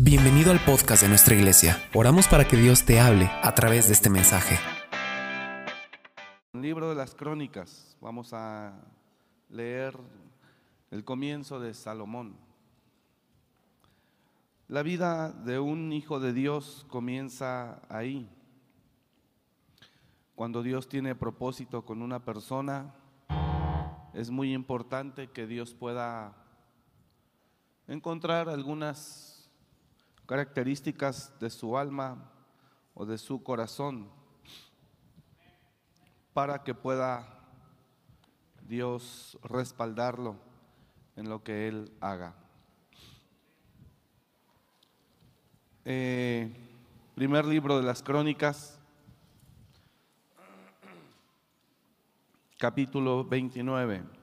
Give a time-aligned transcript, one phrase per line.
[0.00, 1.76] Bienvenido al podcast de nuestra iglesia.
[1.92, 4.56] Oramos para que Dios te hable a través de este mensaje.
[6.52, 7.96] Libro de las Crónicas.
[8.00, 8.80] Vamos a
[9.50, 9.98] leer
[10.92, 12.36] el comienzo de Salomón.
[14.68, 18.30] La vida de un hijo de Dios comienza ahí.
[20.36, 22.94] Cuando Dios tiene propósito con una persona,
[24.14, 26.36] es muy importante que Dios pueda
[27.88, 29.37] encontrar algunas
[30.28, 32.30] características de su alma
[32.92, 34.10] o de su corazón
[36.34, 37.26] para que pueda
[38.68, 40.36] Dios respaldarlo
[41.16, 42.34] en lo que Él haga.
[45.86, 46.52] Eh,
[47.14, 48.78] primer libro de las crónicas,
[52.58, 54.17] capítulo 29.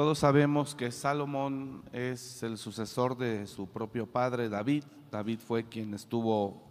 [0.00, 4.84] Todos sabemos que Salomón es el sucesor de su propio padre David.
[5.10, 6.62] David fue quien estuvo,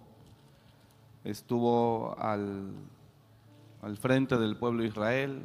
[1.23, 2.73] estuvo al,
[3.84, 5.44] al frente del pueblo de Israel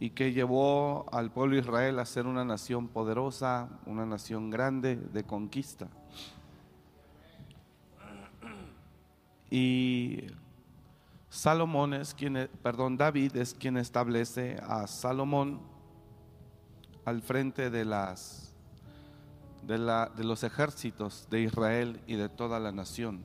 [0.00, 4.96] y que llevó al pueblo de Israel a ser una nación poderosa, una nación grande
[4.96, 5.86] de conquista.
[9.52, 10.24] Y
[11.28, 15.73] Salomón es quien, perdón, David es quien establece a Salomón
[17.04, 18.54] al frente de, las,
[19.62, 23.24] de, la, de los ejércitos de Israel y de toda la nación.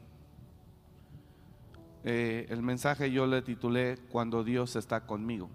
[2.04, 5.50] Eh, el mensaje yo le titulé Cuando Dios está conmigo.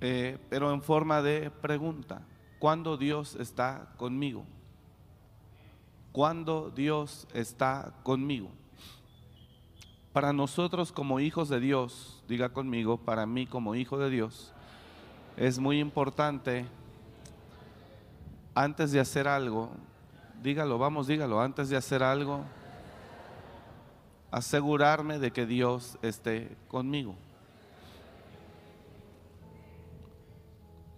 [0.00, 2.22] Eh, pero en forma de pregunta,
[2.58, 4.44] ¿cuándo Dios está conmigo?
[6.12, 8.50] ¿Cuándo Dios está conmigo?
[10.12, 14.52] Para nosotros como hijos de Dios, diga conmigo, para mí como hijo de Dios,
[15.38, 16.66] es muy importante,
[18.54, 19.70] antes de hacer algo,
[20.42, 22.44] dígalo, vamos, dígalo, antes de hacer algo,
[24.32, 27.14] asegurarme de que Dios esté conmigo.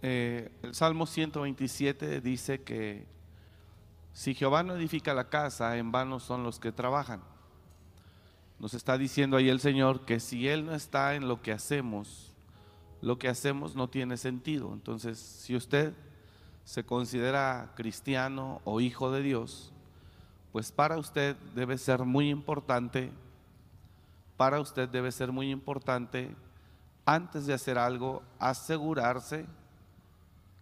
[0.00, 3.06] Eh, el Salmo 127 dice que
[4.14, 7.20] si Jehová no edifica la casa, en vano son los que trabajan.
[8.58, 12.29] Nos está diciendo ahí el Señor que si Él no está en lo que hacemos,
[13.02, 14.72] lo que hacemos no tiene sentido.
[14.72, 15.94] Entonces, si usted
[16.64, 19.72] se considera cristiano o hijo de Dios,
[20.52, 23.10] pues para usted debe ser muy importante,
[24.36, 26.34] para usted debe ser muy importante,
[27.06, 29.46] antes de hacer algo, asegurarse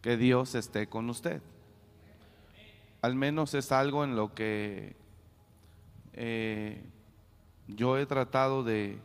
[0.00, 1.42] que Dios esté con usted.
[3.02, 4.96] Al menos es algo en lo que
[6.14, 6.84] eh,
[7.68, 8.98] yo he tratado de,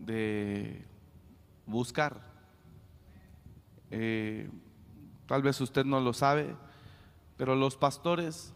[0.00, 0.84] de
[1.66, 2.20] buscar.
[3.90, 4.50] Eh,
[5.26, 6.56] tal vez usted no lo sabe,
[7.36, 8.52] pero los pastores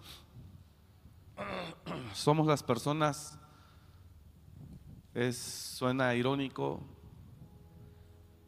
[2.12, 3.38] somos las personas,
[5.14, 6.80] es, suena irónico,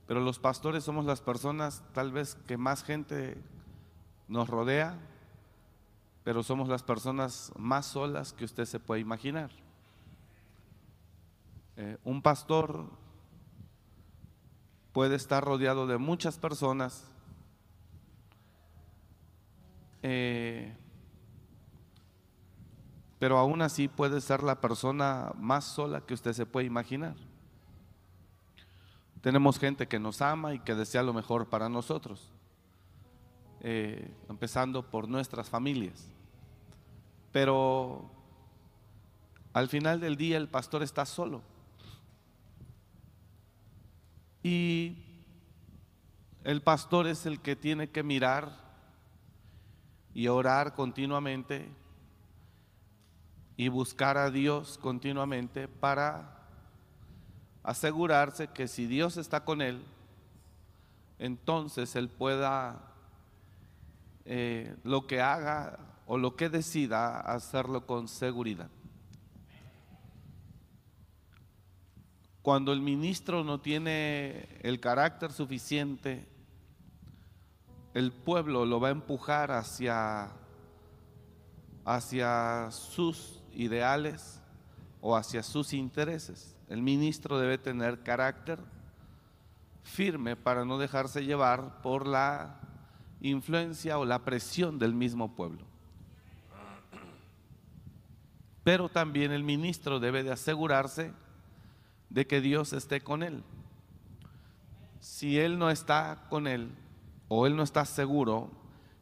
[0.06, 3.40] pero los pastores somos las personas tal vez que más gente
[4.26, 4.98] nos rodea,
[6.24, 9.50] pero somos las personas más solas que usted se puede imaginar.
[11.76, 12.90] Eh, un pastor
[14.92, 17.04] puede estar rodeado de muchas personas,
[20.02, 20.76] eh,
[23.18, 27.14] pero aún así puede ser la persona más sola que usted se puede imaginar.
[29.20, 32.30] Tenemos gente que nos ama y que desea lo mejor para nosotros,
[33.60, 36.08] eh, empezando por nuestras familias.
[37.30, 38.10] Pero
[39.52, 41.42] al final del día el pastor está solo.
[44.42, 44.96] Y
[46.44, 48.50] el pastor es el que tiene que mirar
[50.14, 51.68] y orar continuamente
[53.56, 56.38] y buscar a Dios continuamente para
[57.62, 59.84] asegurarse que si Dios está con él,
[61.18, 62.94] entonces él pueda
[64.24, 68.70] eh, lo que haga o lo que decida hacerlo con seguridad.
[72.42, 76.26] Cuando el ministro no tiene el carácter suficiente,
[77.92, 80.30] el pueblo lo va a empujar hacia,
[81.84, 84.40] hacia sus ideales
[85.02, 86.56] o hacia sus intereses.
[86.68, 88.58] El ministro debe tener carácter
[89.82, 92.58] firme para no dejarse llevar por la
[93.20, 95.66] influencia o la presión del mismo pueblo.
[98.64, 101.12] Pero también el ministro debe de asegurarse
[102.10, 103.42] de que Dios esté con él.
[105.00, 106.70] Si él no está con él
[107.28, 108.50] o él no está seguro,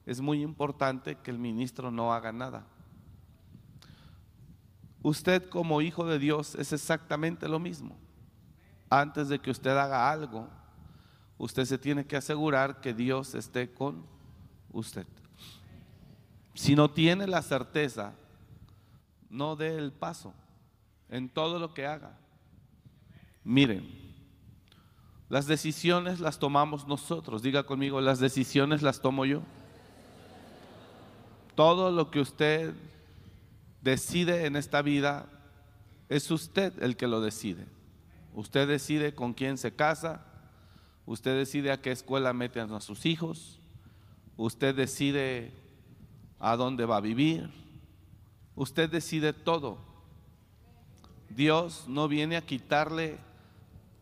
[0.07, 2.67] es muy importante que el ministro no haga nada.
[5.03, 7.97] Usted como hijo de Dios es exactamente lo mismo.
[8.91, 10.49] Antes de que usted haga algo,
[11.37, 14.05] usted se tiene que asegurar que Dios esté con
[14.73, 15.07] usted.
[16.55, 18.15] Si no tiene la certeza,
[19.31, 20.35] no dé el paso
[21.09, 22.19] en todo lo que haga.
[23.45, 23.89] Miren,
[25.29, 27.43] las decisiones las tomamos nosotros.
[27.43, 29.43] Diga conmigo, las decisiones las tomo yo.
[31.55, 32.73] Todo lo que usted
[33.83, 35.27] decide en esta vida
[36.09, 37.67] es usted el que lo decide.
[38.35, 40.25] Usted decide con quién se casa,
[41.07, 43.61] usted decide a qué escuela mete a sus hijos,
[44.37, 45.53] usted decide
[46.39, 47.51] a dónde va a vivir,
[48.55, 49.79] usted decide todo.
[51.29, 53.19] Dios no viene a quitarle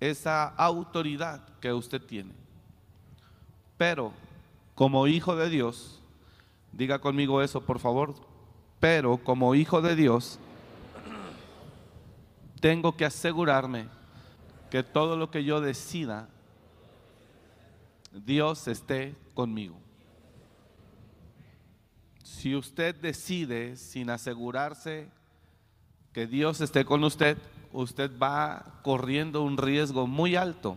[0.00, 2.32] esa autoridad que usted tiene.
[3.76, 4.12] Pero
[4.74, 6.00] como hijo de Dios,
[6.72, 8.14] diga conmigo eso por favor,
[8.80, 10.38] pero como hijo de Dios,
[12.60, 13.86] tengo que asegurarme
[14.70, 16.28] que todo lo que yo decida,
[18.12, 19.78] Dios esté conmigo.
[22.22, 25.08] Si usted decide sin asegurarse
[26.12, 27.38] que Dios esté con usted,
[27.72, 30.76] usted va corriendo un riesgo muy alto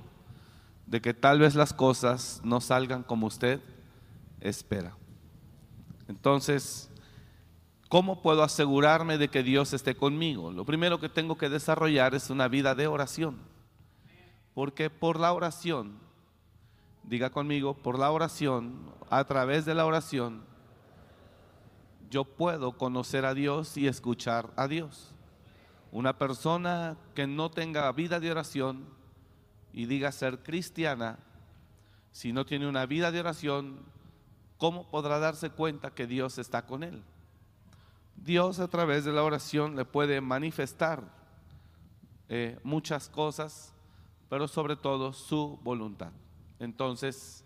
[0.86, 3.62] de que tal vez las cosas no salgan como usted
[4.42, 4.96] espera.
[6.08, 6.90] Entonces,
[7.88, 10.52] ¿cómo puedo asegurarme de que Dios esté conmigo?
[10.52, 13.38] Lo primero que tengo que desarrollar es una vida de oración.
[14.56, 16.00] Porque por la oración,
[17.04, 20.42] diga conmigo, por la oración, a través de la oración,
[22.10, 25.14] yo puedo conocer a Dios y escuchar a Dios.
[25.92, 28.86] Una persona que no tenga vida de oración
[29.74, 31.20] y diga ser cristiana,
[32.12, 33.80] si no tiene una vida de oración,
[34.58, 37.02] ¿cómo podrá darse cuenta que Dios está con él?
[38.16, 41.04] Dios a través de la oración le puede manifestar
[42.28, 43.74] eh, muchas cosas,
[44.30, 46.12] pero sobre todo su voluntad.
[46.60, 47.44] Entonces,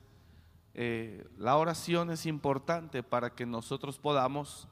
[0.74, 4.68] eh, la oración es importante para que nosotros podamos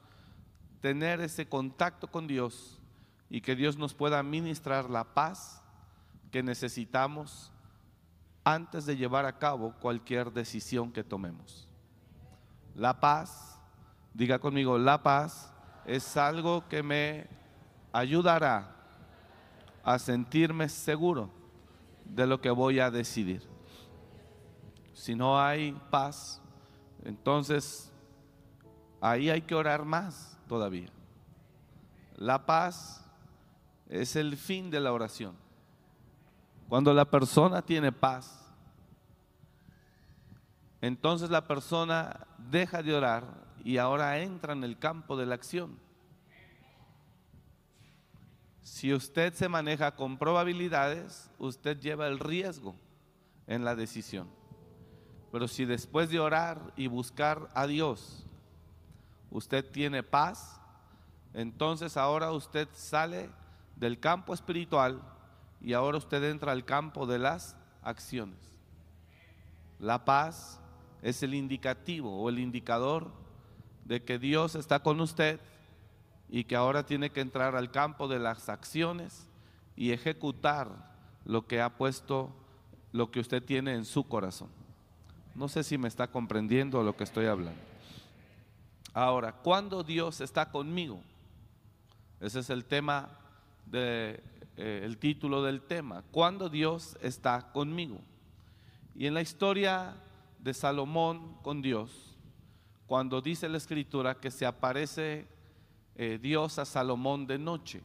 [0.81, 2.80] tener ese contacto con Dios
[3.31, 5.63] y que Dios nos pueda ministrar la paz
[6.31, 7.49] que necesitamos
[8.43, 11.65] antes de llevar a cabo cualquier decisión que tomemos.
[12.75, 13.57] La paz,
[14.13, 15.53] diga conmigo, la paz
[15.85, 17.29] es algo que me
[17.93, 18.75] ayudará
[19.81, 21.29] a sentirme seguro
[22.03, 23.47] de lo que voy a decidir.
[24.93, 26.41] Si no hay paz,
[27.05, 27.93] entonces
[28.99, 30.89] ahí hay que orar más todavía.
[32.17, 33.01] La paz
[33.91, 35.35] es el fin de la oración.
[36.69, 38.49] Cuando la persona tiene paz,
[40.79, 43.25] entonces la persona deja de orar
[43.63, 45.77] y ahora entra en el campo de la acción.
[48.61, 52.75] Si usted se maneja con probabilidades, usted lleva el riesgo
[53.45, 54.29] en la decisión.
[55.33, 58.25] Pero si después de orar y buscar a Dios,
[59.29, 60.61] usted tiene paz,
[61.33, 63.29] entonces ahora usted sale
[63.81, 65.01] del campo espiritual
[65.59, 68.37] y ahora usted entra al campo de las acciones.
[69.79, 70.61] La paz
[71.01, 73.11] es el indicativo o el indicador
[73.85, 75.39] de que Dios está con usted
[76.29, 79.27] y que ahora tiene que entrar al campo de las acciones
[79.75, 80.93] y ejecutar
[81.25, 82.29] lo que ha puesto,
[82.91, 84.49] lo que usted tiene en su corazón.
[85.33, 87.59] No sé si me está comprendiendo lo que estoy hablando.
[88.93, 91.01] Ahora, ¿cuándo Dios está conmigo?
[92.19, 93.17] Ese es el tema
[93.65, 94.23] de,
[94.57, 97.99] eh, el título del tema, cuando Dios está conmigo.
[98.95, 99.95] Y en la historia
[100.39, 102.17] de Salomón con Dios,
[102.85, 105.27] cuando dice la escritura que se aparece
[105.95, 107.81] eh, Dios a Salomón de noche.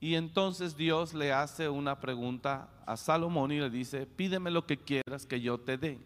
[0.00, 4.76] Y entonces Dios le hace una pregunta a Salomón y le dice, pídeme lo que
[4.76, 5.98] quieras que yo te dé.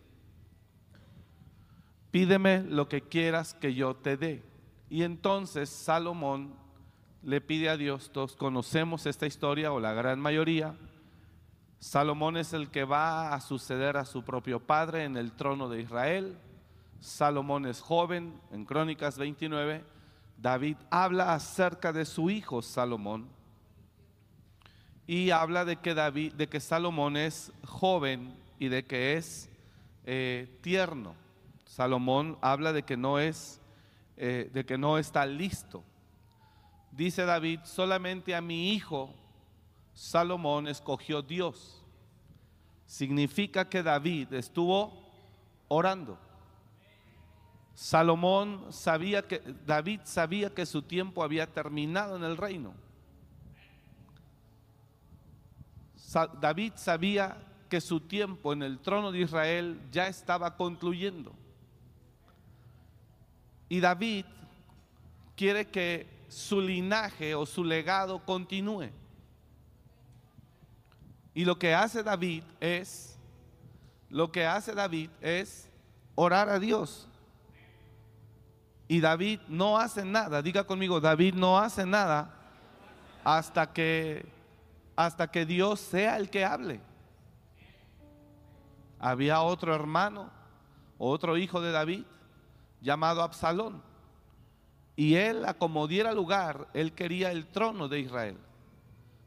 [2.11, 4.43] Pídeme lo que quieras que yo te dé.
[4.91, 6.55] Y entonces Salomón
[7.23, 10.75] le pide a Dios, todos conocemos esta historia o la gran mayoría,
[11.79, 15.81] Salomón es el que va a suceder a su propio padre en el trono de
[15.81, 16.37] Israel,
[17.01, 19.85] Salomón es joven, en Crónicas 29,
[20.37, 23.29] David habla acerca de su hijo Salomón
[25.07, 29.49] y habla de que, David, de que Salomón es joven y de que es
[30.05, 31.15] eh, tierno.
[31.67, 33.61] Salomón habla de que no es,
[34.17, 35.85] eh, de que no está listo
[36.93, 39.15] dice David, solamente a mi hijo
[39.95, 41.83] Salomón escogió Dios.
[42.87, 44.93] Significa que David estuvo
[45.69, 46.19] orando.
[47.75, 52.75] Salomón sabía que David sabía que su tiempo había terminado en el reino.
[56.41, 57.39] David sabía
[57.71, 61.33] que su tiempo en el trono de Israel ya estaba concluyendo.
[63.71, 64.27] Y David
[65.35, 68.91] quiere que su linaje o su legado continúe.
[71.35, 73.19] Y lo que hace David es,
[74.09, 75.69] lo que hace David es
[76.15, 77.07] orar a Dios.
[78.89, 82.35] Y David no hace nada, diga conmigo, David no hace nada
[83.25, 84.27] hasta que
[84.97, 86.81] hasta que Dios sea el que hable.
[88.99, 90.31] Había otro hermano,
[90.99, 92.05] otro hijo de David,
[92.81, 93.83] llamado Absalón.
[94.95, 95.57] Y él, a
[96.13, 98.37] lugar, él quería el trono de Israel.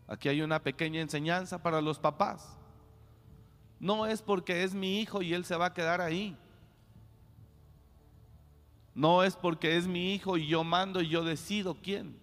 [0.07, 2.57] Aquí hay una pequeña enseñanza para los papás.
[3.79, 6.37] No es porque es mi hijo y él se va a quedar ahí.
[8.93, 12.17] No es porque es mi hijo y yo mando y yo decido quién.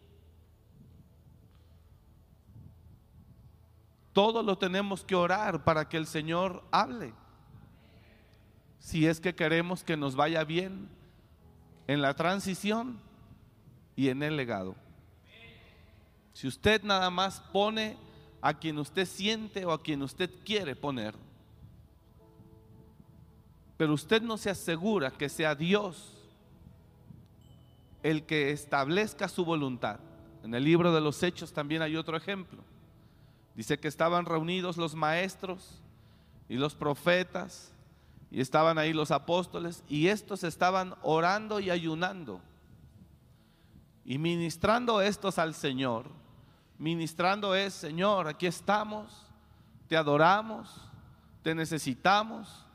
[4.12, 7.12] Todo lo tenemos que orar para que el Señor hable.
[8.78, 10.88] Si es que queremos que nos vaya bien
[11.87, 13.00] en la transición
[14.09, 14.75] en el legado.
[16.32, 17.97] Si usted nada más pone
[18.40, 21.14] a quien usted siente o a quien usted quiere poner,
[23.76, 26.16] pero usted no se asegura que sea Dios
[28.02, 30.00] el que establezca su voluntad.
[30.42, 32.62] En el libro de los Hechos también hay otro ejemplo.
[33.54, 35.80] Dice que estaban reunidos los maestros
[36.49, 37.73] y los profetas
[38.30, 42.40] y estaban ahí los apóstoles y estos estaban orando y ayunando
[44.04, 46.11] y ministrando estos al Señor.
[46.78, 49.26] Ministrando es, Señor, aquí estamos,
[49.88, 50.90] te adoramos,
[51.42, 52.66] te necesitamos.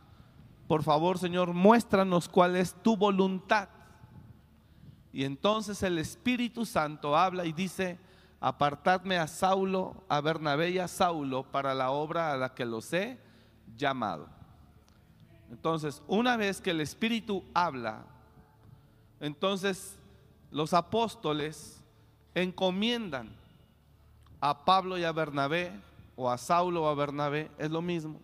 [0.68, 3.70] Por favor, Señor, muéstranos cuál es tu voluntad.
[5.12, 8.00] Y entonces el Espíritu Santo habla y dice,
[8.40, 12.92] apartadme a Saulo, a Bernabé y a Saulo para la obra a la que los
[12.94, 13.20] he
[13.76, 14.30] llamado.
[15.50, 18.06] Entonces, una vez que el Espíritu habla,
[19.20, 19.98] entonces
[20.58, 21.80] los apóstoles
[22.34, 23.30] encomiendan
[24.42, 25.72] a Pablo y a Bernabé,
[26.16, 28.20] o a Saulo o a Bernabé, es lo mismo,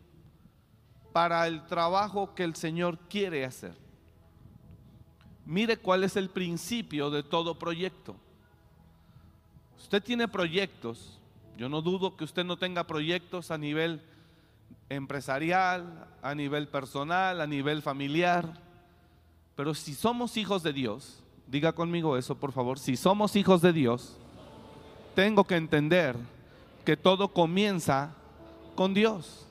[1.11, 3.75] para el trabajo que el Señor quiere hacer.
[5.45, 8.15] Mire cuál es el principio de todo proyecto.
[9.77, 11.19] Usted tiene proyectos,
[11.55, 14.01] yo no dudo que usted no tenga proyectos a nivel
[14.89, 18.59] empresarial, a nivel personal, a nivel familiar,
[19.55, 23.73] pero si somos hijos de Dios, diga conmigo eso por favor, si somos hijos de
[23.73, 24.17] Dios,
[25.15, 26.15] tengo que entender
[26.85, 28.13] que todo comienza
[28.75, 29.45] con Dios.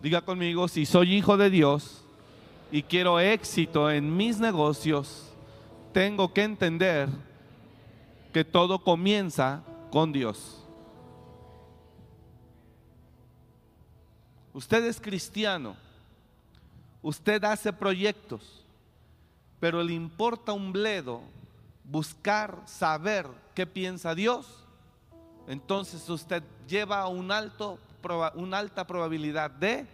[0.00, 2.04] Diga conmigo, si soy hijo de Dios
[2.70, 5.32] y quiero éxito en mis negocios,
[5.92, 7.08] tengo que entender
[8.32, 10.58] que todo comienza con Dios.
[14.54, 15.76] Usted es cristiano,
[17.00, 18.61] usted hace proyectos,
[19.62, 21.22] pero le importa un bledo
[21.84, 24.64] buscar saber qué piensa Dios,
[25.46, 27.78] entonces usted lleva un alto,
[28.34, 29.86] una alta probabilidad de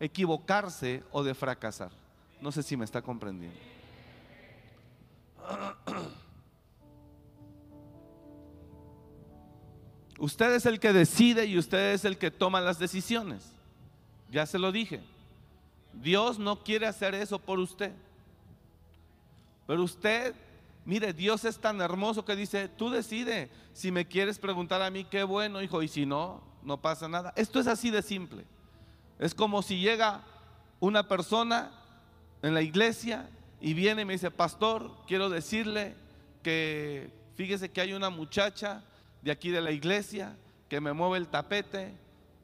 [0.00, 1.92] equivocarse o de fracasar.
[2.40, 3.56] No sé si me está comprendiendo.
[10.18, 13.52] Usted es el que decide y usted es el que toma las decisiones.
[14.28, 15.00] Ya se lo dije.
[15.92, 17.92] Dios no quiere hacer eso por usted.
[19.68, 20.34] Pero usted,
[20.86, 23.50] mire, Dios es tan hermoso que dice, tú decide.
[23.74, 27.34] Si me quieres preguntar a mí, qué bueno, hijo, y si no, no pasa nada.
[27.36, 28.46] Esto es así de simple.
[29.18, 30.22] Es como si llega
[30.80, 31.70] una persona
[32.40, 33.28] en la iglesia
[33.60, 35.94] y viene y me dice, pastor, quiero decirle
[36.42, 38.82] que fíjese que hay una muchacha
[39.20, 40.34] de aquí de la iglesia
[40.70, 41.92] que me mueve el tapete,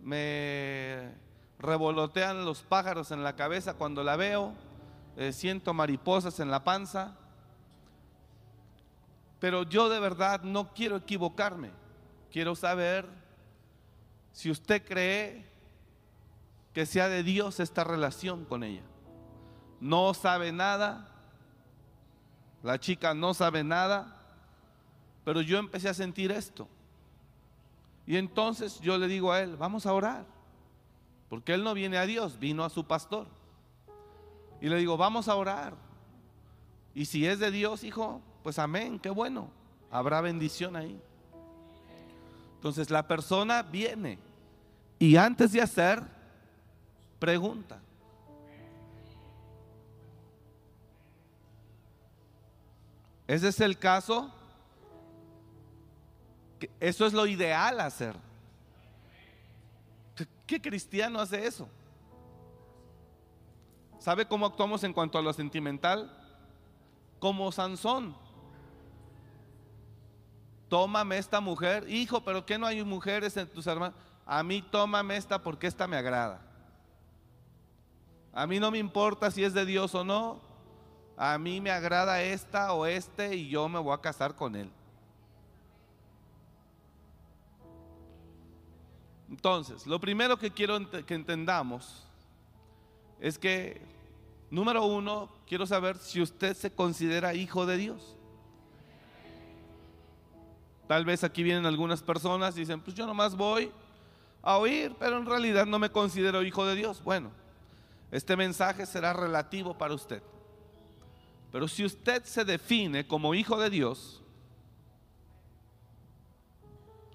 [0.02, 1.08] me
[1.58, 4.52] revolotean los pájaros en la cabeza cuando la veo,
[5.16, 7.16] eh, siento mariposas en la panza,
[9.40, 11.70] pero yo de verdad no quiero equivocarme,
[12.30, 13.06] quiero saber
[14.32, 15.44] si usted cree
[16.72, 18.82] que sea de Dios esta relación con ella.
[19.80, 21.08] No sabe nada,
[22.62, 24.16] la chica no sabe nada,
[25.24, 26.68] pero yo empecé a sentir esto.
[28.06, 30.26] Y entonces yo le digo a él, vamos a orar.
[31.28, 33.26] Porque él no viene a Dios, vino a su pastor.
[34.64, 35.74] Y le digo, vamos a orar.
[36.94, 39.50] Y si es de Dios, hijo, pues amén, qué bueno.
[39.90, 40.98] Habrá bendición ahí.
[42.54, 44.18] Entonces la persona viene
[44.98, 46.02] y antes de hacer,
[47.18, 47.78] pregunta.
[53.26, 54.32] Ese es el caso.
[56.80, 58.16] Eso es lo ideal hacer.
[60.46, 61.68] ¿Qué cristiano hace eso?
[64.04, 66.14] ¿Sabe cómo actuamos en cuanto a lo sentimental?
[67.18, 68.14] Como Sansón.
[70.68, 73.96] Tómame esta mujer, hijo, pero ¿qué no hay mujeres en tus hermanos?
[74.26, 76.42] A mí tómame esta porque esta me agrada.
[78.34, 80.38] A mí no me importa si es de Dios o no.
[81.16, 84.70] A mí me agrada esta o este y yo me voy a casar con él.
[89.30, 92.06] Entonces, lo primero que quiero que entendamos
[93.18, 93.93] es que,
[94.54, 98.16] número uno, quiero saber si usted se considera hijo de Dios.
[100.86, 103.72] Tal vez aquí vienen algunas personas y dicen, pues yo nomás voy
[104.42, 107.02] a oír, pero en realidad no me considero hijo de Dios.
[107.02, 107.30] Bueno,
[108.10, 110.22] este mensaje será relativo para usted.
[111.50, 114.22] Pero si usted se define como hijo de Dios,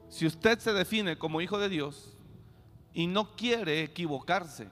[0.09, 2.17] si usted se define como hijo de Dios
[2.93, 4.69] y no quiere equivocarse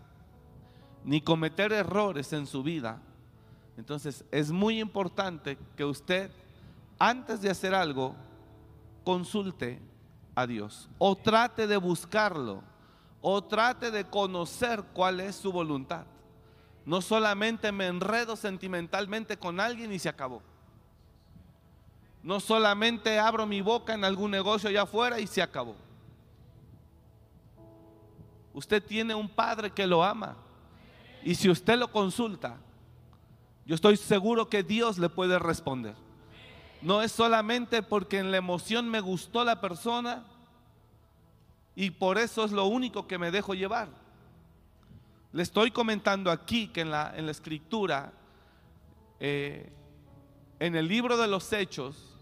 [1.08, 3.00] ni cometer errores en su vida,
[3.78, 6.30] entonces es muy importante que usted,
[7.00, 8.14] antes de hacer algo,
[9.06, 9.80] consulte
[10.36, 12.62] a Dios o trate de buscarlo
[13.22, 16.06] o trate de conocer cuál es su voluntad.
[16.86, 20.42] No solamente me enredo sentimentalmente con alguien y se acabó.
[22.22, 25.78] No solamente abro mi boca en algún negocio allá afuera y se acabó.
[28.54, 30.36] Usted tiene un padre que lo ama.
[31.27, 32.55] Y si usted lo consulta,
[33.65, 35.93] yo estoy seguro que Dios le puede responder.
[36.81, 40.24] No es solamente porque en la emoción me gustó la persona
[41.75, 43.89] y por eso es lo único que me dejo llevar.
[45.34, 48.13] Le estoy comentando aquí que en la, en la escritura,
[49.19, 49.69] eh,
[50.60, 52.15] en el libro de los hechos,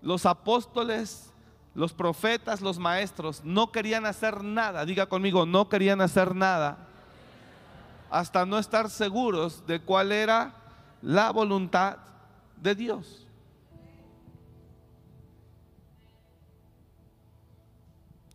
[0.00, 1.30] los apóstoles,
[1.74, 6.87] los profetas, los maestros no querían hacer nada, diga conmigo, no querían hacer nada
[8.10, 10.54] hasta no estar seguros de cuál era
[11.02, 11.98] la voluntad
[12.56, 13.26] de Dios.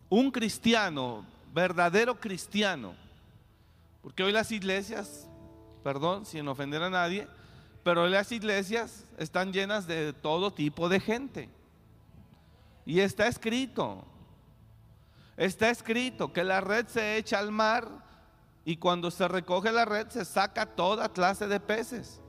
[0.09, 2.93] Un cristiano, verdadero cristiano,
[4.01, 5.27] porque hoy las iglesias,
[5.83, 7.27] perdón, sin ofender a nadie,
[7.83, 11.49] pero las iglesias están llenas de todo tipo de gente.
[12.85, 14.05] Y está escrito,
[15.35, 18.02] está escrito que la red se echa al mar
[18.65, 22.21] y cuando se recoge la red se saca toda clase de peces.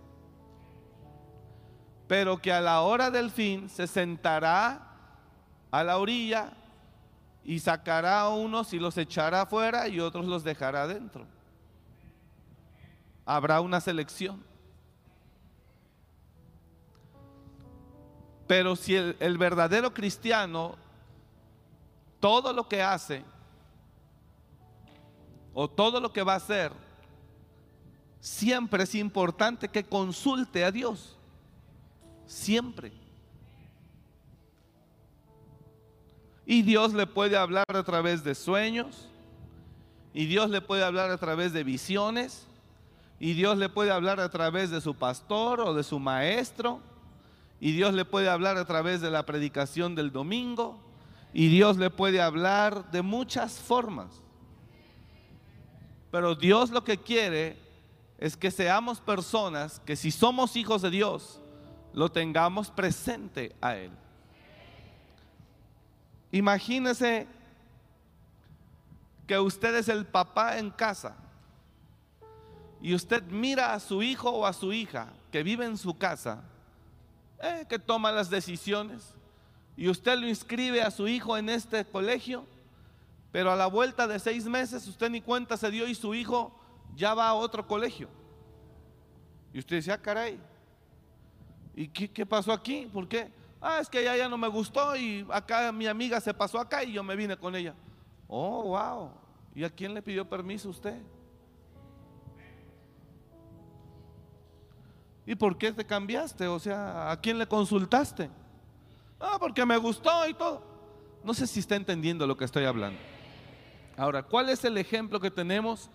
[2.09, 4.95] Pero que a la hora del fin se sentará
[5.71, 6.53] a la orilla
[7.45, 11.27] y sacará a unos y los echará afuera y otros los dejará adentro.
[13.25, 14.45] Habrá una selección.
[18.47, 20.77] Pero si el, verdadero cristiano,
[22.21, 23.25] todo lo que hace,
[25.55, 26.73] o todo lo que va a hacer,
[28.21, 31.17] siempre es importante que consulte a Dios.
[32.27, 32.93] Siempre.
[36.45, 39.09] Y Dios le puede hablar a través de sueños.
[40.13, 42.47] Y Dios le puede hablar a través de visiones.
[43.21, 46.81] Y Dios le puede hablar a través de su pastor o de su maestro
[47.65, 50.79] y Dios le puede hablar a través de la predicación del domingo.
[51.33, 54.21] Y Dios le puede hablar de muchas formas.
[56.15, 57.57] Pero Dios lo que quiere
[58.19, 61.41] es que seamos personas que si somos hijos de Dios,
[61.93, 63.91] lo tengamos presente a Él.
[66.31, 67.27] Imagínese
[69.27, 71.17] que usted es el papá en casa
[72.81, 76.45] y usted mira a su hijo o a su hija que vive en su casa
[77.43, 79.15] eh, que toma las decisiones.
[79.77, 82.47] Y usted lo inscribe a su hijo en este colegio,
[83.35, 86.57] pero a la vuelta de seis meses usted ni cuenta se dio y su hijo
[86.95, 88.09] ya va a otro colegio.
[89.53, 90.39] Y usted dice, ah, caray,
[91.75, 92.89] ¿y qué, pasó aquí?
[92.93, 93.33] ¿Por qué?
[93.61, 96.85] Ah, es que ella ya no me gustó y acá mi amiga se pasó acá
[96.85, 97.75] y yo me vine con ella.
[98.29, 99.11] Oh, wow.
[99.53, 101.03] ¿Y a quién le pidió permiso usted?
[105.27, 106.47] ¿Y por qué te cambiaste?
[106.47, 108.31] O sea, ¿a quién le consultaste?
[109.19, 110.63] Ah, porque me gustó y todo.
[111.25, 113.14] No sé si está entendiendo lo que estoy hablando.
[113.97, 115.89] Ahora, ¿cuál es el ejemplo que tenemos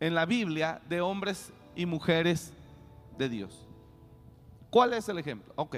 [0.00, 2.52] en la Biblia de hombres y mujeres
[3.16, 3.66] de Dios?
[4.68, 5.52] ¿Cuál es el ejemplo?
[5.56, 5.76] Ok.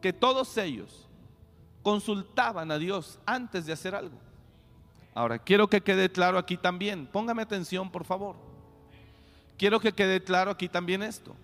[0.00, 1.06] Que todos ellos
[1.82, 4.18] consultaban a Dios antes de hacer algo.
[5.14, 8.36] Ahora, quiero que quede claro aquí también, póngame atención por favor.
[9.56, 11.34] Quiero que quede claro aquí también esto.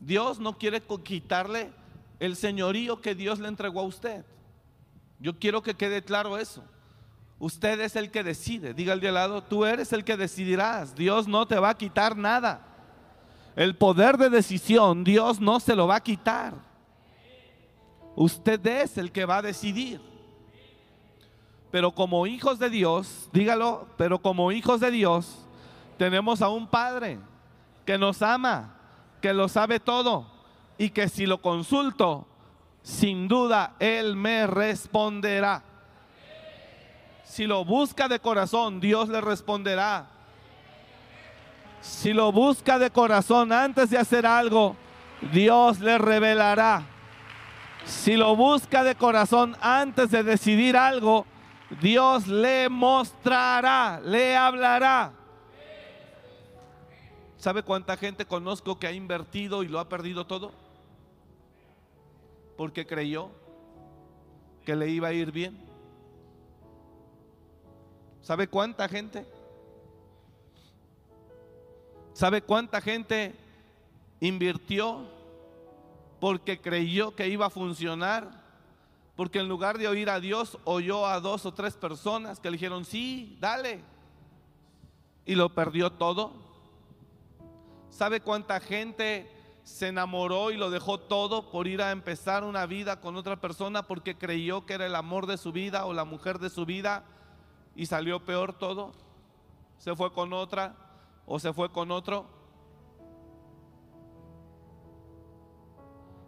[0.00, 1.72] Dios no quiere quitarle
[2.20, 4.24] el señorío que Dios le entregó a usted.
[5.18, 6.62] Yo quiero que quede claro eso.
[7.38, 8.74] Usted es el que decide.
[8.74, 10.94] Diga al de al lado, tú eres el que decidirás.
[10.94, 12.66] Dios no te va a quitar nada.
[13.54, 16.54] El poder de decisión Dios no se lo va a quitar.
[18.16, 20.00] Usted es el que va a decidir.
[21.70, 25.46] Pero como hijos de Dios, dígalo, pero como hijos de Dios,
[25.98, 27.18] tenemos a un Padre
[27.84, 28.74] que nos ama,
[29.20, 30.26] que lo sabe todo
[30.78, 32.26] y que si lo consulto,
[32.82, 35.62] sin duda Él me responderá.
[37.28, 40.06] Si lo busca de corazón, Dios le responderá.
[41.82, 44.76] Si lo busca de corazón antes de hacer algo,
[45.30, 46.86] Dios le revelará.
[47.84, 51.26] Si lo busca de corazón antes de decidir algo,
[51.82, 55.12] Dios le mostrará, le hablará.
[57.36, 60.50] ¿Sabe cuánta gente conozco que ha invertido y lo ha perdido todo?
[62.56, 63.30] Porque creyó
[64.64, 65.67] que le iba a ir bien.
[68.28, 69.26] ¿Sabe cuánta gente?
[72.12, 73.34] ¿Sabe cuánta gente
[74.20, 75.08] invirtió
[76.20, 78.28] porque creyó que iba a funcionar?
[79.16, 82.58] Porque en lugar de oír a Dios, oyó a dos o tres personas que le
[82.58, 83.80] dijeron, sí, dale.
[85.24, 86.34] Y lo perdió todo.
[87.88, 89.32] ¿Sabe cuánta gente
[89.64, 93.84] se enamoró y lo dejó todo por ir a empezar una vida con otra persona
[93.84, 97.06] porque creyó que era el amor de su vida o la mujer de su vida
[97.78, 98.92] y salió peor todo?
[99.78, 100.74] ¿Se fue con otra
[101.24, 102.26] o se fue con otro?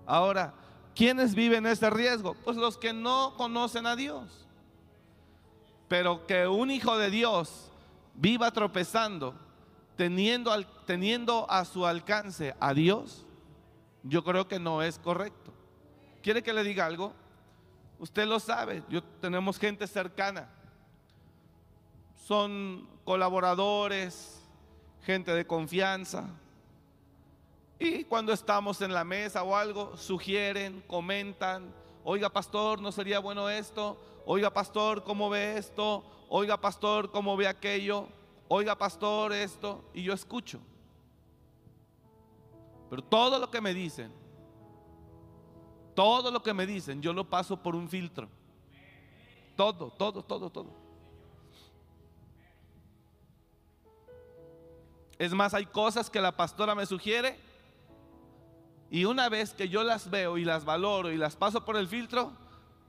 [0.07, 0.55] Ahora,
[0.95, 2.35] ¿quiénes viven ese riesgo?
[2.45, 4.47] Pues los que no conocen a Dios.
[5.89, 7.73] Pero que un hijo de Dios
[8.15, 9.35] viva tropezando,
[9.97, 10.53] teniendo,
[10.87, 13.27] teniendo a su alcance a Dios,
[14.05, 15.53] yo creo que no es correcto.
[16.23, 17.13] ¿Quiere que le diga algo?
[17.99, 20.49] Usted lo sabe, yo, tenemos gente cercana
[22.27, 24.41] son colaboradores,
[25.03, 26.29] gente de confianza.
[27.79, 31.73] Y cuando estamos en la mesa o algo, sugieren, comentan,
[32.05, 33.99] oiga pastor, ¿no sería bueno esto?
[34.27, 36.05] Oiga pastor, ¿cómo ve esto?
[36.29, 38.07] Oiga pastor, ¿cómo ve aquello?
[38.49, 39.83] Oiga pastor, esto.
[39.95, 40.61] Y yo escucho.
[42.91, 44.13] Pero todo lo que me dicen,
[45.95, 48.29] todo lo que me dicen, yo lo paso por un filtro.
[49.57, 50.90] Todo, todo, todo, todo.
[55.21, 57.39] Es más, hay cosas que la pastora me sugiere
[58.91, 61.89] y una vez que yo las veo y las valoro y las paso por el
[61.89, 62.33] filtro,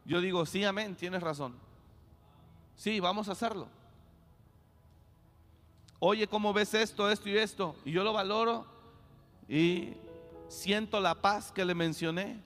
[0.05, 1.53] yo digo, sí, amén, tienes razón.
[2.77, 3.67] Sí, vamos a hacerlo.
[5.99, 7.75] Oye, ¿cómo ves esto, esto y esto?
[7.83, 8.65] Y yo lo valoro
[9.49, 9.95] y
[10.47, 12.41] siento la paz que le mencioné,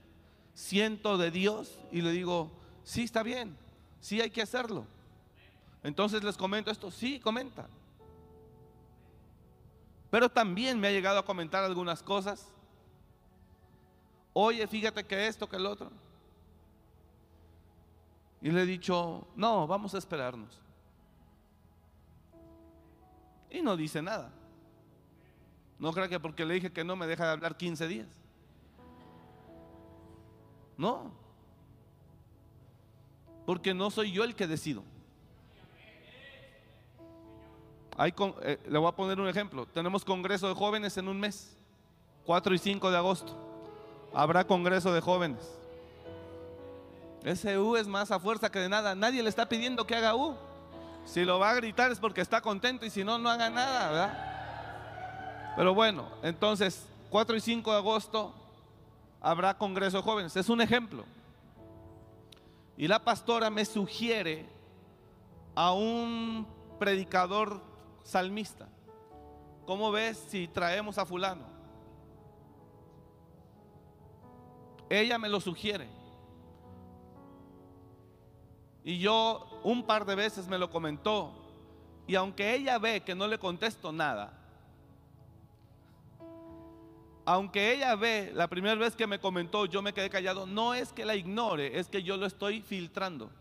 [0.55, 2.51] siento de Dios y le digo,
[2.83, 3.55] sí, está bien,
[3.99, 4.87] sí hay que hacerlo.
[5.83, 7.67] Entonces les comento esto, sí, comenta.
[10.09, 12.47] Pero también me ha llegado a comentar algunas cosas.
[14.33, 15.91] Oye, fíjate que esto, que el otro.
[18.41, 20.61] Y le he dicho, no, vamos a esperarnos.
[23.49, 24.31] Y no dice nada.
[25.79, 28.07] No creo que porque le dije que no me deja de hablar 15 días.
[30.77, 31.11] No.
[33.45, 34.83] Porque no soy yo el que decido.
[37.97, 39.65] Eh, le voy a poner un ejemplo.
[39.67, 41.55] Tenemos congreso de jóvenes en un mes,
[42.25, 43.33] 4 y 5 de agosto.
[44.13, 45.39] Habrá congreso de jóvenes.
[47.23, 48.95] Ese U es más a fuerza que de nada.
[48.95, 50.35] Nadie le está pidiendo que haga U.
[51.05, 53.89] Si lo va a gritar es porque está contento y si no, no haga nada,
[53.89, 55.53] ¿verdad?
[55.55, 58.33] Pero bueno, entonces, 4 y 5 de agosto
[59.21, 60.35] habrá congreso de jóvenes.
[60.35, 61.05] Es un ejemplo.
[62.77, 64.45] Y la pastora me sugiere
[65.55, 66.45] a un
[66.77, 67.61] predicador
[68.05, 68.69] salmista.
[69.65, 71.43] ¿Cómo ves si traemos a fulano?
[74.89, 75.89] Ella me lo sugiere.
[78.83, 81.33] Y yo un par de veces me lo comentó.
[82.07, 84.39] Y aunque ella ve que no le contesto nada,
[87.25, 90.93] aunque ella ve la primera vez que me comentó, yo me quedé callado, no es
[90.93, 93.31] que la ignore, es que yo lo estoy filtrando.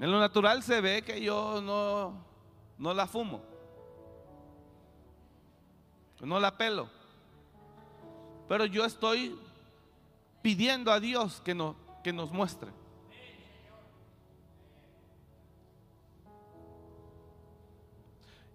[0.00, 2.14] En lo natural se ve que yo no,
[2.78, 3.42] no la fumo.
[6.20, 6.88] No la pelo.
[8.48, 9.38] Pero yo estoy
[10.40, 12.70] pidiendo a Dios que, no, que nos muestre.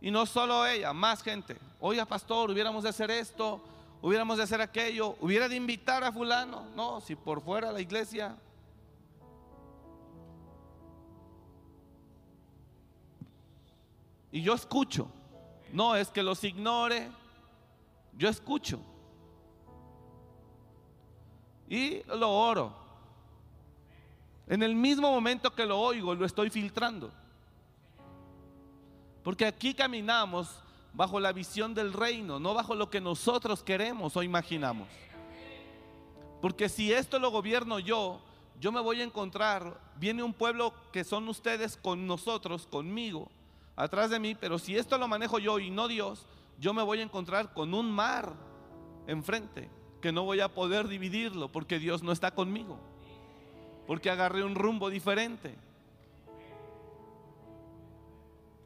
[0.01, 1.57] Y no solo ella, más gente.
[1.79, 3.61] Oiga, pastor, hubiéramos de hacer esto,
[4.01, 6.65] hubiéramos de hacer aquello, hubiera de invitar a fulano.
[6.75, 8.35] No, si por fuera la iglesia.
[14.35, 15.07] Y yo escucho.
[15.71, 17.09] No es que los ignore.
[18.17, 18.81] Yo escucho.
[21.69, 22.75] Y lo oro.
[24.45, 27.13] En el mismo momento que lo oigo, lo estoy filtrando.
[29.23, 30.59] Porque aquí caminamos
[30.91, 34.89] bajo la visión del reino, no bajo lo que nosotros queremos o imaginamos.
[36.41, 38.19] Porque si esto lo gobierno yo,
[38.59, 43.31] yo me voy a encontrar, viene un pueblo que son ustedes con nosotros, conmigo,
[43.75, 46.25] atrás de mí, pero si esto lo manejo yo y no Dios,
[46.59, 48.33] yo me voy a encontrar con un mar
[49.07, 49.69] enfrente,
[50.01, 52.79] que no voy a poder dividirlo porque Dios no está conmigo,
[53.87, 55.55] porque agarré un rumbo diferente.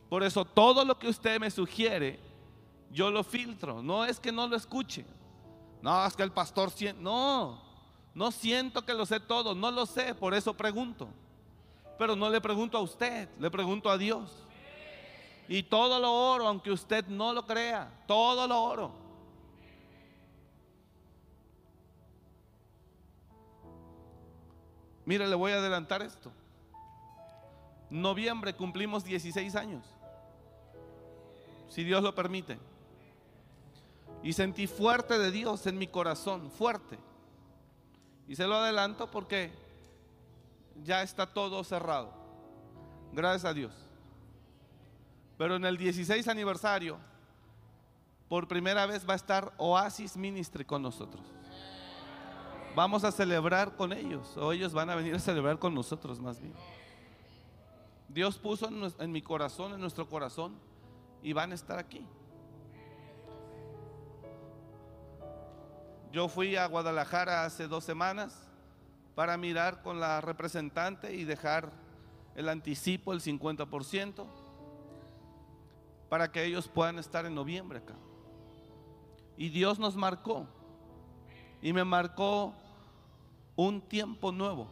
[0.09, 2.19] Por eso todo lo que usted me sugiere,
[2.91, 3.83] yo lo filtro.
[3.83, 5.05] No es que no lo escuche.
[5.81, 7.01] No, es que el pastor siente.
[7.01, 7.61] No,
[8.15, 9.53] no siento que lo sé todo.
[9.53, 11.07] No lo sé, por eso pregunto.
[11.99, 14.31] Pero no le pregunto a usted, le pregunto a Dios.
[15.49, 17.91] Y todo lo oro, aunque usted no lo crea.
[18.05, 18.91] Todo lo oro.
[25.05, 26.31] Mire, le voy a adelantar esto.
[27.89, 29.83] Noviembre cumplimos 16 años
[31.69, 32.59] si Dios lo permite.
[34.21, 36.99] Y sentí fuerte de Dios en mi corazón, fuerte.
[38.27, 39.51] Y se lo adelanto porque
[40.83, 42.13] ya está todo cerrado.
[43.13, 43.88] Gracias a Dios.
[45.39, 46.97] Pero en el 16 aniversario,
[48.27, 51.23] por primera vez va a estar Oasis Ministry con nosotros.
[52.75, 56.41] Vamos a celebrar con ellos, o ellos van a venir a celebrar con nosotros más
[56.41, 56.53] bien.
[58.09, 60.57] Dios puso en, en mi corazón, en nuestro corazón,
[61.23, 62.05] y van a estar aquí.
[66.11, 68.45] Yo fui a Guadalajara hace dos semanas
[69.15, 71.71] para mirar con la representante y dejar
[72.35, 74.27] el anticipo, el 50%,
[76.09, 77.95] para que ellos puedan estar en noviembre acá.
[79.37, 80.45] Y Dios nos marcó,
[81.61, 82.53] y me marcó
[83.55, 84.67] un tiempo nuevo,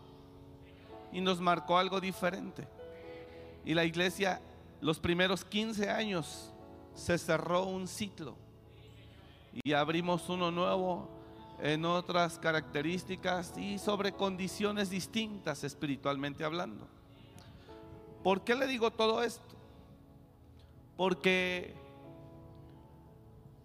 [1.11, 2.67] y nos marcó algo diferente.
[3.63, 4.41] Y la iglesia
[4.81, 6.51] los primeros 15 años
[6.93, 8.35] se cerró un ciclo
[9.63, 11.09] y abrimos uno nuevo
[11.59, 16.87] en otras características y sobre condiciones distintas espiritualmente hablando.
[18.23, 19.56] ¿Por qué le digo todo esto?
[20.97, 21.75] Porque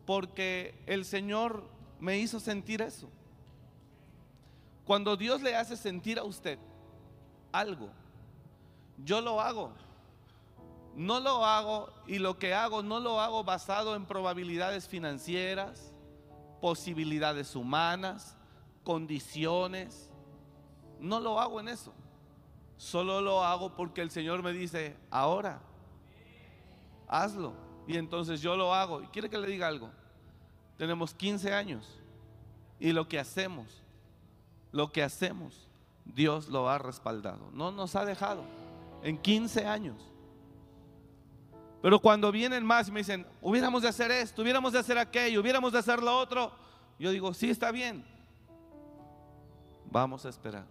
[0.07, 1.64] porque el Señor
[2.01, 3.09] me hizo sentir eso.
[4.85, 6.59] Cuando Dios le hace sentir a usted
[7.53, 7.88] algo,
[8.99, 9.73] yo lo hago
[10.95, 15.92] no lo hago y lo que hago no lo hago basado en probabilidades financieras,
[16.61, 18.37] posibilidades humanas,
[18.85, 20.11] condiciones.
[21.01, 21.95] No lo hago en eso.
[22.77, 25.62] Solo lo hago porque el Señor me dice, ahora,
[27.12, 27.53] hazlo.
[27.87, 29.03] Y entonces yo lo hago.
[29.03, 29.90] Y quiere que le diga algo.
[30.79, 32.01] Tenemos 15 años
[32.81, 33.83] y lo que hacemos,
[34.72, 35.68] lo que hacemos,
[36.05, 37.51] Dios lo ha respaldado.
[37.53, 38.42] No nos ha dejado
[39.03, 39.96] en 15 años.
[41.81, 45.40] Pero cuando vienen más y me dicen, hubiéramos de hacer esto, hubiéramos de hacer aquello,
[45.40, 46.53] hubiéramos de hacer lo otro,
[46.98, 48.05] yo digo, sí, está bien.
[49.90, 50.64] Vamos a esperar.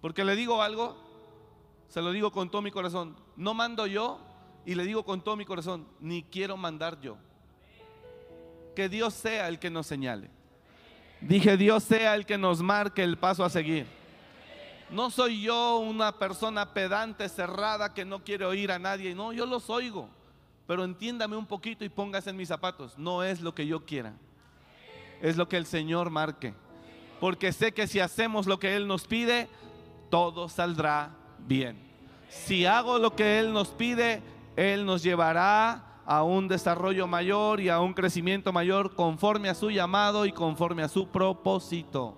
[0.00, 0.96] Porque le digo algo,
[1.88, 4.20] se lo digo con todo mi corazón, no mando yo
[4.64, 7.16] y le digo con todo mi corazón, ni quiero mandar yo.
[8.76, 10.30] Que Dios sea el que nos señale.
[11.20, 13.86] Dije, Dios sea el que nos marque el paso a seguir.
[14.90, 19.14] No soy yo una persona pedante, cerrada, que no quiere oír a nadie.
[19.14, 20.08] No, yo los oigo.
[20.68, 22.96] Pero entiéndame un poquito y póngase en mis zapatos.
[22.96, 24.14] No es lo que yo quiera.
[25.20, 26.54] Es lo que el Señor marque.
[27.18, 29.48] Porque sé que si hacemos lo que Él nos pide,
[30.10, 31.91] todo saldrá bien.
[32.32, 34.22] Si hago lo que Él nos pide,
[34.56, 39.70] Él nos llevará a un desarrollo mayor y a un crecimiento mayor conforme a su
[39.70, 42.16] llamado y conforme a su propósito.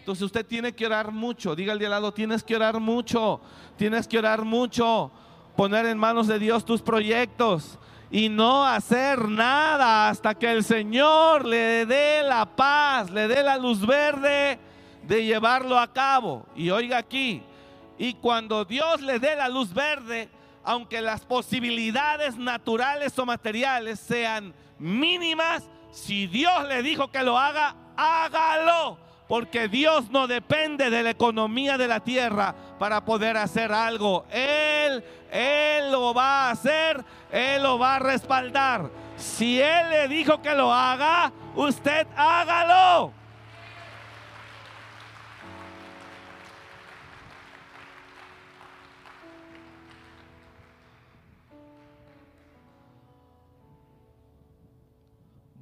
[0.00, 1.54] Entonces usted tiene que orar mucho.
[1.54, 3.40] Diga al de al lado, tienes que orar mucho.
[3.76, 5.12] Tienes que orar mucho.
[5.56, 7.78] Poner en manos de Dios tus proyectos.
[8.10, 13.56] Y no hacer nada hasta que el Señor le dé la paz, le dé la
[13.56, 14.58] luz verde
[15.06, 16.46] de llevarlo a cabo.
[16.56, 17.42] Y oiga aquí,
[17.98, 20.28] y cuando Dios le dé la luz verde,
[20.64, 27.74] aunque las posibilidades naturales o materiales sean mínimas, si Dios le dijo que lo haga,
[27.96, 28.98] hágalo.
[29.26, 34.24] Porque Dios no depende de la economía de la tierra para poder hacer algo.
[34.30, 38.88] Él, Él lo va a hacer, Él lo va a respaldar.
[39.18, 43.12] Si Él le dijo que lo haga, usted hágalo.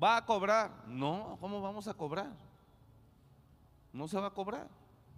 [0.02, 0.70] ¿Va a cobrar?
[0.86, 2.30] No, ¿cómo vamos a cobrar?
[3.92, 4.68] No se va a cobrar.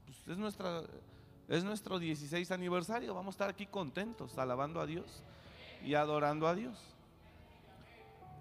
[0.05, 0.83] Pues es, nuestra,
[1.49, 3.15] es nuestro 16 aniversario.
[3.15, 5.23] Vamos a estar aquí contentos, alabando a Dios
[5.85, 6.79] y adorando a Dios.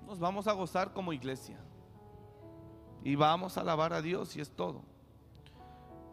[0.06, 1.58] Nos vamos a gozar como iglesia.
[3.04, 4.84] Y vamos a alabar a Dios y es todo.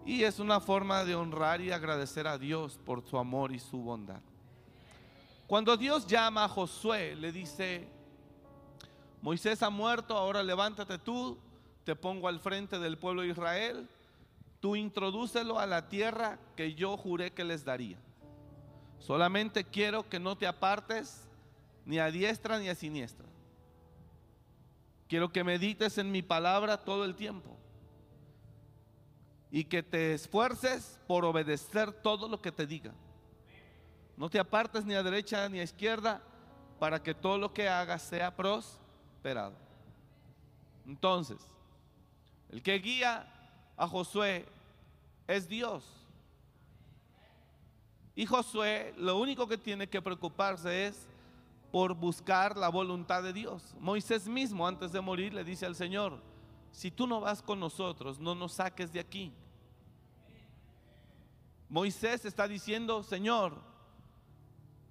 [0.06, 3.78] Y es una forma de honrar y agradecer a Dios por su amor y su
[3.78, 4.20] bondad.
[5.46, 7.88] Cuando Dios llama a Josué, le dice,
[9.24, 11.38] Moisés ha muerto, ahora levántate tú,
[11.84, 13.88] te pongo al frente del pueblo de Israel,
[14.60, 17.96] tú introdúcelo a la tierra que yo juré que les daría.
[18.98, 21.26] Solamente quiero que no te apartes
[21.86, 23.24] ni a diestra ni a siniestra.
[25.08, 27.56] Quiero que medites en mi palabra todo el tiempo
[29.50, 32.92] y que te esfuerces por obedecer todo lo que te diga.
[34.18, 36.20] No te apartes ni a derecha ni a izquierda
[36.78, 38.80] para que todo lo que hagas sea pros
[40.86, 41.38] entonces,
[42.50, 43.26] el que guía
[43.76, 44.46] a Josué
[45.26, 45.84] es Dios.
[48.14, 51.06] Y Josué lo único que tiene que preocuparse es
[51.72, 53.74] por buscar la voluntad de Dios.
[53.80, 56.20] Moisés mismo antes de morir le dice al Señor,
[56.70, 59.32] si tú no vas con nosotros, no nos saques de aquí.
[61.68, 63.54] Moisés está diciendo, Señor,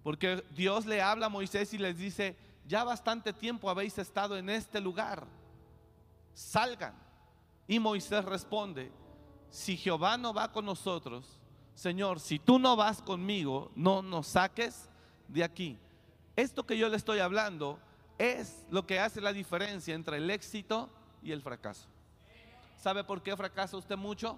[0.02, 2.36] porque Dios le habla a Moisés y les dice,
[2.67, 5.26] ya bastante tiempo habéis estado en este lugar,
[6.34, 6.95] salgan.
[7.67, 8.91] Y Moisés responde,
[9.49, 11.39] si Jehová no va con nosotros,
[11.76, 14.89] Señor, si tú no vas conmigo, no nos saques
[15.28, 15.78] de aquí.
[16.36, 17.80] Esto que yo le estoy hablando
[18.17, 20.89] es lo que hace la diferencia entre el éxito
[21.21, 21.88] y el fracaso.
[22.78, 24.38] ¿Sabe por qué fracasa usted mucho?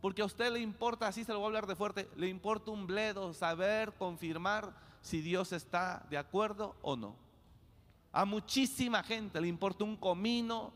[0.00, 2.70] Porque a usted le importa, así se lo voy a hablar de fuerte, le importa
[2.70, 7.23] un bledo saber, confirmar si Dios está de acuerdo o no.
[8.16, 10.72] A muchísima gente le importa un comino,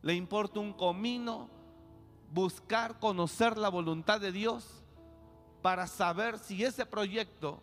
[0.00, 1.50] le importa un comino
[2.32, 4.80] buscar conocer la voluntad de Dios
[5.60, 7.60] para saber si ese proyecto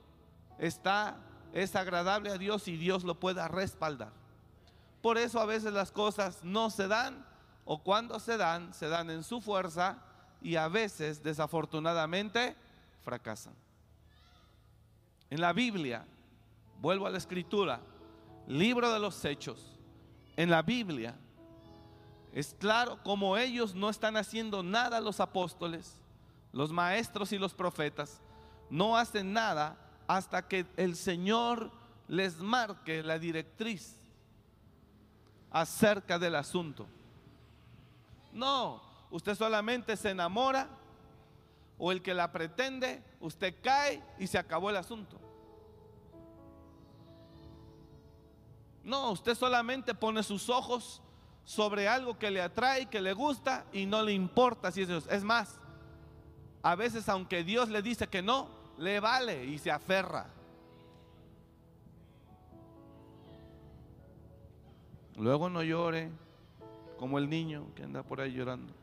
[0.57, 1.17] está
[1.53, 4.11] es agradable a Dios y Dios lo pueda respaldar.
[5.01, 7.25] Por eso a veces las cosas no se dan
[7.63, 10.03] o cuando se dan, se dan en su fuerza
[10.41, 12.57] y a veces desafortunadamente
[13.01, 13.53] fracasan.
[15.29, 16.05] En la Biblia,
[16.81, 17.79] vuelvo a la escritura,
[18.49, 19.77] libro de los hechos,
[20.35, 21.15] en la Biblia,
[22.33, 25.99] es claro como ellos no están haciendo nada los apóstoles,
[26.51, 28.21] los maestros y los profetas,
[28.69, 31.71] no hacen nada hasta que el Señor
[32.07, 33.99] les marque la directriz
[35.51, 36.87] acerca del asunto.
[38.33, 38.81] No,
[39.11, 40.69] usted solamente se enamora
[41.77, 45.28] o el que la pretende, usted cae y se acabó el asunto.
[48.89, 50.99] No, usted solamente pone sus ojos
[51.45, 55.05] sobre algo que le atrae, que le gusta y no le importa si es Dios.
[55.11, 55.59] Es más,
[56.63, 58.49] a veces aunque Dios le dice que no,
[58.79, 60.25] le vale y se aferra.
[65.17, 66.09] Luego no llore
[66.97, 68.73] como el niño que anda por ahí llorando.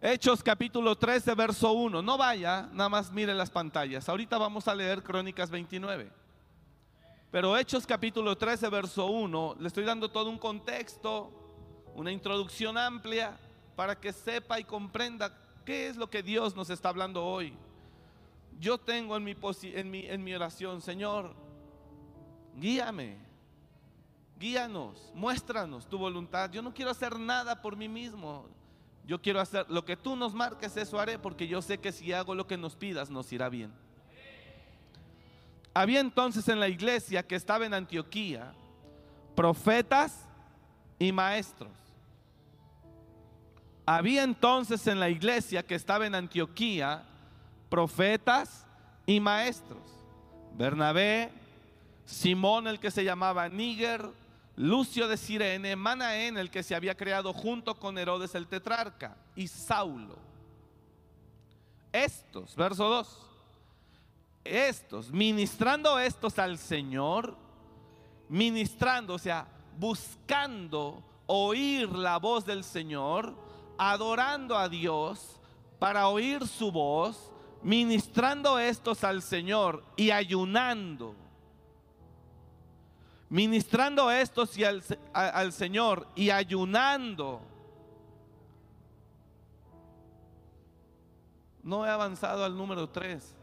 [0.00, 2.00] Hechos capítulo 13, verso 1.
[2.00, 4.08] No vaya, nada más mire las pantallas.
[4.08, 6.17] Ahorita vamos a leer Crónicas 29.
[7.30, 11.30] Pero Hechos capítulo 13, verso 1, le estoy dando todo un contexto,
[11.94, 13.38] una introducción amplia
[13.76, 15.36] para que sepa y comprenda
[15.66, 17.52] qué es lo que Dios nos está hablando hoy.
[18.58, 21.34] Yo tengo en mi, en mi, en mi oración, Señor,
[22.56, 23.18] guíame,
[24.38, 26.50] guíanos, muéstranos tu voluntad.
[26.50, 28.46] Yo no quiero hacer nada por mí mismo.
[29.04, 32.10] Yo quiero hacer lo que tú nos marques, eso haré, porque yo sé que si
[32.10, 33.70] hago lo que nos pidas, nos irá bien.
[35.74, 38.52] Había entonces en la iglesia que estaba en Antioquía
[39.34, 40.26] profetas
[40.98, 41.70] y maestros.
[43.86, 47.04] Había entonces en la iglesia que estaba en Antioquía
[47.68, 48.66] profetas
[49.06, 49.82] y maestros.
[50.56, 51.30] Bernabé,
[52.04, 54.04] Simón el que se llamaba Níger,
[54.56, 59.46] Lucio de Sirene, Manaén el que se había creado junto con Herodes el tetrarca y
[59.46, 60.18] Saulo.
[61.92, 63.27] Estos, verso 2
[64.48, 67.36] estos, ministrando estos al Señor,
[68.28, 69.46] ministrando, o sea,
[69.78, 73.34] buscando oír la voz del Señor,
[73.76, 75.40] adorando a Dios,
[75.78, 77.32] para oír su voz,
[77.62, 81.14] ministrando estos al Señor y ayunando.
[83.28, 84.82] Ministrando estos y al,
[85.12, 87.42] al Señor y ayunando.
[91.62, 93.37] No he avanzado al número 3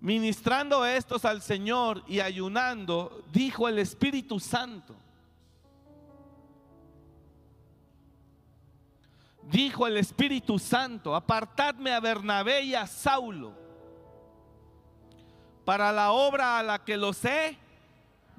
[0.00, 4.94] ministrando estos al Señor y ayunando, dijo el Espíritu Santo.
[9.42, 13.66] Dijo el Espíritu Santo, apartadme a Bernabé y a Saulo
[15.64, 17.58] para la obra a la que los he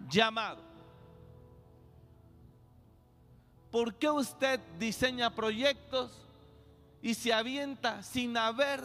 [0.10, 0.62] llamado.
[3.70, 6.12] ¿Por qué usted diseña proyectos
[7.02, 8.82] y se avienta sin haber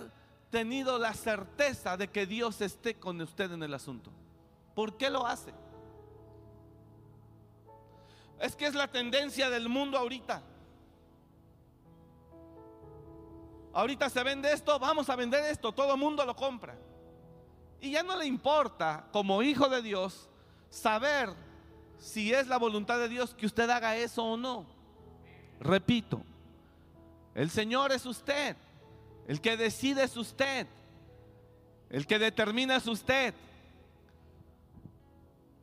[0.53, 4.13] tenido la certeza de que Dios esté con usted en el asunto.
[4.75, 5.53] ¿Por qué lo hace?
[8.39, 10.43] Es que es la tendencia del mundo ahorita.
[13.73, 16.77] Ahorita se vende esto, vamos a vender esto, todo el mundo lo compra.
[17.81, 20.29] Y ya no le importa, como hijo de Dios,
[20.69, 21.31] saber
[21.97, 24.67] si es la voluntad de Dios que usted haga eso o no.
[25.61, 26.23] Repito,
[27.35, 28.55] el Señor es usted.
[29.27, 30.67] El que decide es usted.
[31.91, 33.35] El que determina es usted.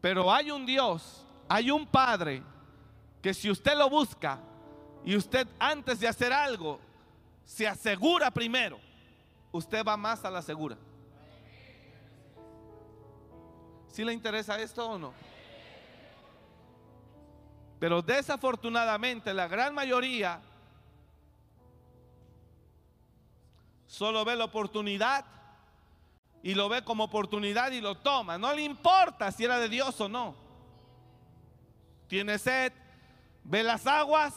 [0.01, 2.41] Pero hay un Dios, hay un Padre,
[3.22, 4.39] que si usted lo busca
[5.03, 6.80] y usted antes de hacer algo
[7.43, 8.80] se asegura primero,
[9.51, 10.78] usted va más a la segura.
[13.91, 15.14] ¿Si le interesa esto o no?
[17.80, 20.41] Pero desafortunadamente la gran mayoría
[23.90, 25.26] solo ve la oportunidad
[26.44, 28.38] y lo ve como oportunidad y lo toma.
[28.38, 30.36] No le importa si era de Dios o no.
[32.08, 32.72] Tiene sed,
[33.44, 34.36] ve las aguas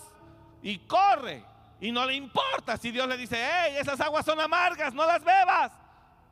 [0.63, 1.45] y corre.
[1.81, 5.23] Y no le importa si Dios le dice, hey, esas aguas son amargas, no las
[5.23, 5.71] bebas.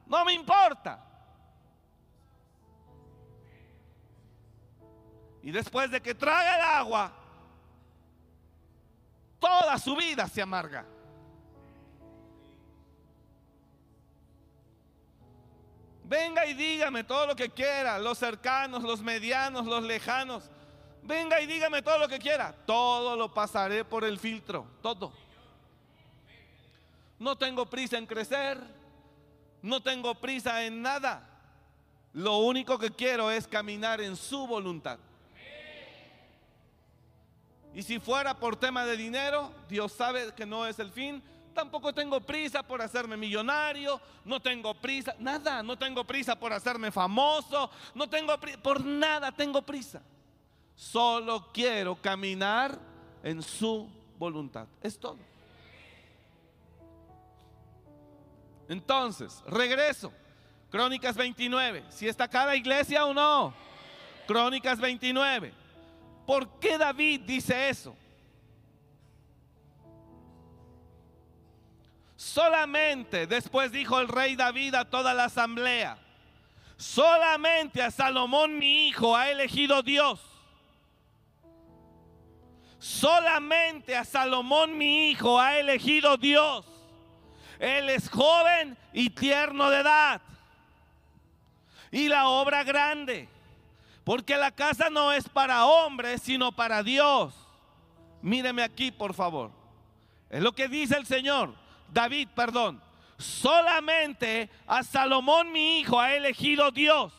[0.07, 1.05] No me importa.
[5.43, 7.13] Y después de que traga el agua,
[9.39, 10.87] toda su vida se amarga.
[16.11, 20.51] Venga y dígame todo lo que quiera, los cercanos, los medianos, los lejanos.
[21.05, 22.53] Venga y dígame todo lo que quiera.
[22.67, 25.13] Todo lo pasaré por el filtro, todo.
[27.17, 28.59] No tengo prisa en crecer,
[29.63, 31.29] no tengo prisa en nada.
[32.13, 34.99] Lo único que quiero es caminar en su voluntad.
[37.73, 41.23] Y si fuera por tema de dinero, Dios sabe que no es el fin,
[41.55, 46.91] Tampoco tengo prisa por hacerme millonario, no tengo prisa, nada, no tengo prisa por hacerme
[46.91, 50.03] famoso, no tengo prisa, por nada tengo prisa.
[50.75, 52.79] Solo quiero caminar
[53.23, 53.89] en su
[54.19, 54.67] voluntad.
[54.81, 55.19] Es todo.
[58.69, 60.13] Entonces, regreso.
[60.71, 61.85] Crónicas 29.
[61.91, 63.53] Si está la iglesia o no.
[64.27, 65.53] Crónicas 29.
[66.25, 67.97] ¿Por qué David dice eso?
[72.21, 75.97] Solamente, después dijo el rey David a toda la asamblea,
[76.77, 80.21] solamente a Salomón mi hijo ha elegido Dios.
[82.79, 86.67] Solamente a Salomón mi hijo ha elegido Dios.
[87.59, 90.21] Él es joven y tierno de edad.
[91.91, 93.31] Y la obra grande.
[94.05, 97.33] Porque la casa no es para hombres, sino para Dios.
[98.21, 99.53] Míreme aquí, por favor.
[100.29, 101.55] Es lo que dice el Señor.
[101.93, 102.83] David, perdón,
[103.19, 107.13] solamente a Salomón mi hijo ha elegido Dios.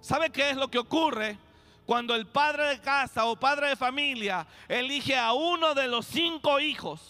[0.00, 1.38] ¿Sabe qué es lo que ocurre?
[1.86, 6.58] Cuando el padre de casa o padre de familia elige a uno de los cinco
[6.60, 7.00] hijos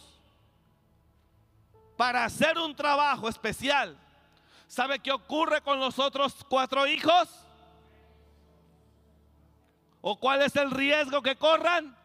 [1.96, 3.98] para hacer un trabajo especial,
[4.68, 7.28] ¿sabe qué ocurre con los otros cuatro hijos?
[10.02, 11.96] ¿O cuál es el riesgo que corran?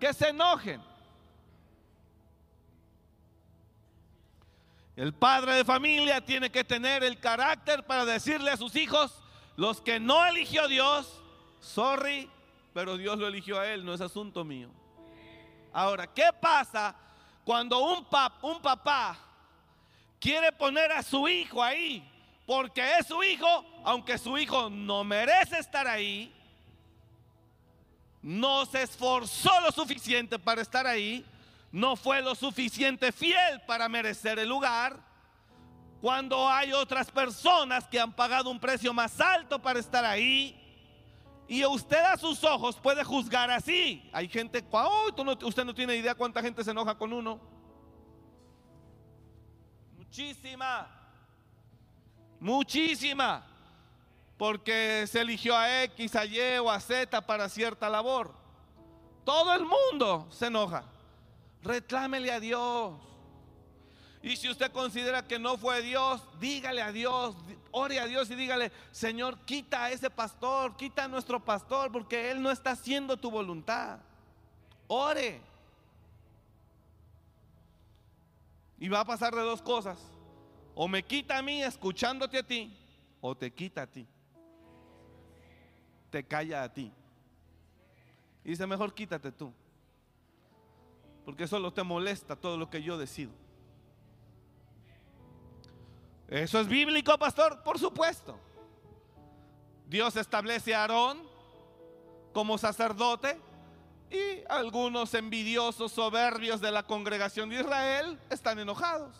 [0.00, 0.91] Que se enojen.
[4.94, 9.22] El padre de familia tiene que tener el carácter para decirle a sus hijos,
[9.56, 11.22] los que no eligió Dios,
[11.60, 12.28] sorry,
[12.74, 14.68] pero Dios lo eligió a él, no es asunto mío.
[15.72, 16.94] Ahora, ¿qué pasa
[17.44, 19.18] cuando un, papá
[20.20, 22.06] quiere poner a su hijo ahí?
[22.46, 26.34] Porque es su hijo, aunque su hijo no merece estar ahí,
[28.20, 31.24] no se esforzó lo suficiente para estar ahí,
[31.72, 35.00] no fue lo suficiente fiel para merecer el lugar,
[36.02, 40.58] cuando hay otras personas que han pagado un precio más alto para estar ahí,
[41.48, 44.08] Y usted a sus ojos puede juzgar así.
[44.12, 45.08] Hay gente, oh,
[45.42, 47.40] usted no tiene idea cuánta gente se enoja con uno.
[49.98, 50.88] Muchísima.
[52.40, 53.46] Muchísima.
[54.38, 58.34] Porque se eligió a X, a Y o a Z para cierta labor.
[59.24, 60.84] Todo el mundo se enoja.
[61.62, 62.94] Reclámele a Dios.
[64.22, 67.34] Y si usted considera que no fue Dios, dígale a Dios,
[67.72, 72.30] ore a Dios y dígale, Señor, quita a ese pastor, quita a nuestro pastor, porque
[72.30, 73.98] Él no está haciendo tu voluntad.
[74.86, 75.40] Ore.
[78.78, 79.98] Y va a pasar de dos cosas.
[80.74, 82.76] O me quita a mí escuchándote a ti,
[83.20, 84.06] o te quita a ti.
[86.10, 86.92] Te calla a ti.
[88.44, 89.52] Y dice, mejor quítate tú.
[91.24, 93.32] Porque solo te molesta todo lo que yo decido.
[96.28, 97.62] ¿Eso es bíblico, pastor?
[97.62, 98.38] Por supuesto.
[99.86, 101.22] Dios establece a Aarón
[102.32, 103.38] como sacerdote
[104.10, 109.14] y algunos envidiosos, soberbios de la congregación de Israel están enojados.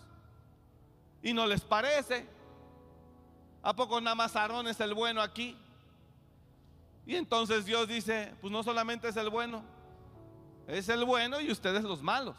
[1.23, 2.27] Y no les parece.
[3.63, 5.57] ¿A poco nada más Aarón es el bueno aquí?
[7.07, 9.63] Y entonces Dios dice, pues no solamente es el bueno,
[10.67, 12.37] es el bueno y ustedes los malos.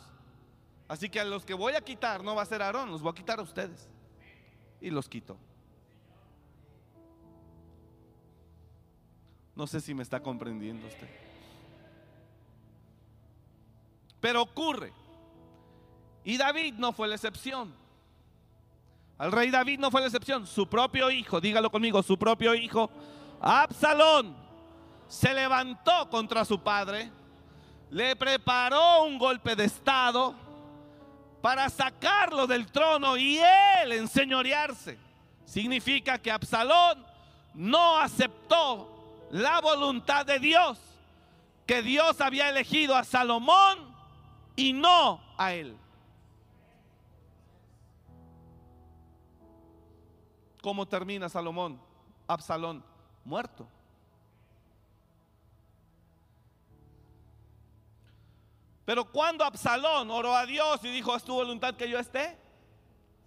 [0.88, 3.12] Así que a los que voy a quitar no va a ser Aarón, los voy
[3.12, 3.90] a quitar a ustedes
[4.82, 5.38] y los quitó.
[9.56, 11.08] No sé si me está comprendiendo usted.
[14.20, 14.92] Pero ocurre.
[16.24, 17.74] Y David no fue la excepción.
[19.18, 20.48] Al rey David no fue la excepción.
[20.48, 22.90] Su propio hijo, dígalo conmigo, su propio hijo,
[23.40, 24.36] Absalón,
[25.08, 27.12] se levantó contra su padre,
[27.94, 30.34] le preparó un golpe de estado
[31.44, 34.98] para sacarlo del trono y él enseñorearse.
[35.46, 37.06] Significa que Absalón
[37.54, 38.90] no aceptó
[39.30, 40.80] la voluntad de Dios,
[41.68, 43.78] que Dios había elegido a Salomón
[44.56, 45.78] y no a él.
[50.64, 51.80] ¿Cómo termina Salomón?
[52.26, 52.84] Absalón
[53.24, 53.68] muerto.
[58.86, 62.38] Pero cuando Absalón oró a Dios y dijo, ¿es tu voluntad que yo esté?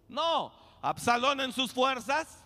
[0.09, 0.53] No,
[0.83, 2.45] Absalón en sus fuerzas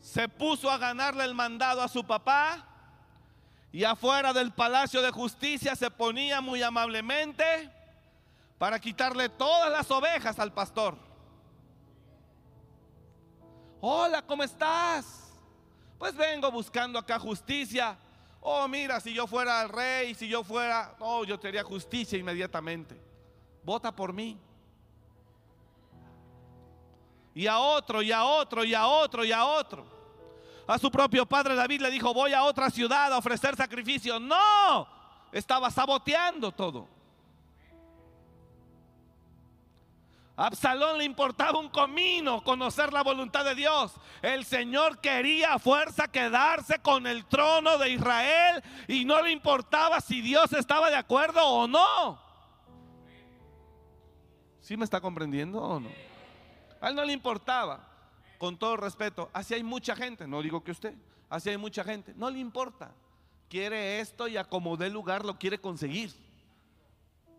[0.00, 2.66] se puso a ganarle el mandado a su papá
[3.70, 7.70] y afuera del palacio de justicia se ponía muy amablemente
[8.58, 10.96] para quitarle todas las ovejas al pastor.
[13.80, 15.32] Hola, ¿cómo estás?
[15.98, 17.96] Pues vengo buscando acá justicia
[18.40, 22.18] Oh, mira, si yo fuera el rey, si yo fuera, no, yo te haría justicia
[22.18, 22.98] inmediatamente.
[23.62, 24.38] Vota por mí.
[27.34, 29.86] Y a otro, y a otro, y a otro, y a otro.
[30.66, 34.18] A su propio padre David le dijo, voy a otra ciudad a ofrecer sacrificio.
[34.18, 34.88] No,
[35.32, 36.99] estaba saboteando todo.
[40.40, 43.92] Absalón le importaba un comino conocer la voluntad de Dios.
[44.22, 50.00] El Señor quería a fuerza quedarse con el trono de Israel y no le importaba
[50.00, 52.18] si Dios estaba de acuerdo o no.
[54.60, 55.90] ¿Sí me está comprendiendo o no?
[56.80, 57.86] A él no le importaba,
[58.38, 59.28] con todo respeto.
[59.34, 60.94] Así hay mucha gente, no digo que usted,
[61.28, 62.92] así hay mucha gente, no le importa.
[63.50, 66.14] Quiere esto y a como dé lugar lo quiere conseguir.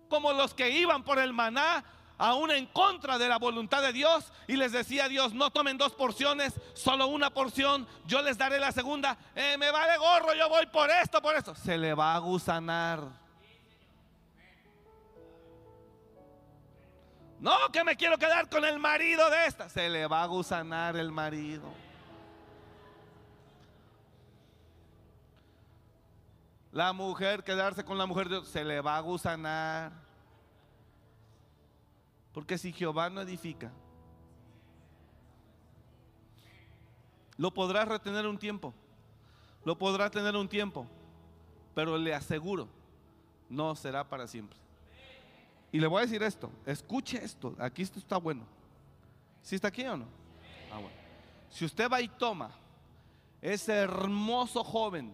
[0.08, 1.84] Como los que iban por el maná
[2.22, 5.80] aún en contra de la voluntad de Dios y les decía a Dios, no tomen
[5.80, 10.48] dos porciones, solo una porción, yo les daré la segunda, eh, me vale gorro, yo
[10.48, 11.56] voy por esto, por esto.
[11.56, 13.02] Se le va a gusanar.
[17.40, 19.68] No, que me quiero quedar con el marido de esta.
[19.68, 21.74] Se le va a gusanar el marido.
[26.72, 30.11] La mujer, quedarse con la mujer de se le va a gusanar.
[32.34, 33.72] Porque si Jehová no edifica,
[37.38, 38.74] lo podrá retener un tiempo,
[39.66, 40.88] lo podrá tener un tiempo,
[41.74, 42.68] pero le aseguro,
[43.50, 44.58] no será para siempre.
[45.72, 48.44] Y le voy a decir esto, escuche esto, aquí esto está bueno.
[49.42, 50.06] ¿Sí está aquí o no?
[50.72, 50.96] Ah, bueno.
[51.50, 52.52] Si usted va y toma
[53.42, 55.14] ese hermoso joven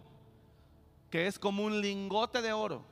[1.09, 2.83] que es como un lingote de oro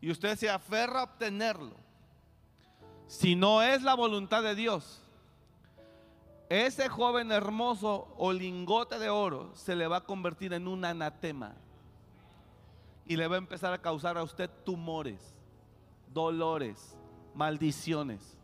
[0.00, 1.74] y usted se aferra a obtenerlo,
[3.08, 5.02] si no es la voluntad de Dios,
[6.50, 11.54] ese joven hermoso o lingote de oro se le va a convertir en un anatema
[13.06, 15.34] y le va a empezar a causar a usted tumores,
[16.12, 16.96] dolores,
[17.34, 18.36] maldiciones.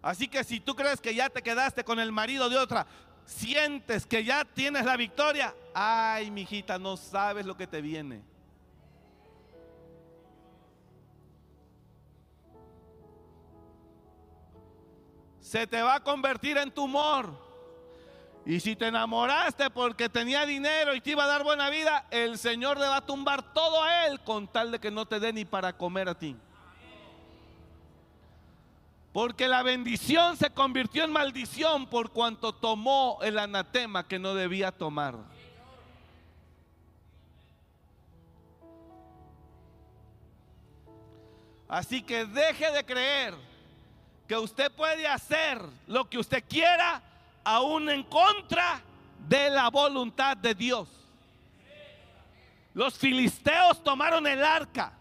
[0.00, 2.86] Así que si tú crees que ya te quedaste con el marido de otra,
[3.26, 8.31] sientes que ya tienes la victoria, ay, mijita, no sabes lo que te viene.
[15.52, 17.28] Se te va a convertir en tumor.
[18.46, 22.38] Y si te enamoraste porque tenía dinero y te iba a dar buena vida, el
[22.38, 25.30] Señor le va a tumbar todo a él con tal de que no te dé
[25.30, 26.34] ni para comer a ti.
[29.12, 34.72] Porque la bendición se convirtió en maldición por cuanto tomó el anatema que no debía
[34.72, 35.16] tomar.
[41.68, 43.51] Así que deje de creer
[44.26, 47.02] que usted puede hacer lo que usted quiera
[47.44, 48.80] aún en contra
[49.28, 50.88] de la voluntad de Dios.
[52.74, 54.92] Los filisteos tomaron el arca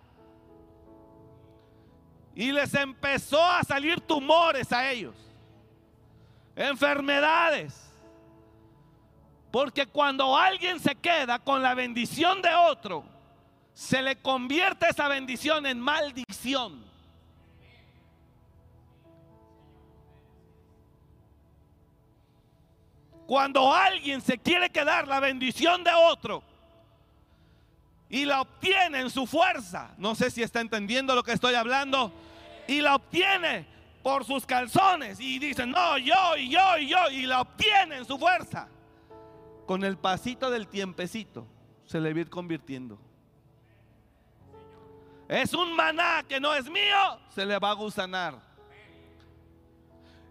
[2.36, 5.16] y les empezó a salir tumores a ellos,
[6.56, 7.88] enfermedades.
[9.52, 13.04] Porque cuando alguien se queda con la bendición de otro,
[13.74, 16.91] se le convierte esa bendición en maldición.
[23.32, 26.44] Cuando alguien se quiere quedar la bendición de otro
[28.10, 32.12] y la obtiene en su fuerza, no sé si está entendiendo lo que estoy hablando,
[32.68, 33.66] y la obtiene
[34.04, 38.06] por sus calzones y dice, no, yo y yo y yo, y la obtiene en
[38.06, 38.68] su fuerza.
[39.66, 41.48] Con el pasito del tiempecito
[41.86, 43.00] se le va a ir convirtiendo.
[45.30, 48.51] Es un maná que no es mío, se le va a gusanar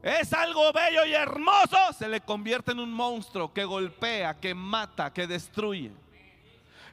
[0.02, 5.12] es algo bello y hermoso, se le convierte en un monstruo que golpea, que mata,
[5.12, 5.92] que destruye.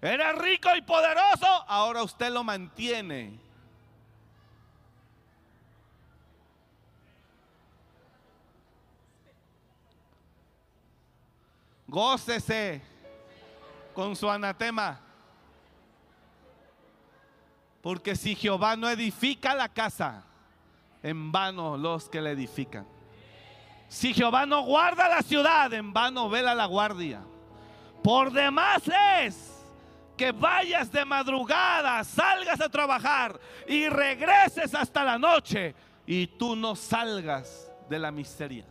[0.02, 3.40] Era rico y poderoso, ahora usted lo mantiene.
[11.88, 12.82] Gócese
[13.94, 15.00] con su anatema.
[17.82, 20.26] Porque si Jehová no edifica la casa,
[21.02, 22.97] en vano los que la edifican.
[23.88, 27.22] Si Jehová no guarda la ciudad, en vano vela la guardia.
[28.04, 28.84] Por demás
[29.22, 29.54] es
[30.18, 35.76] que vayas de madrugada, salgas a trabajar y regreses hasta la noche
[36.06, 38.66] y tú no salgas de la miseria.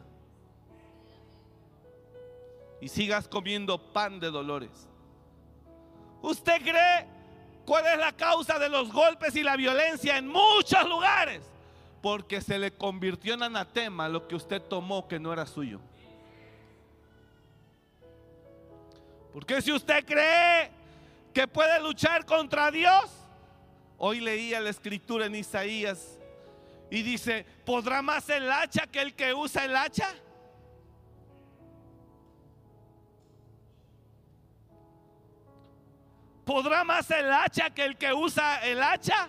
[2.80, 4.88] Y sigas comiendo pan de dolores.
[6.20, 7.06] ¿Usted cree
[7.64, 11.55] cuál es la causa de los golpes y la violencia en muchos lugares?
[12.06, 15.80] Porque se le convirtió en anatema lo que usted tomó que no era suyo.
[19.32, 20.70] Porque si usted cree
[21.34, 23.10] que puede luchar contra Dios,
[23.98, 26.20] hoy leía la escritura en Isaías
[26.92, 30.14] y dice, ¿podrá más el hacha que el que usa el hacha?
[36.44, 39.28] ¿Podrá más el hacha que el que usa el hacha?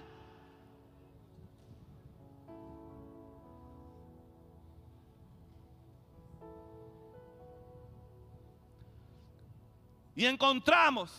[10.17, 11.11] Y encontramos,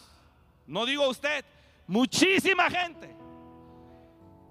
[0.67, 1.45] no digo usted,
[1.87, 3.15] muchísima gente.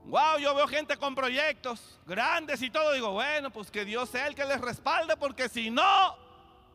[0.06, 2.94] Wow, yo veo gente con proyectos grandes y todo.
[2.94, 6.16] Digo, bueno, pues que Dios sea el que les respalde, porque si no,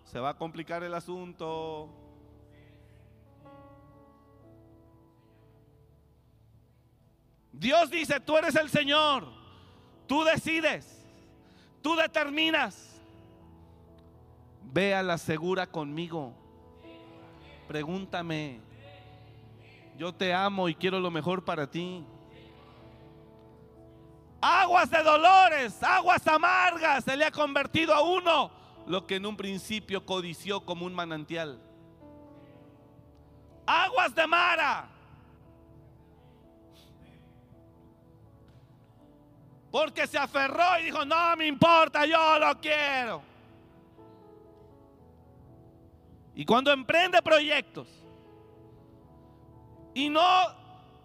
[0.05, 1.89] se va a complicar el asunto.
[7.53, 9.27] Dios dice, tú eres el Señor,
[10.07, 11.07] tú decides,
[11.81, 13.01] tú determinas.
[14.63, 16.42] Ve a la segura conmigo.
[17.73, 18.61] Pregúntame.
[19.97, 22.05] Yo te amo y quiero lo mejor para ti.
[24.43, 28.51] Aguas de dolores, aguas amargas, se le ha convertido a uno
[28.87, 31.63] lo que en un principio codició como un manantial.
[33.65, 34.91] Aguas de Mara.
[39.71, 43.32] Porque se aferró y dijo, no me importa, yo lo quiero.
[46.35, 47.89] Y cuando emprende proyectos
[49.95, 50.23] y no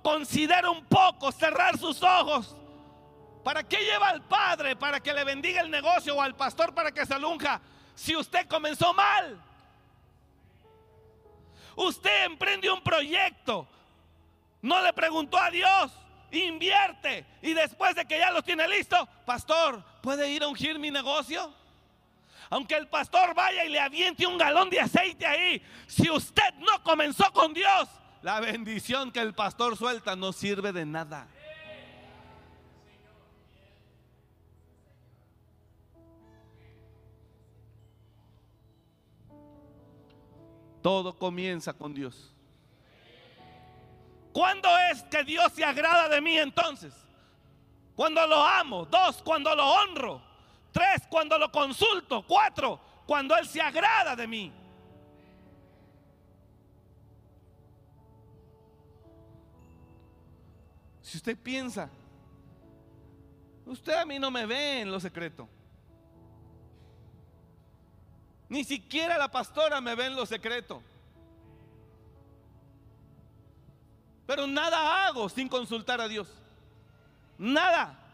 [0.01, 2.55] considera un poco cerrar sus ojos,
[3.43, 6.91] ¿para qué lleva al padre para que le bendiga el negocio o al pastor para
[6.91, 7.61] que se alunja
[7.93, 9.41] si usted comenzó mal?
[11.75, 13.67] Usted emprende un proyecto,
[14.61, 15.91] no le preguntó a Dios,
[16.31, 20.89] invierte y después de que ya lo tiene listo, pastor, ¿puede ir a ungir mi
[20.89, 21.53] negocio?
[22.49, 26.81] Aunque el pastor vaya y le aviente un galón de aceite ahí, si usted no
[26.83, 27.89] comenzó con Dios,
[28.21, 31.27] la bendición que el pastor suelta no sirve de nada.
[40.81, 42.33] Todo comienza con Dios.
[44.31, 46.93] ¿Cuándo es que Dios se agrada de mí entonces?
[47.95, 48.85] Cuando lo amo.
[48.85, 50.21] Dos, cuando lo honro.
[50.71, 52.25] Tres, cuando lo consulto.
[52.27, 54.53] Cuatro, cuando Él se agrada de mí.
[61.01, 61.89] Si usted piensa,
[63.65, 65.47] usted a mí no me ve en lo secreto.
[68.49, 70.81] Ni siquiera la pastora me ve en lo secreto.
[74.25, 76.27] Pero nada hago sin consultar a Dios.
[77.37, 78.06] Nada.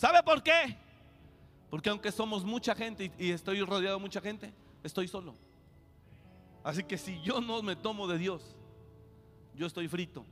[0.00, 0.78] ¿Sabe por qué?
[1.68, 4.50] Porque aunque somos mucha gente y, estoy rodeado de mucha gente,
[4.82, 5.34] estoy solo.
[6.64, 8.56] Así que si yo no me tomo de Dios,
[9.54, 10.24] yo estoy frito.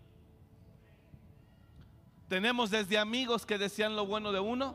[2.29, 4.75] Tenemos desde amigos que desean lo bueno de uno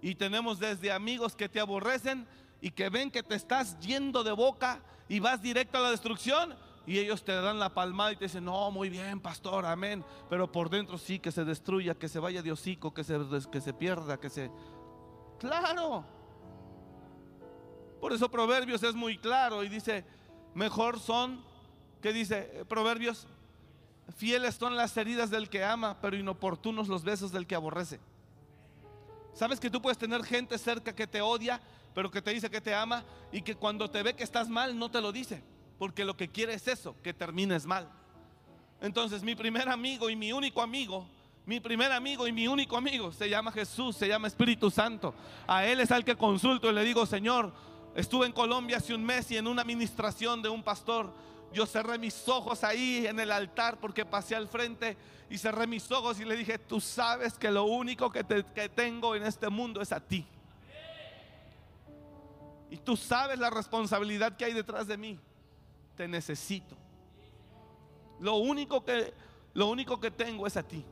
[0.00, 2.28] y tenemos desde amigos que te aborrecen
[2.60, 6.54] y que ven que te estás yendo de boca y vas directo a la destrucción
[6.86, 10.04] y ellos te dan la palmada y te dicen, no, muy bien, pastor, amén.
[10.30, 13.18] Pero por dentro sí, que se destruya, que se vaya de hocico, que se,
[13.50, 14.50] que se pierda, que se...
[15.40, 16.04] Claro.
[18.00, 20.04] Por eso Proverbios es muy claro y dice,
[20.54, 21.42] mejor son,
[22.00, 23.26] que dice Proverbios?
[24.16, 27.98] Fieles son las heridas del que ama, pero inoportunos los besos del que aborrece.
[29.34, 31.60] ¿Sabes que tú puedes tener gente cerca que te odia,
[31.94, 34.78] pero que te dice que te ama y que cuando te ve que estás mal
[34.78, 35.42] no te lo dice?
[35.78, 37.88] Porque lo que quiere es eso, que termines mal.
[38.80, 41.06] Entonces mi primer amigo y mi único amigo,
[41.44, 45.14] mi primer amigo y mi único amigo se llama Jesús, se llama Espíritu Santo.
[45.46, 47.52] A Él es al que consulto y le digo, Señor,
[47.94, 51.12] estuve en Colombia hace un mes y en una administración de un pastor
[51.52, 54.96] yo cerré mis ojos ahí en el altar porque pasé al frente
[55.30, 58.22] y cerré mis ojos y le dije, tú sabes que lo único que,
[58.74, 60.26] tengo en este mundo es a ti.
[62.70, 65.18] Y tú sabes la responsabilidad que hay detrás de mí.
[65.96, 66.76] Te necesito.
[68.20, 69.12] Lo único que,
[69.54, 70.84] lo único que tengo es a ti.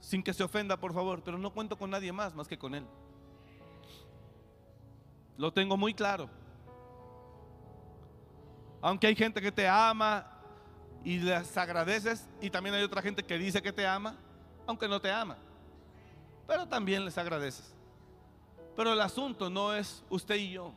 [0.00, 2.74] Sin que se ofenda, por favor, pero no cuento con nadie más más que con
[2.74, 2.86] él.
[5.36, 6.30] Lo tengo muy claro.
[8.80, 10.30] Aunque hay gente que te ama
[11.04, 14.16] y les agradeces y también hay otra gente que dice que te ama,
[14.66, 15.36] aunque no te ama.
[16.46, 17.74] Pero también les agradeces.
[18.76, 20.72] Pero el asunto no es usted y yo.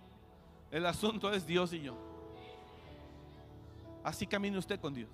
[0.72, 1.96] El asunto es Dios y yo.
[4.04, 5.10] Así camine usted con Dios.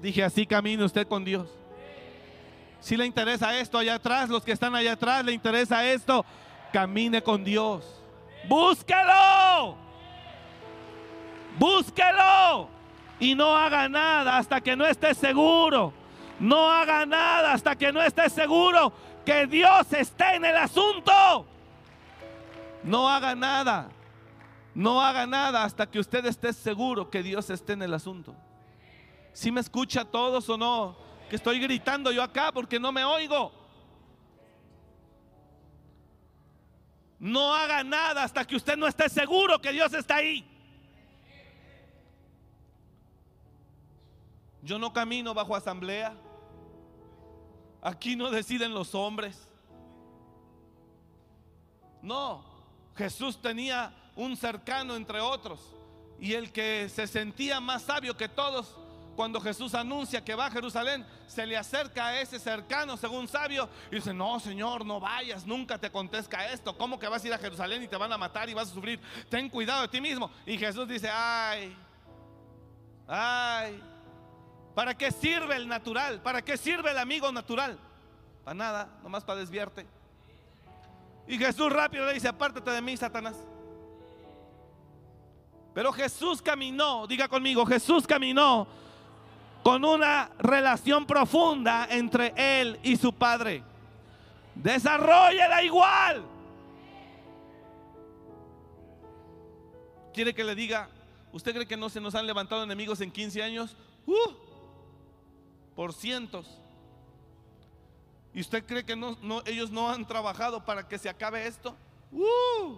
[0.00, 1.48] Dije, así camine usted con Dios.
[2.80, 6.24] Si le interesa esto allá atrás, los que están allá atrás, le interesa esto,
[6.72, 7.84] camine con Dios.
[8.48, 9.76] Búsquelo.
[11.58, 12.68] Búsquelo
[13.18, 15.92] y no haga nada hasta que no esté seguro.
[16.38, 18.94] No haga nada hasta que no esté seguro
[19.26, 21.46] que Dios esté en el asunto.
[22.82, 23.90] No haga nada.
[24.74, 28.34] No haga nada hasta que usted esté seguro que Dios esté en el asunto.
[29.32, 30.96] Si me escucha todos o no,
[31.28, 33.52] que estoy gritando yo acá porque no me oigo.
[37.18, 40.46] No haga nada hasta que usted no esté seguro que Dios está ahí.
[44.62, 46.14] Yo no camino bajo asamblea.
[47.82, 49.48] Aquí no deciden los hombres.
[52.02, 52.49] No,
[53.00, 55.58] Jesús tenía un cercano entre otros.
[56.18, 58.76] Y el que se sentía más sabio que todos,
[59.16, 63.70] cuando Jesús anuncia que va a Jerusalén, se le acerca a ese cercano, según sabio,
[63.90, 66.76] y dice, no, Señor, no vayas, nunca te acontezca esto.
[66.76, 68.74] ¿Cómo que vas a ir a Jerusalén y te van a matar y vas a
[68.74, 69.00] sufrir?
[69.30, 70.30] Ten cuidado de ti mismo.
[70.44, 71.74] Y Jesús dice, ay,
[73.08, 73.82] ay,
[74.74, 76.20] ¿Para qué sirve el natural?
[76.20, 77.78] ¿Para qué sirve el amigo natural?
[78.44, 79.86] Para nada, nomás para desviarte.
[81.30, 83.36] Y Jesús rápido le dice, apártate de mí, Satanás.
[85.72, 88.66] Pero Jesús caminó, diga conmigo, Jesús caminó
[89.62, 93.62] con una relación profunda entre él y su padre.
[94.56, 96.24] Desarrolla igual.
[100.12, 100.88] ¿Quiere que le diga,
[101.32, 103.76] usted cree que no se nos han levantado enemigos en 15 años?
[104.04, 104.32] Uh,
[105.76, 106.59] por cientos.
[108.32, 111.76] ¿Y usted cree que no, ellos no han trabajado para que se acabe esto?
[112.12, 112.76] ¡Uh!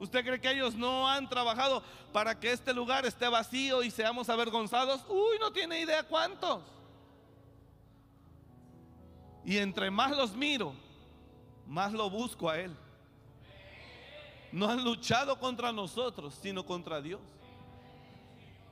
[0.00, 4.28] ¿Usted cree que ellos no han trabajado para que este lugar esté vacío y seamos
[4.28, 5.04] avergonzados?
[5.08, 6.62] Uy, no tiene idea cuántos.
[9.44, 10.72] Y entre más los miro,
[11.66, 12.76] más lo busco a Él.
[14.52, 17.20] No han luchado contra nosotros, sino contra Dios.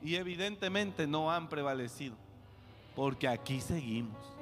[0.01, 2.15] Y evidentemente no han prevalecido
[2.95, 4.36] porque aquí seguimos.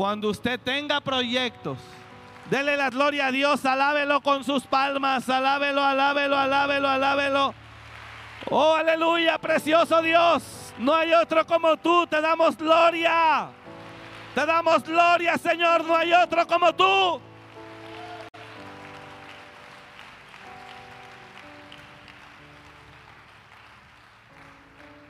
[0.00, 1.76] Cuando usted tenga proyectos,
[2.48, 7.54] dele la gloria a Dios, alábelo con sus palmas, alábelo, alábelo, alábelo, alábelo.
[8.48, 10.72] Oh, aleluya, precioso Dios.
[10.78, 13.50] No hay otro como tú, te damos gloria.
[14.34, 17.20] Te damos gloria, Señor, no hay otro como tú.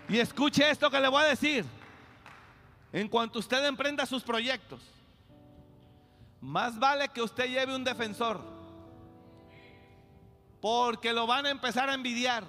[0.09, 1.80] Y escuche esto que le voy a decir.
[2.93, 4.81] En cuanto usted emprenda sus proyectos,
[6.41, 8.41] más vale que usted lleve un defensor.
[10.61, 12.45] Porque lo van a empezar a envidiar.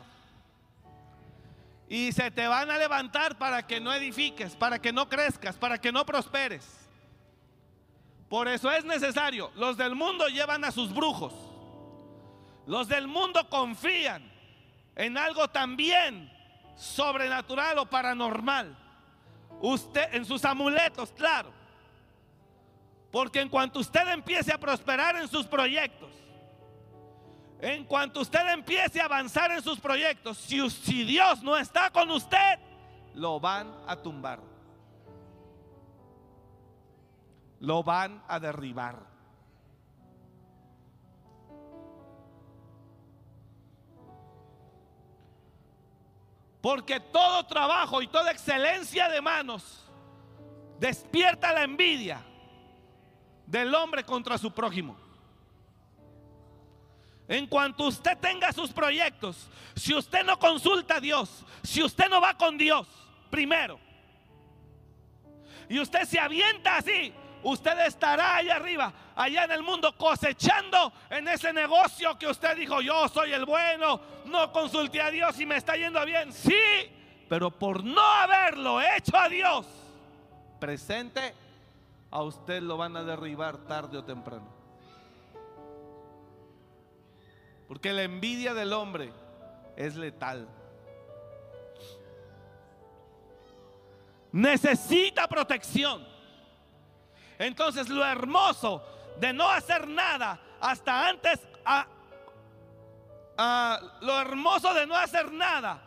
[1.88, 5.78] Y se te van a levantar para que no edifiques, para que no crezcas, para
[5.78, 6.66] que no prosperes.
[8.30, 9.52] Por eso es necesario.
[9.56, 11.34] Los del mundo llevan a sus brujos.
[12.66, 14.32] Los del mundo confían
[14.96, 16.32] en algo también
[16.78, 18.78] sobrenatural o paranormal.
[19.62, 21.52] Usted en sus amuletos, claro.
[23.12, 26.10] Porque en cuanto usted empiece a prosperar en sus proyectos,
[27.60, 32.10] en cuanto usted empiece a avanzar en sus proyectos, si, si Dios no está con
[32.10, 32.60] usted,
[33.14, 34.40] lo van a tumbar.
[37.60, 39.11] Lo van a derribar.
[46.62, 49.84] Porque todo trabajo y toda excelencia de manos
[50.80, 52.24] despierta la envidia
[53.46, 54.96] del hombre contra su prójimo.
[57.28, 62.20] En cuanto usted tenga sus proyectos, si usted no consulta a Dios, si usted no
[62.20, 62.88] va con Dios
[63.30, 63.80] primero,
[65.70, 67.14] y usted se avienta así,
[67.44, 72.82] usted estará allá arriba, allá en el mundo, cosechando en ese negocio que usted dijo,
[72.82, 76.32] yo soy el bueno, no consulté a Dios y me está yendo bien.
[76.32, 76.56] Sí,
[77.30, 79.66] pero por no haberlo hecho a Dios
[80.62, 81.34] presente,
[82.12, 84.48] a usted lo van a derribar tarde o temprano.
[87.68, 89.12] Porque la envidia del hombre
[89.76, 90.48] es letal.
[94.32, 96.08] Necesita protección.
[97.42, 98.84] Entonces lo hermoso
[99.20, 101.40] de no hacer nada hasta antes,
[104.02, 105.82] lo hermoso de no hacer nada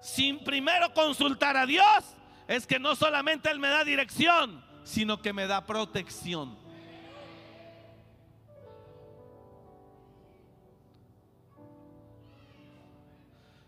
[0.00, 2.16] sin primero consultar a Dios
[2.48, 6.58] es que no solamente Él me da dirección, sino que me da protección.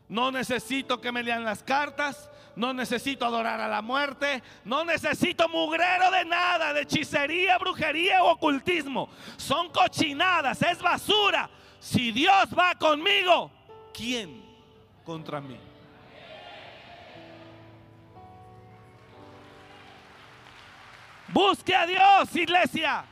[0.09, 2.29] No necesito que me lean las cartas.
[2.55, 4.43] No necesito adorar a la muerte.
[4.65, 9.09] No necesito mugrero de nada, de hechicería, brujería o ocultismo.
[9.37, 11.49] Son cochinadas, es basura.
[11.81, 13.51] Si Dios va conmigo,
[13.93, 14.43] ¿quién
[15.05, 15.59] contra mí?
[21.29, 23.05] Busque a Dios, iglesia.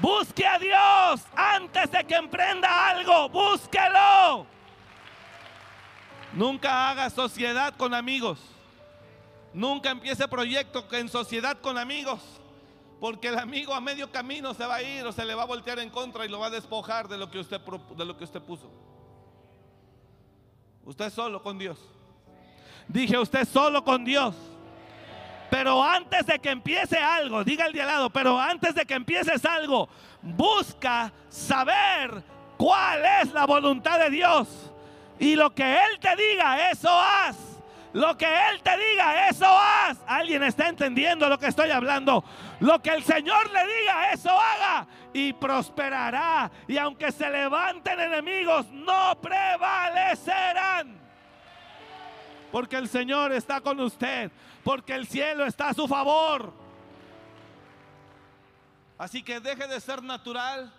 [0.00, 3.28] Busque a Dios antes de que emprenda algo.
[3.28, 4.53] Búsquelo.
[6.34, 8.38] Nunca haga sociedad con amigos.
[9.52, 12.20] Nunca empiece proyecto en sociedad con amigos.
[13.00, 15.46] Porque el amigo a medio camino se va a ir o se le va a
[15.46, 18.24] voltear en contra y lo va a despojar de lo que usted, de lo que
[18.24, 18.70] usted puso.
[20.84, 21.78] Usted solo con Dios.
[22.88, 24.34] Dije usted solo con Dios.
[25.50, 28.94] Pero antes de que empiece algo, diga el de al lado, pero antes de que
[28.94, 29.88] empieces algo,
[30.20, 32.24] busca saber
[32.56, 34.73] cuál es la voluntad de Dios.
[35.18, 37.36] Y lo que Él te diga, eso haz.
[37.92, 39.98] Lo que Él te diga, eso haz.
[40.06, 42.24] ¿Alguien está entendiendo lo que estoy hablando?
[42.60, 44.86] Lo que el Señor le diga, eso haga.
[45.12, 46.50] Y prosperará.
[46.66, 50.98] Y aunque se levanten enemigos, no prevalecerán.
[52.50, 54.32] Porque el Señor está con usted.
[54.64, 56.52] Porque el cielo está a su favor.
[58.98, 60.72] Así que deje de ser natural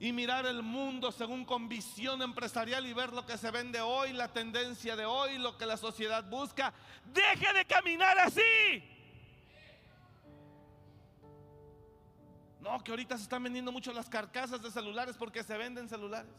[0.00, 4.12] y mirar el mundo según con visión empresarial y ver lo que se vende hoy,
[4.12, 6.72] la tendencia de hoy, lo que la sociedad busca.
[7.12, 8.82] Deje de caminar así.
[12.60, 16.32] No, que ahorita se están vendiendo mucho las carcasas de celulares porque se venden celulares.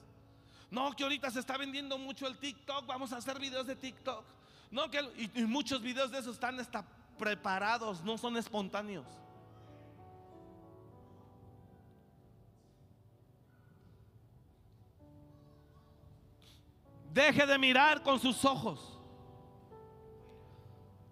[0.71, 4.25] No, que ahorita se está vendiendo mucho el TikTok, vamos a hacer videos de TikTok.
[4.71, 4.99] No, que
[5.35, 6.83] y, muchos videos de esos están hasta
[7.17, 9.05] preparados, no son espontáneos.
[17.15, 18.99] Deje de mirar con sus ojos.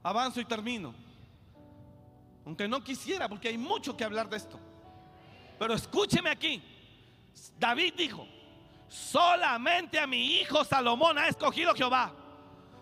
[0.03, 0.93] Avanzo y termino.
[2.45, 4.59] Aunque no quisiera, porque hay mucho que hablar de esto.
[5.57, 6.61] Pero escúcheme aquí.
[7.57, 8.27] David dijo,
[8.89, 12.11] solamente a mi hijo Salomón ha escogido Jehová.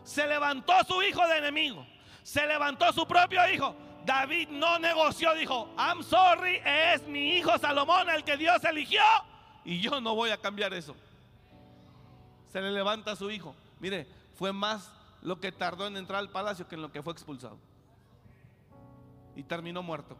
[0.04, 1.86] Se levantó su hijo de enemigo.
[2.24, 3.76] Se levantó su propio hijo.
[4.04, 9.04] David no negoció, dijo, I'm sorry, es mi hijo Salomón el que Dios eligió
[9.64, 10.96] y yo no voy a cambiar eso.
[12.52, 13.56] Se le levanta a su hijo.
[13.80, 14.92] Mire, fue más
[15.22, 17.58] lo que tardó en entrar al palacio que en lo que fue expulsado.
[19.36, 20.18] Y terminó muerto.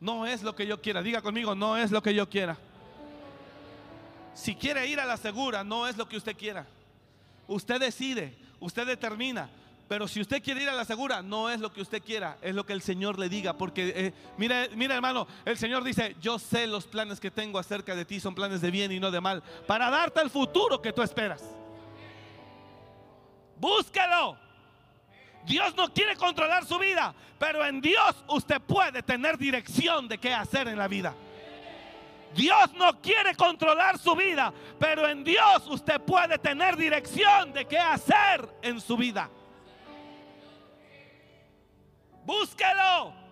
[0.00, 1.00] No es lo que yo quiera.
[1.00, 2.58] Diga conmigo, no es lo que yo quiera.
[4.34, 6.66] Si quiere ir a la segura, no es lo que usted quiera.
[7.46, 9.48] Usted decide, usted determina.
[9.92, 12.54] Pero si usted quiere ir a la segura, no es lo que usted quiera, es
[12.54, 13.58] lo que el Señor le diga.
[13.58, 17.94] Porque, eh, mire, mira hermano, el Señor dice, yo sé los planes que tengo acerca
[17.94, 20.94] de ti, son planes de bien y no de mal, para darte el futuro que
[20.94, 21.44] tú esperas.
[23.58, 24.38] Búsquelo.
[25.44, 30.32] Dios no quiere controlar su vida, pero en Dios usted puede tener dirección de qué
[30.32, 31.14] hacer en la vida.
[32.34, 37.78] Dios no quiere controlar su vida, pero en Dios usted puede tener dirección de qué
[37.78, 39.28] hacer en su vida.
[42.24, 43.22] Búsquelo.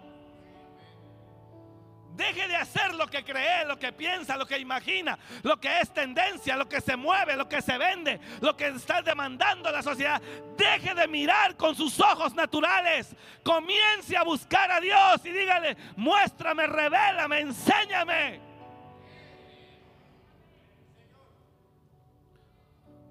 [2.16, 5.94] Deje de hacer lo que cree, lo que piensa, lo que imagina, lo que es
[5.94, 10.20] tendencia, lo que se mueve, lo que se vende, lo que está demandando la sociedad.
[10.56, 13.16] Deje de mirar con sus ojos naturales.
[13.42, 18.40] Comience a buscar a Dios y dígale, muéstrame, revélame, enséñame.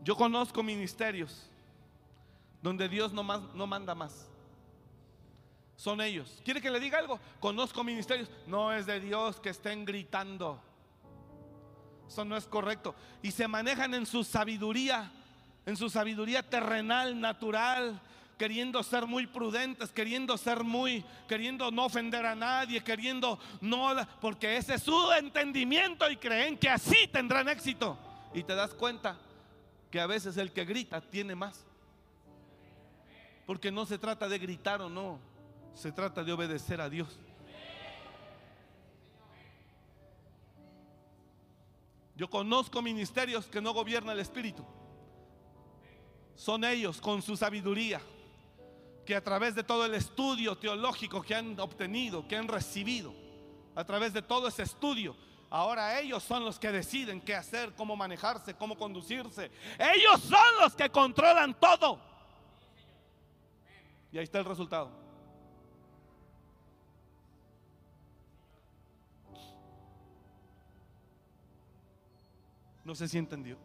[0.03, 1.49] Yo conozco ministerios
[2.61, 4.28] donde Dios no, más, no manda más
[5.79, 6.41] son ellos.
[6.43, 7.21] ¿Quiere que le diga algo?
[7.39, 8.29] Conozco ministerios.
[8.45, 10.61] No es de Dios que estén gritando.
[12.05, 12.93] Eso no es correcto.
[13.21, 15.09] Y se manejan en su sabiduría,
[15.65, 18.01] en su sabiduría terrenal, natural,
[18.37, 24.57] queriendo ser muy prudentes, queriendo ser muy, queriendo no ofender a nadie, queriendo no, porque
[24.57, 27.97] ese es su entendimiento y creen que así tendrán éxito.
[28.33, 29.17] Y te das cuenta
[29.89, 31.65] que a veces el que grita tiene más.
[33.45, 35.29] Porque no se trata de gritar o no,
[35.73, 37.17] se trata de obedecer a Dios.
[42.19, 44.65] Yo conozco ministerios que no gobierna el Espíritu.
[46.35, 48.01] Son ellos con su sabiduría,
[49.05, 53.13] que a través de todo el estudio teológico que han obtenido, que han recibido,
[53.73, 55.15] a través de todo ese estudio,
[55.49, 59.49] ahora ellos son los que deciden qué hacer, cómo manejarse, cómo conducirse.
[59.77, 62.01] Ellos son los que controlan todo.
[64.11, 64.91] Y ahí está el resultado.
[72.89, 73.55] No sé si entendió.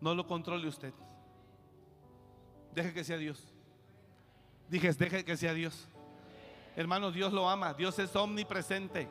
[0.00, 0.92] No lo controle usted.
[2.74, 3.40] Deje que sea Dios.
[4.68, 5.86] Dije, deje que sea Dios.
[6.74, 7.72] Hermano, Dios lo ama.
[7.72, 9.06] Dios es omnipresente.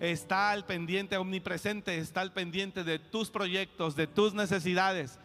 [0.00, 1.96] Está al pendiente, omnipresente.
[1.98, 5.20] Está al pendiente de tus proyectos, de tus necesidades.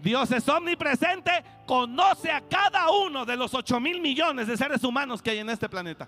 [0.00, 1.42] Dios es omnipresente.
[1.66, 5.48] Conoce a cada uno de los 8 mil millones de seres humanos que hay en
[5.48, 6.06] este planeta.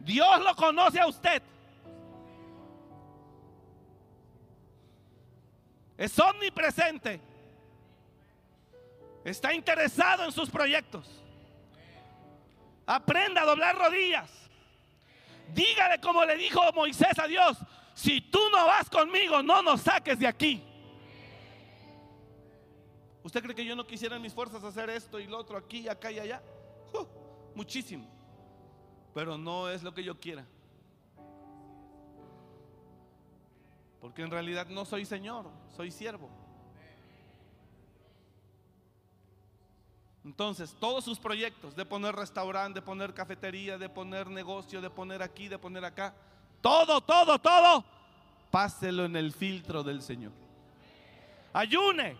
[0.00, 1.42] Dios lo conoce a usted.
[5.98, 7.20] Es omnipresente.
[9.24, 11.06] Está interesado en sus proyectos.
[12.86, 14.30] Aprenda a doblar rodillas.
[15.52, 17.58] Dígale como le dijo Moisés a Dios,
[17.94, 20.62] si tú no vas conmigo, no nos saques de aquí.
[23.24, 25.88] ¿Usted cree que yo no quisiera en mis fuerzas hacer esto y lo otro aquí,
[25.88, 26.40] acá y allá?
[26.94, 27.04] Uh,
[27.54, 28.08] muchísimo.
[29.12, 30.46] Pero no es lo que yo quiera.
[34.00, 36.28] Porque en realidad no soy Señor, soy siervo.
[40.24, 45.22] Entonces, todos sus proyectos de poner restaurante, de poner cafetería, de poner negocio, de poner
[45.22, 46.14] aquí, de poner acá,
[46.60, 47.84] todo, todo, todo,
[48.50, 50.32] páselo en el filtro del Señor.
[51.52, 52.14] Ayune,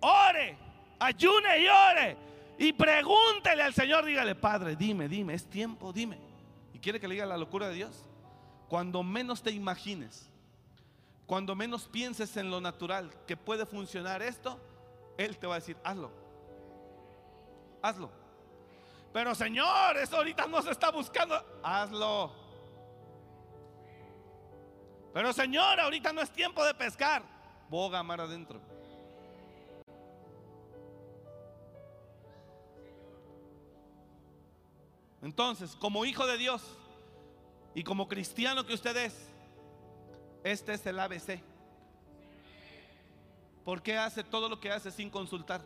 [0.00, 0.58] ore,
[0.98, 2.16] ayune y ore.
[2.58, 6.18] Y pregúntele al Señor, dígale, Padre, dime, dime, es tiempo, dime.
[6.74, 8.09] ¿Y quiere que le diga la locura de Dios?
[8.70, 10.30] Cuando menos te imagines,
[11.26, 14.60] cuando menos pienses en lo natural que puede funcionar esto,
[15.18, 16.12] Él te va a decir, hazlo.
[17.82, 18.12] Hazlo.
[19.12, 21.34] Pero Señor, eso ahorita no se está buscando.
[21.64, 22.30] Hazlo.
[25.12, 27.24] Pero Señor, ahorita no es tiempo de pescar.
[27.68, 28.60] Boga mar adentro.
[35.22, 36.62] Entonces, como hijo de Dios,
[37.74, 39.30] y como cristiano que usted es,
[40.42, 41.40] este es el ABC.
[43.64, 45.62] ¿Por qué hace todo lo que hace sin consultar?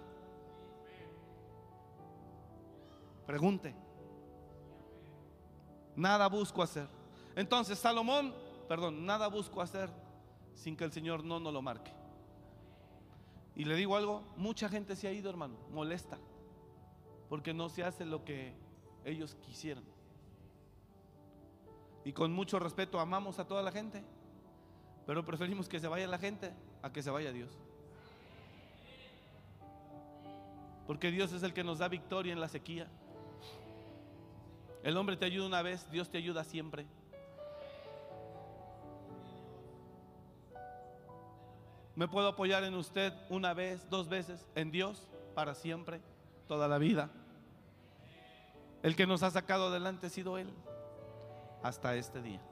[3.27, 3.75] Pregunte.
[5.97, 6.89] Nada busco hacer.
[7.37, 8.35] Entonces, Salomón,
[8.69, 9.89] perdón, nada busco hacer
[10.55, 11.93] sin que el Señor no nos lo marque.
[13.57, 16.19] Y le digo algo, mucha gente se ha ido, hermano, molesta,
[17.29, 18.53] porque no se hace lo que
[19.05, 19.85] ellos quisieran.
[22.05, 24.05] Y con mucho respeto amamos a toda la gente,
[25.07, 26.53] pero preferimos que se vaya la gente
[26.83, 27.51] a que se vaya Dios.
[30.87, 32.87] Porque Dios es el que nos da victoria en la sequía.
[34.83, 36.87] El hombre te ayuda una vez, Dios te ayuda siempre.
[41.97, 46.03] Me puedo apoyar en usted una vez, dos veces, en Dios para siempre,
[46.47, 47.09] toda la vida.
[48.83, 50.53] El que nos ha sacado adelante ha sido Él
[51.65, 52.43] hasta este día.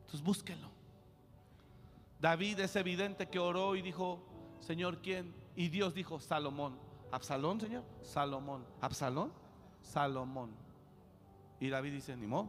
[0.00, 0.70] Entonces búsquelo.
[2.18, 4.24] David es evidente que oró y dijo,
[4.60, 5.34] Señor, ¿quién?
[5.54, 6.78] Y Dios dijo, Salomón.
[7.12, 7.84] ¿Absalón, Señor?
[8.02, 8.66] Salomón.
[8.80, 9.30] ¿Absalón?
[9.82, 10.56] Salomón.
[11.60, 12.48] Y David dice, ni modo.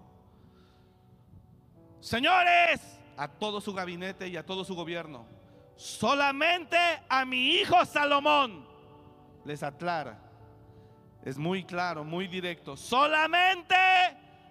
[2.00, 5.26] Señores, a todo su gabinete y a todo su gobierno,
[5.76, 6.78] solamente
[7.10, 8.66] a mi hijo Salomón
[9.44, 10.22] les aclara.
[11.22, 12.78] Es muy claro, muy directo.
[12.78, 13.76] Solamente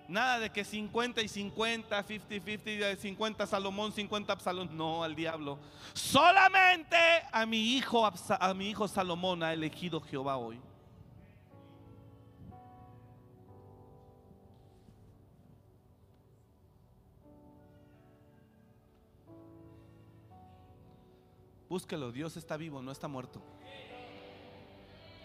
[0.07, 4.77] Nada de que 50 y 50, 50-50, 50 Salomón, 50 Absalón.
[4.77, 5.59] No, al diablo.
[5.95, 6.97] Solamente
[7.33, 10.61] a mi hijo, a mi hijo Salomón ha elegido Jehová hoy.
[21.67, 23.43] Búsquelo, Dios está vivo, no está muerto.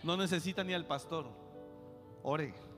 [0.04, 1.28] No necesita ni al pastor.
[2.24, 2.69] Ore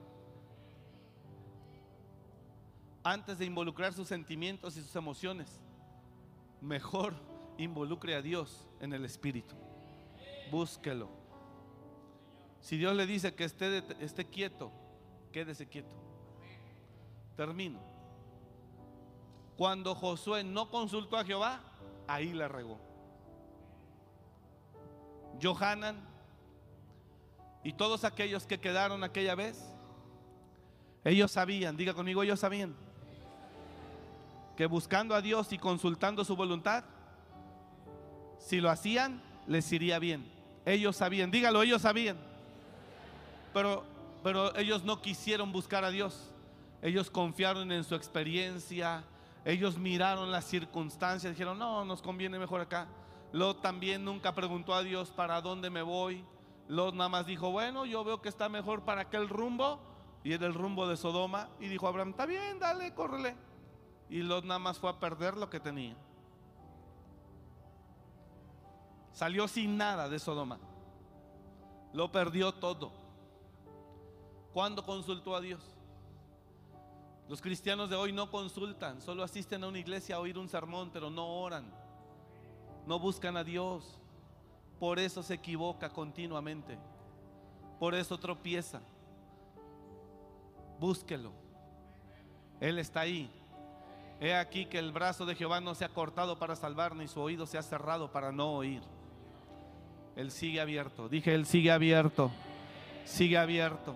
[3.04, 5.60] antes de involucrar sus sentimientos y sus emociones,
[6.62, 7.16] mejor
[7.58, 9.56] involucre a Dios en el Espíritu.
[10.52, 11.10] Búsquelo.
[12.60, 14.72] Si Dios le dice que esté, esté quieto,
[15.32, 15.96] quédese quieto.
[17.36, 17.80] Termino.
[19.58, 21.62] Cuando Josué no consultó a Jehová,
[22.08, 22.80] ahí la regó.
[25.42, 26.08] Johanan
[27.64, 29.64] y todos aquellos que quedaron aquella vez,
[31.04, 32.76] ellos sabían, diga conmigo, ellos sabían
[34.62, 36.84] que buscando a Dios y consultando su voluntad,
[38.38, 40.32] si lo hacían, les iría bien.
[40.68, 42.16] Ellos sabían, dígalo, ellos sabían.
[43.56, 43.84] Pero,
[44.22, 46.32] pero ellos no quisieron buscar a Dios.
[46.84, 49.04] Ellos confiaron en su experiencia.
[49.46, 51.34] Ellos miraron las circunstancias.
[51.34, 52.88] Dijeron, no, nos conviene mejor acá.
[53.32, 56.24] Lot también nunca preguntó a Dios para dónde me voy.
[56.68, 59.80] Lot nada más dijo, bueno, yo veo que está mejor para aquel rumbo.
[60.24, 61.50] Y era el rumbo de Sodoma.
[61.60, 63.36] Y dijo Abraham, está bien, dale, córrele
[64.12, 65.96] y Lot nada más fue a perder lo que tenía.
[69.14, 70.60] Salió sin nada de Sodoma.
[71.94, 72.92] Lo perdió todo.
[74.54, 75.62] ¿Cuándo consultó a Dios?
[77.30, 80.90] Los cristianos de hoy no consultan, solo asisten a una iglesia a oír un sermón,
[80.92, 81.64] pero no oran.
[82.86, 83.98] No buscan a Dios.
[84.78, 86.78] Por eso se equivoca continuamente.
[87.80, 88.82] Por eso tropieza.
[90.82, 91.32] Búsquelo.
[92.60, 93.32] Él está ahí.
[94.22, 97.20] He aquí que el brazo de Jehová no se ha cortado para salvar, ni su
[97.20, 98.84] oído se ha cerrado para no oír.
[100.16, 101.10] Él sigue abierto.
[101.10, 102.30] Dije, Él sigue abierto.
[103.04, 103.96] Sigue abierto.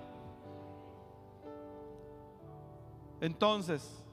[3.21, 4.03] Entonces,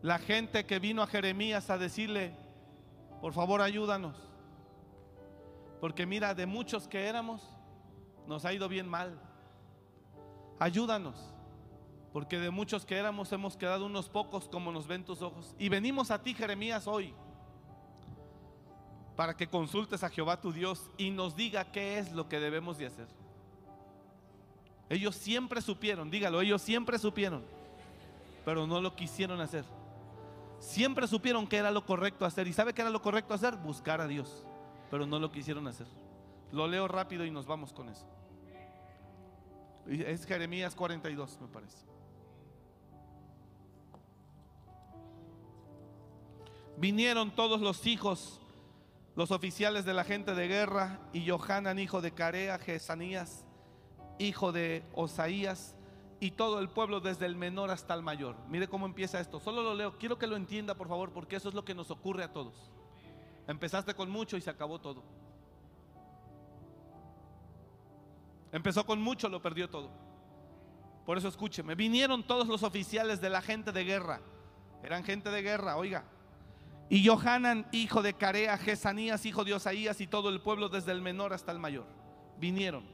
[0.00, 2.34] la gente que vino a Jeremías a decirle,
[3.20, 4.16] por favor ayúdanos.
[5.78, 7.42] Porque mira, de muchos que éramos,
[8.26, 9.20] nos ha ido bien mal.
[10.58, 11.34] Ayúdanos.
[12.18, 15.54] Porque de muchos que éramos hemos quedado unos pocos como nos ven tus ojos.
[15.56, 17.14] Y venimos a ti, Jeremías, hoy,
[19.14, 22.76] para que consultes a Jehová tu Dios y nos diga qué es lo que debemos
[22.76, 23.06] de hacer.
[24.88, 27.44] Ellos siempre supieron, dígalo, ellos siempre supieron,
[28.44, 29.64] pero no lo quisieron hacer.
[30.58, 32.48] Siempre supieron que era lo correcto hacer.
[32.48, 33.54] ¿Y sabe qué era lo correcto hacer?
[33.58, 34.44] Buscar a Dios,
[34.90, 35.86] pero no lo quisieron hacer.
[36.50, 38.08] Lo leo rápido y nos vamos con eso.
[39.86, 41.86] Es Jeremías 42, me parece.
[46.78, 48.40] Vinieron todos los hijos,
[49.16, 53.44] los oficiales de la gente de guerra, y Johanan, hijo de Carea, Jesanías,
[54.18, 55.74] hijo de Osaías,
[56.20, 58.36] y todo el pueblo desde el menor hasta el mayor.
[58.48, 59.38] Mire cómo empieza esto.
[59.38, 59.98] Solo lo leo.
[59.98, 62.72] Quiero que lo entienda, por favor, porque eso es lo que nos ocurre a todos.
[63.46, 65.04] Empezaste con mucho y se acabó todo.
[68.50, 69.90] Empezó con mucho, lo perdió todo.
[71.06, 71.74] Por eso escúcheme.
[71.74, 74.20] Vinieron todos los oficiales de la gente de guerra.
[74.82, 76.04] Eran gente de guerra, oiga.
[76.90, 81.02] Y Johanan, hijo de Carea, Jesanías, hijo de Osaías, y todo el pueblo, desde el
[81.02, 81.86] menor hasta el mayor,
[82.38, 82.84] vinieron.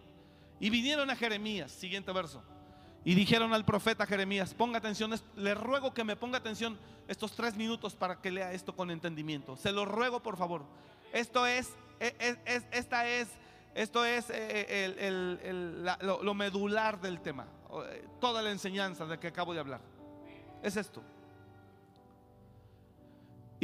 [0.58, 2.42] Y vinieron a Jeremías, siguiente verso.
[3.04, 7.54] Y dijeron al profeta Jeremías, ponga atención, le ruego que me ponga atención estos tres
[7.54, 9.56] minutos para que lea esto con entendimiento.
[9.56, 10.62] Se lo ruego por favor.
[11.12, 13.28] Esto es, e, e, es, esta es,
[13.74, 17.46] esto es eh, el, lo, medular del tema.
[17.90, 19.80] Eh, toda la enseñanza de que acabo de hablar.
[20.62, 21.02] Es esto.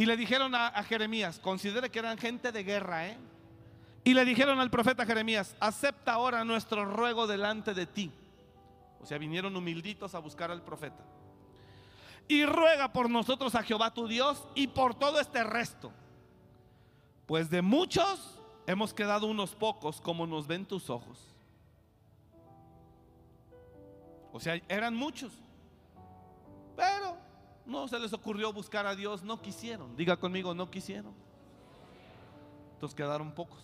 [0.01, 3.19] Y le dijeron a, Jeremías, considere que eran gente de guerra, ¿eh?
[4.03, 8.11] Y le dijeron al profeta Jeremías, acepta ahora nuestro ruego delante de ti
[9.01, 11.03] o sea, vinieron humilditos a buscar al profeta.
[12.29, 15.91] Y ruega por nosotros a Jehová tu Dios y por todo este resto.
[17.27, 21.19] Pues de muchos hemos quedado unos pocos como nos ven tus ojos.
[24.33, 25.33] O sea, eran muchos.
[27.71, 29.95] No se les ocurrió buscar a Dios, no quisieron.
[29.95, 31.15] Diga conmigo, no quisieron.
[32.73, 33.63] Entonces quedaron pocos.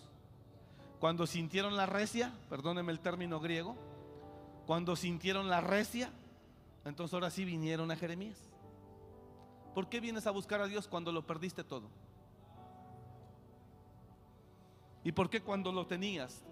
[1.01, 3.75] Cuando sintieron la recia, perdóneme el término griego,
[4.65, 6.09] cuando sintieron la recia,
[6.85, 8.37] entonces ahora sí vinieron a Jeremías.
[9.75, 11.89] ¿Por qué vienes a buscar a Dios cuando lo perdiste todo?
[15.03, 16.45] ¿Y por qué cuando lo tenías,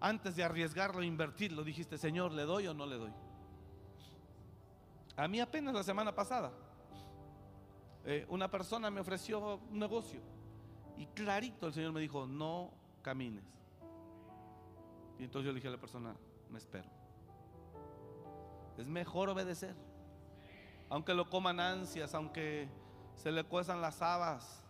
[0.00, 3.12] antes de arriesgarlo invertirlo, dijiste, Señor, ¿le doy o no le doy?
[5.16, 6.52] A mí apenas la semana pasada,
[8.04, 10.20] eh, una persona me ofreció un negocio
[10.96, 12.70] y clarito el Señor me dijo, no
[13.02, 13.44] camines.
[15.18, 16.14] Y entonces yo le dije a la persona,
[16.50, 16.88] me espero.
[18.76, 19.74] Es mejor obedecer.
[20.90, 22.68] Aunque lo coman ansias, aunque
[23.16, 24.62] se le cuezan las habas,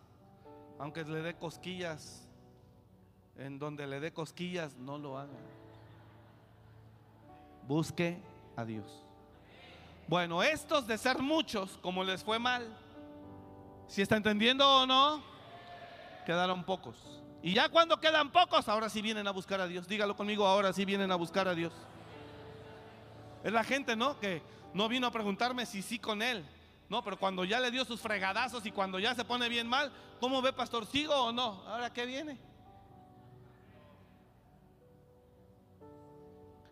[0.79, 2.29] aunque le dé cosquillas,
[3.37, 5.33] en donde le dé cosquillas, no lo haga.
[7.67, 8.19] Busque
[8.57, 9.05] a Dios.
[10.07, 12.77] Bueno, estos de ser muchos, como les fue mal,
[13.89, 15.23] si está entendiendo o no,
[16.27, 16.97] quedaron pocos.
[17.43, 19.87] Y ya cuando quedan pocos, ahora sí vienen a buscar a Dios.
[19.87, 21.73] Dígalo conmigo, ahora sí vienen a buscar a Dios.
[23.43, 24.19] Es la gente, ¿no?
[24.19, 24.43] Que
[24.73, 26.45] no vino a preguntarme si sí con él.
[26.89, 29.93] No, pero cuando ya le dio sus fregadazos y cuando ya se pone bien mal,
[30.21, 30.87] ¿cómo ve pastor?
[30.87, 31.63] ¿Sigo o no?
[31.67, 32.39] ¿Ahora qué viene?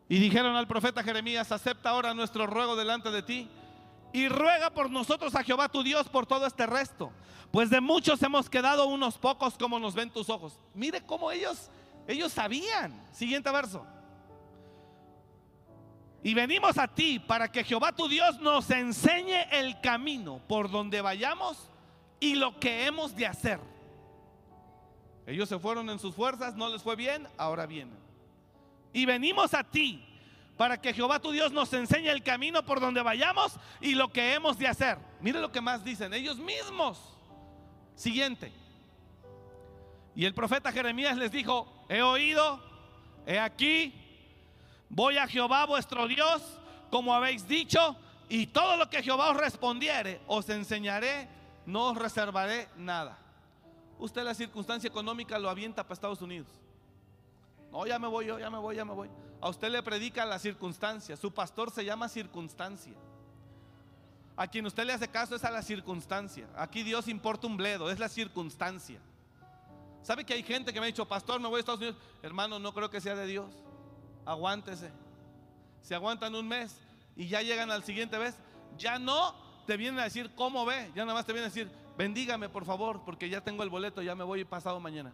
[0.09, 3.51] Y dijeron al profeta Jeremías, acepta ahora nuestro ruego delante de ti
[4.13, 7.13] y ruega por nosotros a Jehová tu Dios por todo este resto.
[7.51, 10.59] Pues de muchos hemos quedado unos pocos como nos ven tus ojos.
[10.75, 11.71] Mire cómo ellos,
[12.07, 13.09] ellos sabían.
[13.13, 13.87] Siguiente verso.
[16.23, 21.01] Y venimos a ti para que Jehová tu Dios nos enseñe el camino por donde
[21.01, 21.69] vayamos
[22.21, 23.61] y lo que hemos de hacer.
[25.27, 27.99] Ellos se fueron en sus fuerzas, no les fue bien, ahora vienen.
[28.93, 30.05] Y venimos a ti
[30.57, 34.35] para que Jehová tu Dios nos enseñe el camino por donde vayamos y lo que
[34.35, 34.99] hemos de hacer.
[35.21, 36.99] Mire lo que más dicen ellos mismos.
[37.95, 38.53] Siguiente.
[40.15, 42.61] Y el profeta Jeremías les dijo, he oído,
[43.27, 44.03] he aquí,
[44.95, 46.43] Voy a Jehová vuestro Dios,
[46.91, 47.97] como habéis dicho,
[48.29, 51.31] y todo lo que Jehová os respondiere, os enseñaré,
[51.65, 53.17] no os reservaré nada.
[53.99, 56.49] Usted la circunstancia económica lo avienta para Estados Unidos.
[57.71, 59.09] No, ya me voy yo, ya me voy, ya me voy.
[59.43, 61.17] A usted le predica la circunstancia.
[61.17, 62.95] Su pastor se llama circunstancia.
[64.37, 66.49] A quien usted le hace caso es a la circunstancia.
[66.57, 69.01] Aquí Dios importa un bledo, es la circunstancia.
[70.03, 71.97] ¿Sabe que hay gente que me ha dicho, pastor, me voy a Estados Unidos?
[72.23, 73.63] Hermano, no creo que sea de Dios
[74.25, 74.91] aguántese.
[75.83, 76.77] Si aguantan un mes
[77.17, 78.37] y ya llegan al siguiente mes,
[78.79, 79.35] ya no
[79.67, 82.65] te vienen a decir cómo ve, ya nada más te vienen a decir, bendígame por
[82.65, 85.13] favor, porque ya tengo el boleto, ya me voy pasado mañana.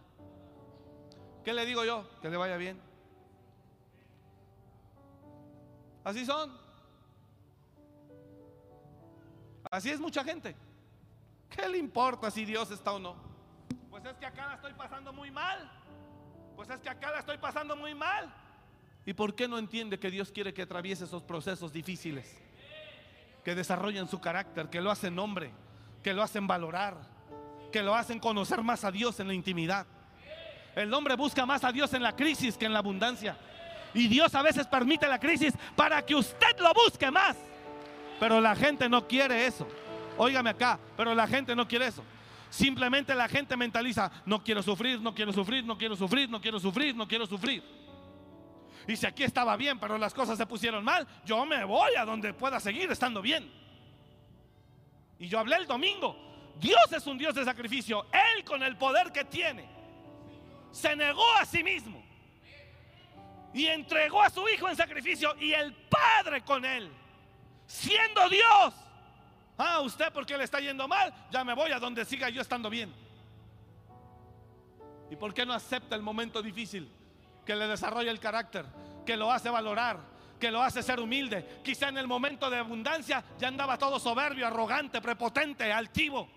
[1.43, 2.07] ¿Qué le digo yo?
[2.21, 2.79] Que le vaya bien.
[6.03, 6.57] Así son.
[9.69, 10.55] Así es mucha gente.
[11.49, 13.15] ¿Qué le importa si Dios está o no?
[13.89, 15.69] Pues es que acá la estoy pasando muy mal.
[16.55, 18.33] Pues es que acá la estoy pasando muy mal.
[19.05, 22.37] ¿Y por qué no entiende que Dios quiere que atraviese esos procesos difíciles?
[23.43, 25.51] Que desarrollen su carácter, que lo hacen hombre,
[26.03, 26.97] que lo hacen valorar,
[27.71, 29.87] que lo hacen conocer más a Dios en la intimidad.
[30.75, 33.37] El hombre busca más a Dios en la crisis que en la abundancia.
[33.93, 37.35] Y Dios a veces permite la crisis para que usted lo busque más.
[38.19, 39.67] Pero la gente no quiere eso.
[40.17, 42.03] Óigame acá, pero la gente no quiere eso.
[42.49, 46.59] Simplemente la gente mentaliza, no quiero sufrir, no quiero sufrir, no quiero sufrir, no quiero
[46.59, 47.63] sufrir, no quiero sufrir.
[48.87, 52.05] Y si aquí estaba bien, pero las cosas se pusieron mal, yo me voy a
[52.05, 53.51] donde pueda seguir estando bien.
[55.19, 56.15] Y yo hablé el domingo.
[56.59, 58.07] Dios es un Dios de sacrificio.
[58.11, 59.65] Él con el poder que tiene,
[60.71, 61.98] se negó a sí mismo.
[63.53, 65.35] Y entregó a su hijo en sacrificio.
[65.39, 66.91] Y el Padre con él,
[67.65, 68.73] siendo Dios.
[69.57, 72.69] Ah, usted porque le está yendo mal, ya me voy a donde siga yo estando
[72.69, 72.93] bien.
[75.09, 76.89] ¿Y por qué no acepta el momento difícil?
[77.49, 78.63] que le desarrolla el carácter,
[79.03, 79.97] que lo hace valorar,
[80.39, 81.59] que lo hace ser humilde.
[81.63, 86.29] Quizá en el momento de abundancia ya andaba todo soberbio, arrogante, prepotente, altivo.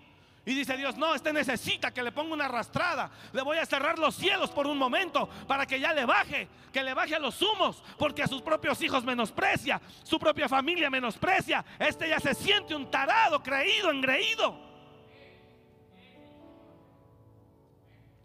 [0.45, 3.09] Y dice Dios, no, este necesita que le ponga una arrastrada.
[3.31, 6.83] Le voy a cerrar los cielos por un momento para que ya le baje, que
[6.83, 11.63] le baje a los humos, porque a sus propios hijos menosprecia, su propia familia menosprecia.
[11.79, 14.59] Este ya se siente un tarado, creído, engreído.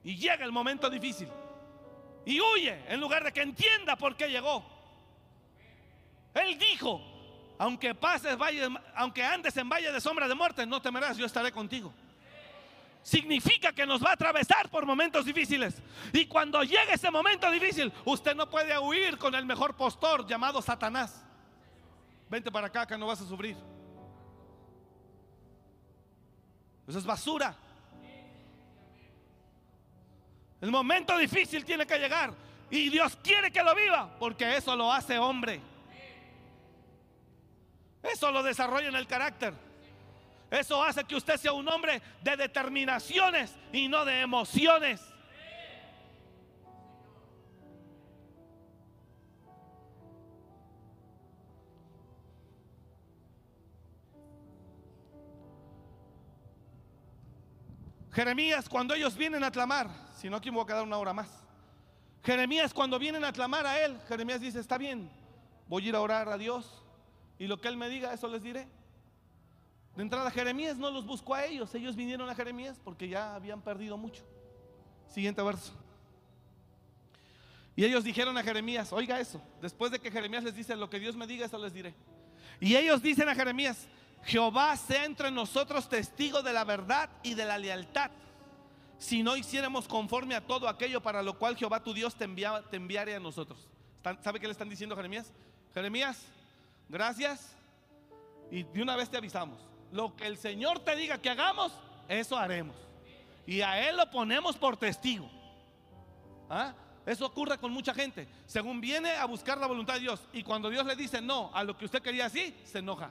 [0.02, 1.28] Y llega el momento difícil.
[2.26, 4.64] Y huye en lugar de que entienda por qué llegó.
[6.34, 7.00] Él dijo,
[7.58, 11.52] aunque pases valle, aunque andes en valle de sombra de muerte, no temerás, yo estaré
[11.52, 11.94] contigo
[13.08, 15.80] significa que nos va a atravesar por momentos difíciles.
[16.12, 20.60] Y cuando llegue ese momento difícil, usted no puede huir con el mejor postor llamado
[20.60, 21.24] Satanás.
[22.28, 23.56] Vente para acá que no vas a sufrir.
[26.86, 27.56] Eso es basura.
[30.60, 32.34] El momento difícil tiene que llegar.
[32.70, 35.62] Y Dios quiere que lo viva, porque eso lo hace hombre.
[38.02, 39.67] Eso lo desarrolla en el carácter.
[40.50, 45.02] Eso hace que usted sea un hombre de determinaciones y no de emociones.
[58.12, 61.12] Jeremías, cuando ellos vienen a clamar, si no aquí me voy a quedar una hora
[61.12, 61.28] más.
[62.24, 65.08] Jeremías, cuando vienen a clamar a él, Jeremías dice: Está bien,
[65.68, 66.82] voy a ir a orar a Dios
[67.38, 68.66] y lo que él me diga, eso les diré.
[69.98, 73.60] De entrada, Jeremías no los buscó a ellos, ellos vinieron a Jeremías porque ya habían
[73.60, 74.22] perdido mucho.
[75.08, 75.72] Siguiente verso.
[77.74, 81.00] Y ellos dijeron a Jeremías, oiga eso, después de que Jeremías les dice, lo que
[81.00, 81.96] Dios me diga, eso les diré.
[82.60, 83.88] Y ellos dicen a Jeremías,
[84.22, 88.12] Jehová sea entre nosotros testigo de la verdad y de la lealtad.
[88.98, 92.62] Si no hiciéramos conforme a todo aquello para lo cual Jehová tu Dios te, envía,
[92.70, 92.76] te
[93.16, 93.68] a nosotros.
[94.22, 95.32] ¿Sabe qué le están diciendo a Jeremías?
[95.74, 96.22] Jeremías,
[96.88, 97.56] gracias.
[98.48, 101.72] Y de una vez te avisamos lo que el Señor te diga que hagamos,
[102.08, 102.76] eso haremos.
[103.46, 105.28] Y a Él lo ponemos por testigo.
[106.50, 106.74] ¿Ah?
[107.06, 108.28] Eso ocurre con mucha gente.
[108.46, 111.64] Según viene a buscar la voluntad de Dios y cuando Dios le dice no a
[111.64, 113.10] lo que usted quería así, se enoja.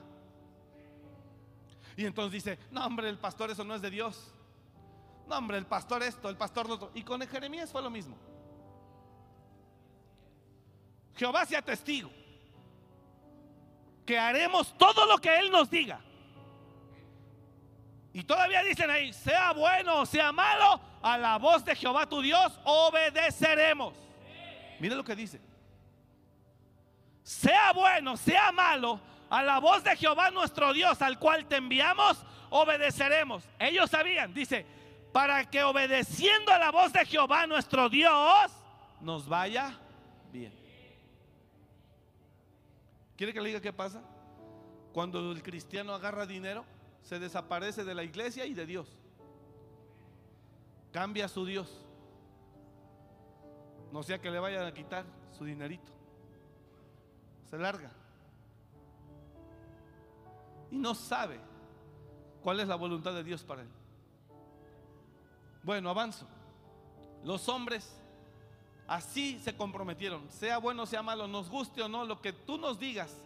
[1.96, 4.32] Y entonces dice, no hombre, el pastor eso no es de Dios.
[5.26, 6.92] No hombre, el pastor esto, el pastor lo otro.
[6.94, 8.16] Y con Jeremías fue lo mismo.
[11.16, 12.08] Jehová sea testigo
[14.06, 16.00] que haremos todo lo que Él nos diga.
[18.18, 22.20] Y todavía dicen ahí, sea bueno o sea malo, a la voz de Jehová tu
[22.20, 23.94] Dios obedeceremos.
[24.80, 25.40] Mire lo que dice.
[27.22, 29.00] Sea bueno, sea malo,
[29.30, 32.18] a la voz de Jehová nuestro Dios, al cual te enviamos,
[32.50, 33.44] obedeceremos.
[33.56, 34.66] Ellos sabían, dice,
[35.12, 38.50] para que obedeciendo a la voz de Jehová nuestro Dios,
[39.00, 39.78] nos vaya
[40.32, 40.52] bien.
[43.16, 44.02] ¿Quiere que le diga qué pasa?
[44.92, 46.64] Cuando el cristiano agarra dinero
[47.08, 48.86] se desaparece de la iglesia y de Dios.
[50.92, 51.80] Cambia su Dios.
[53.90, 55.90] No sea que le vayan a quitar su dinerito.
[57.48, 57.90] Se larga.
[60.70, 61.40] Y no sabe
[62.42, 63.68] cuál es la voluntad de Dios para él.
[65.62, 66.26] Bueno, avanzo.
[67.24, 67.90] Los hombres
[68.86, 70.30] así se comprometieron.
[70.30, 73.16] Sea bueno, sea malo, nos guste o no, lo que tú nos digas,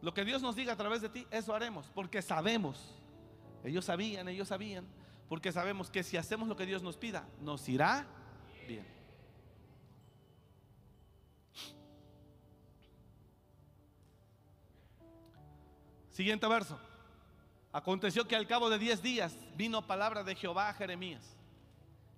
[0.00, 2.94] lo que Dios nos diga a través de ti, eso haremos, porque sabemos.
[3.64, 4.86] Ellos sabían, ellos sabían,
[5.28, 8.06] porque sabemos que si hacemos lo que Dios nos pida, nos irá
[8.66, 8.86] bien.
[16.10, 16.78] Siguiente verso.
[17.72, 21.36] Aconteció que al cabo de diez días vino palabra de Jehová a Jeremías.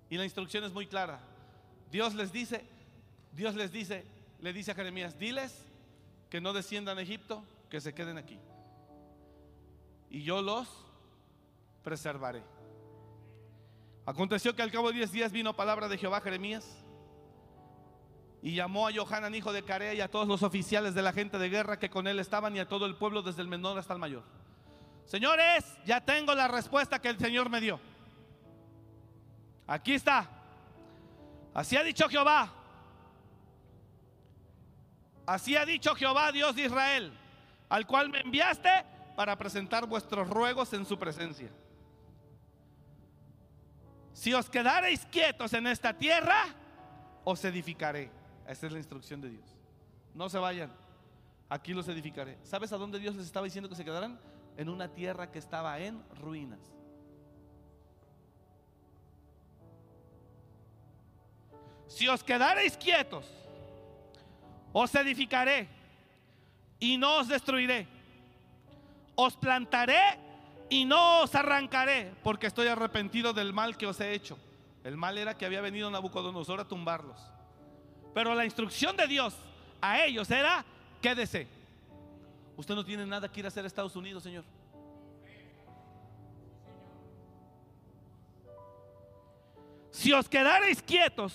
[0.08, 1.20] Y la instrucción es muy clara.
[1.90, 2.64] Dios les dice,
[3.32, 4.06] Dios les dice,
[4.40, 5.66] le dice a Jeremías, diles
[6.30, 8.38] que no desciendan a Egipto, que se queden aquí.
[10.10, 10.68] Y yo los
[11.82, 12.42] preservaré.
[14.04, 16.84] Aconteció que al cabo de diez días vino palabra de Jehová Jeremías
[18.42, 21.38] y llamó a Johanan, hijo de Carea, y a todos los oficiales de la gente
[21.38, 23.92] de guerra que con él estaban y a todo el pueblo, desde el menor hasta
[23.92, 24.24] el mayor.
[25.04, 27.78] Señores, ya tengo la respuesta que el Señor me dio.
[29.66, 30.28] Aquí está.
[31.54, 32.52] Así ha dicho Jehová.
[35.26, 37.20] Así ha dicho Jehová, Dios de Israel
[37.70, 38.68] al cual me enviaste
[39.16, 41.48] para presentar vuestros ruegos en su presencia.
[44.12, 46.44] Si os quedareis quietos en esta tierra,
[47.24, 48.10] os edificaré.
[48.46, 49.56] Esa es la instrucción de Dios.
[50.14, 50.72] No se vayan.
[51.48, 52.38] Aquí los edificaré.
[52.42, 54.20] ¿Sabes a dónde Dios les estaba diciendo que se quedaran?
[54.56, 56.60] En una tierra que estaba en ruinas.
[61.86, 63.26] Si os quedareis quietos,
[64.72, 65.79] os edificaré
[66.80, 67.86] y no os destruiré.
[69.14, 70.18] Os plantaré
[70.70, 74.38] y no os arrancaré, porque estoy arrepentido del mal que os he hecho.
[74.82, 77.20] El mal era que había venido Nabucodonosor a tumbarlos.
[78.14, 79.36] Pero la instrucción de Dios
[79.80, 80.64] a ellos era,
[81.02, 81.46] quédese.
[82.56, 84.44] Usted no tiene nada que ir a hacer a Estados Unidos, Señor.
[89.90, 91.34] Si os quedareis quietos,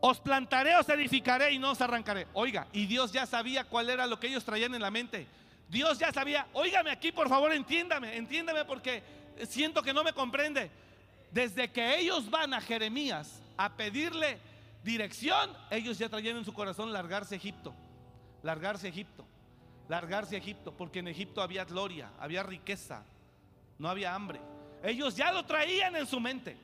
[0.00, 2.26] os plantaré, os edificaré y no os arrancaré.
[2.32, 5.26] Oiga, y Dios ya sabía cuál era lo que ellos traían en la mente.
[5.68, 9.02] Dios ya sabía, óigame aquí, por favor, entiéndame, entiéndame porque
[9.48, 10.70] siento que no me comprende.
[11.30, 14.38] Desde que ellos van a Jeremías a pedirle
[14.82, 17.72] dirección, ellos ya traían en su corazón largarse Egipto,
[18.42, 19.24] largarse Egipto,
[19.88, 23.04] largarse Egipto, porque en Egipto había gloria, había riqueza,
[23.78, 24.40] no había hambre.
[24.82, 26.56] Ellos ya lo traían en su mente.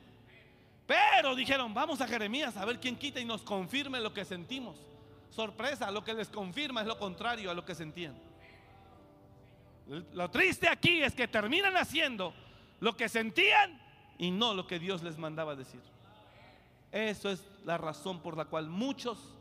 [0.87, 4.77] Pero dijeron, vamos a Jeremías a ver quién quita y nos confirme lo que sentimos.
[5.29, 8.17] Sorpresa, lo que les confirma es lo contrario a lo que sentían.
[10.13, 12.33] Lo triste aquí es que terminan haciendo
[12.79, 13.79] lo que sentían
[14.17, 15.81] y no lo que Dios les mandaba decir.
[16.91, 19.37] Eso es la razón por la cual muchos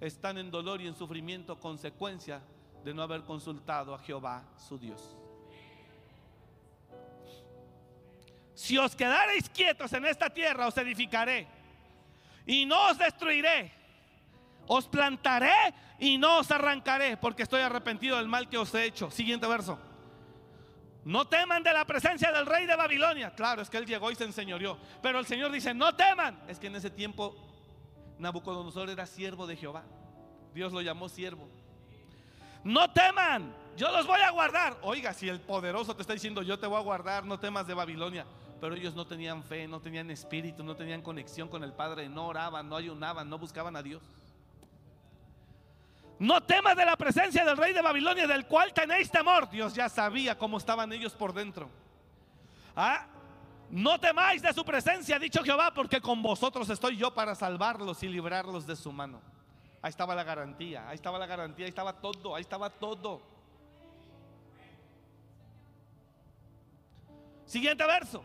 [0.00, 2.42] están en dolor y en sufrimiento consecuencia
[2.84, 5.19] de no haber consultado a Jehová su Dios.
[8.60, 11.48] Si os quedareis quietos en esta tierra, os edificaré
[12.44, 13.72] y no os destruiré.
[14.66, 19.10] Os plantaré y no os arrancaré, porque estoy arrepentido del mal que os he hecho.
[19.10, 19.78] Siguiente verso.
[21.06, 23.34] No teman de la presencia del rey de Babilonia.
[23.34, 24.76] Claro, es que él llegó y se enseñoreó.
[25.00, 26.38] Pero el Señor dice, no teman.
[26.46, 27.34] Es que en ese tiempo
[28.18, 29.84] Nabucodonosor era siervo de Jehová.
[30.52, 31.48] Dios lo llamó siervo.
[32.62, 34.76] No teman, yo los voy a guardar.
[34.82, 37.72] Oiga, si el poderoso te está diciendo, yo te voy a guardar, no temas de
[37.72, 38.26] Babilonia.
[38.60, 42.26] Pero ellos no tenían fe, no tenían espíritu, no tenían conexión con el Padre, no
[42.26, 44.02] oraban, no ayunaban, no buscaban a Dios.
[46.18, 49.48] No temas de la presencia del rey de Babilonia, del cual tenéis temor.
[49.48, 51.70] Dios ya sabía cómo estaban ellos por dentro.
[52.76, 53.06] ¿Ah?
[53.70, 58.08] No temáis de su presencia, dicho Jehová, porque con vosotros estoy yo para salvarlos y
[58.08, 59.22] librarlos de su mano.
[59.80, 63.22] Ahí estaba la garantía, ahí estaba la garantía, ahí estaba todo, ahí estaba todo.
[67.46, 68.22] Siguiente verso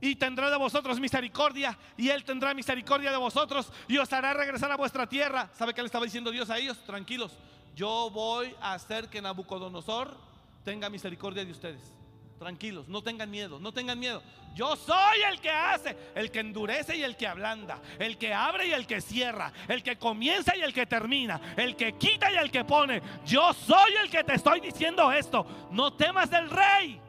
[0.00, 4.70] y tendrá de vosotros misericordia, y Él tendrá misericordia de vosotros, y os hará regresar
[4.70, 5.50] a vuestra tierra.
[5.54, 6.78] ¿Sabe qué le estaba diciendo Dios a ellos?
[6.84, 7.32] Tranquilos,
[7.74, 10.16] yo voy a hacer que Nabucodonosor
[10.64, 11.92] tenga misericordia de ustedes.
[12.38, 14.22] Tranquilos, no tengan miedo, no tengan miedo.
[14.54, 18.68] Yo soy el que hace, el que endurece y el que ablanda, el que abre
[18.68, 22.36] y el que cierra, el que comienza y el que termina, el que quita y
[22.36, 23.02] el que pone.
[23.26, 25.46] Yo soy el que te estoy diciendo esto.
[25.70, 27.00] No temas del rey.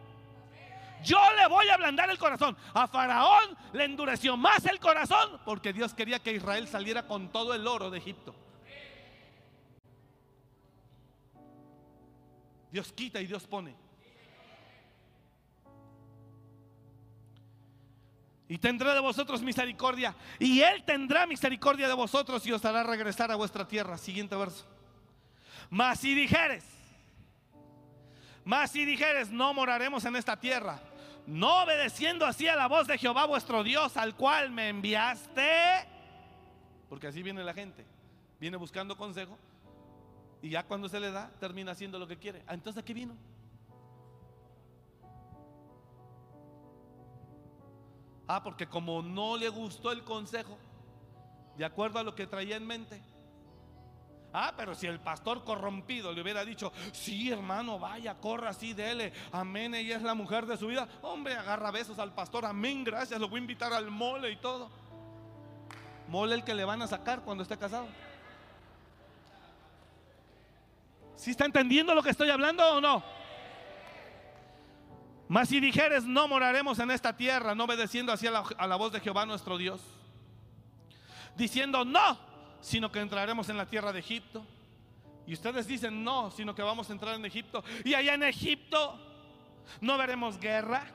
[1.04, 2.58] Yo le voy a ablandar el corazón.
[2.74, 7.54] A Faraón le endureció más el corazón porque Dios quería que Israel saliera con todo
[7.54, 8.36] el oro de Egipto.
[12.72, 13.76] Dios quita y Dios pone.
[18.50, 20.16] Y tendrá de vosotros misericordia.
[20.40, 23.98] Y Él tendrá misericordia de vosotros y os hará regresar a vuestra tierra.
[23.98, 24.66] Siguiente verso.
[25.70, 26.64] Mas si dijeres,
[28.48, 30.80] mas si dijeres, no moraremos en esta tierra,
[31.26, 35.86] no obedeciendo así a la voz de Jehová vuestro Dios, al cual me enviaste,
[36.88, 37.86] porque así viene la gente,
[38.40, 39.38] viene buscando consejo
[40.42, 42.42] y ya cuando se le da, termina haciendo lo que quiere.
[42.48, 43.18] Ah, entonces, ¿a qué vino?
[48.30, 50.58] Ah, porque como no le gustó el consejo,
[51.58, 53.02] de acuerdo a lo que traía en mente,
[54.40, 59.12] Ah, pero si el pastor corrompido le hubiera dicho, sí hermano, vaya, corra así, dele,
[59.32, 63.20] amén, ella es la mujer de su vida, hombre, agarra besos al pastor, amén, gracias,
[63.20, 64.70] lo voy a invitar al mole y todo.
[66.08, 67.88] Mole el que le van a sacar cuando esté casado.
[71.16, 73.04] ¿Sí está entendiendo lo que estoy hablando o no?
[75.28, 78.76] Mas si dijeres, no moraremos en esta tierra, no obedeciendo así a la, a la
[78.76, 79.82] voz de Jehová nuestro Dios,
[81.36, 82.27] diciendo, no,
[82.62, 84.46] sino que entraremos en la tierra de Egipto.
[85.26, 87.64] Y ustedes dicen, no, sino que vamos a entrar en Egipto.
[87.84, 89.00] Y allá en Egipto
[89.82, 90.86] no veremos guerra.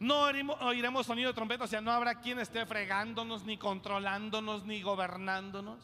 [0.00, 4.82] No oiremos sonido de trompeta, o sea, no habrá quien esté fregándonos, ni controlándonos, ni
[4.82, 5.80] gobernándonos.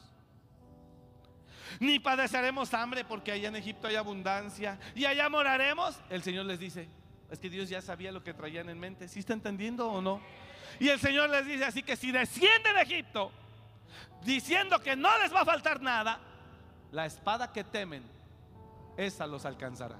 [1.81, 4.79] Ni padeceremos hambre porque allá en Egipto hay abundancia.
[4.95, 5.99] Y allá moraremos.
[6.11, 6.89] El Señor les dice,
[7.31, 9.09] es que Dios ya sabía lo que traían en mente.
[9.09, 10.21] ¿Sí está entendiendo o no?
[10.79, 13.33] Y el Señor les dice, así que si descienden a Egipto,
[14.23, 16.19] diciendo que no les va a faltar nada,
[16.93, 18.03] la espada que temen,
[18.97, 19.97] esa los alcanzará.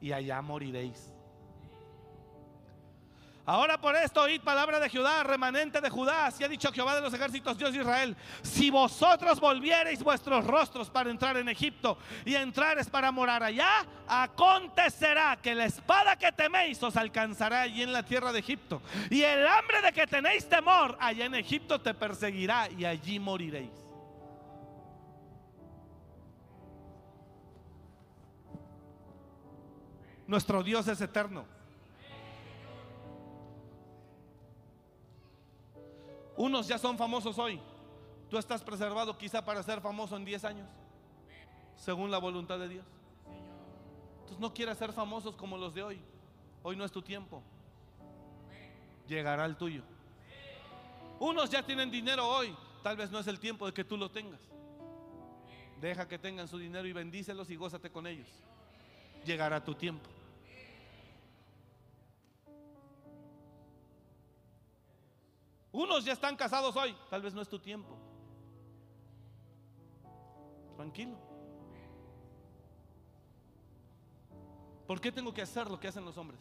[0.00, 1.12] Y allá moriréis.
[3.48, 7.00] Ahora por esto oíd palabra de Judá, remanente de Judá, así ha dicho Jehová de
[7.00, 12.34] los ejércitos, Dios de Israel, si vosotros volviereis vuestros rostros para entrar en Egipto y
[12.34, 18.02] entrares para morar allá, acontecerá que la espada que teméis os alcanzará allí en la
[18.02, 22.68] tierra de Egipto, y el hambre de que tenéis temor allá en Egipto te perseguirá
[22.76, 23.70] y allí moriréis.
[30.26, 31.55] Nuestro Dios es eterno.
[36.36, 37.60] Unos ya son famosos hoy.
[38.28, 40.68] Tú estás preservado quizá para ser famoso en 10 años,
[41.76, 42.86] según la voluntad de Dios.
[44.16, 46.00] Entonces no quieras ser famosos como los de hoy.
[46.62, 47.42] Hoy no es tu tiempo.
[49.06, 49.82] Llegará el tuyo.
[51.20, 52.54] Unos ya tienen dinero hoy.
[52.82, 54.40] Tal vez no es el tiempo de que tú lo tengas.
[55.80, 58.28] Deja que tengan su dinero y bendícelos y gózate con ellos.
[59.24, 60.08] Llegará tu tiempo.
[65.76, 67.98] Unos ya están casados hoy, tal vez no es tu tiempo.
[70.74, 71.18] Tranquilo.
[74.86, 76.40] ¿Por qué tengo que hacer lo que hacen los hombres?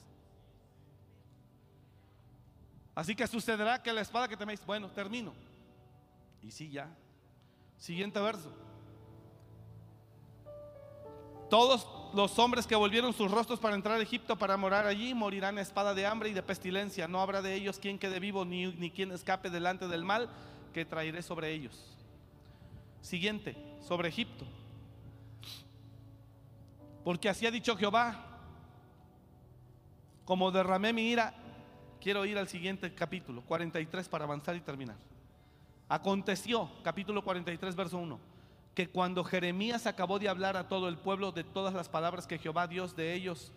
[2.95, 5.33] Así que sucederá que la espada que teméis, bueno, termino.
[6.41, 6.87] Y sí, ya.
[7.77, 8.53] Siguiente verso.
[11.49, 11.83] Todos
[12.15, 15.61] los hombres que volvieron sus rostros para entrar a Egipto para morar allí morirán a
[15.61, 17.07] espada de hambre y de pestilencia.
[17.07, 20.29] No habrá de ellos quien quede vivo ni, ni quien escape delante del mal
[20.73, 21.97] que traeré sobre ellos.
[23.01, 24.45] Siguiente, sobre Egipto.
[27.03, 28.39] Porque así ha dicho Jehová,
[30.23, 31.33] como derramé mi ira,
[31.99, 34.95] quiero ir al siguiente capítulo, 43 para avanzar y terminar.
[35.89, 38.34] Aconteció, capítulo 43, verso 1
[38.75, 42.37] que cuando Jeremías acabó de hablar a todo el pueblo de todas las palabras que
[42.37, 43.53] Jehová Dios de ellos,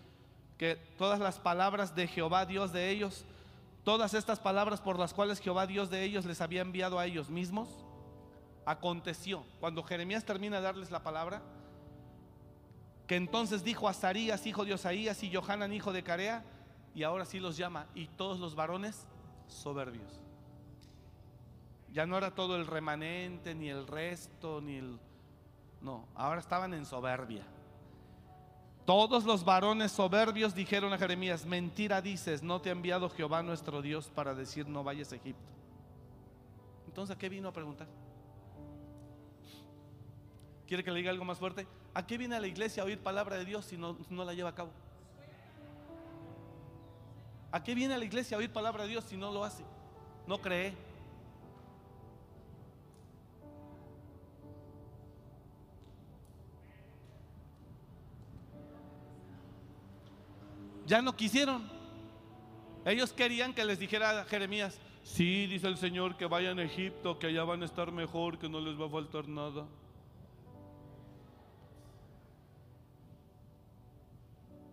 [0.56, 3.24] que todas las palabras de Jehová Dios de ellos,
[3.82, 7.30] todas estas palabras por las cuales Jehová Dios de ellos les había enviado a ellos
[7.30, 7.68] mismos,
[8.64, 11.42] aconteció, cuando Jeremías termina de darles la palabra,
[13.08, 16.44] que entonces dijo a Azarías, hijo de Osaías, y Johanan, hijo de Carea,
[16.94, 19.08] y ahora sí los llama, y todos los varones
[19.48, 20.20] soberbios.
[21.92, 25.00] Ya no era todo el remanente, ni el resto, ni el
[25.80, 27.44] no, ahora estaban en soberbia.
[28.84, 33.82] Todos los varones soberbios dijeron a Jeremías, mentira dices, no te ha enviado Jehová nuestro
[33.82, 35.42] Dios para decir no vayas a Egipto.
[36.86, 37.86] Entonces, ¿a qué vino a preguntar?
[40.66, 41.66] ¿Quiere que le diga algo más fuerte?
[41.94, 44.34] ¿A qué viene a la iglesia a oír palabra de Dios si no, no la
[44.34, 44.70] lleva a cabo?
[47.52, 49.64] ¿A qué viene a la iglesia a oír palabra de Dios si no lo hace?
[50.26, 50.74] No cree.
[60.88, 61.68] Ya no quisieron.
[62.86, 67.26] Ellos querían que les dijera Jeremías, sí, dice el Señor, que vayan a Egipto, que
[67.26, 69.66] allá van a estar mejor, que no les va a faltar nada.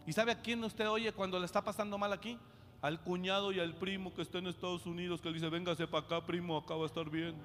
[0.08, 2.40] ¿Y sabe a quién usted oye cuando le está pasando mal aquí?
[2.82, 6.06] Al cuñado y al primo que está en Estados Unidos, que le dice, véngase para
[6.06, 7.36] acá, primo, acá va a estar bien.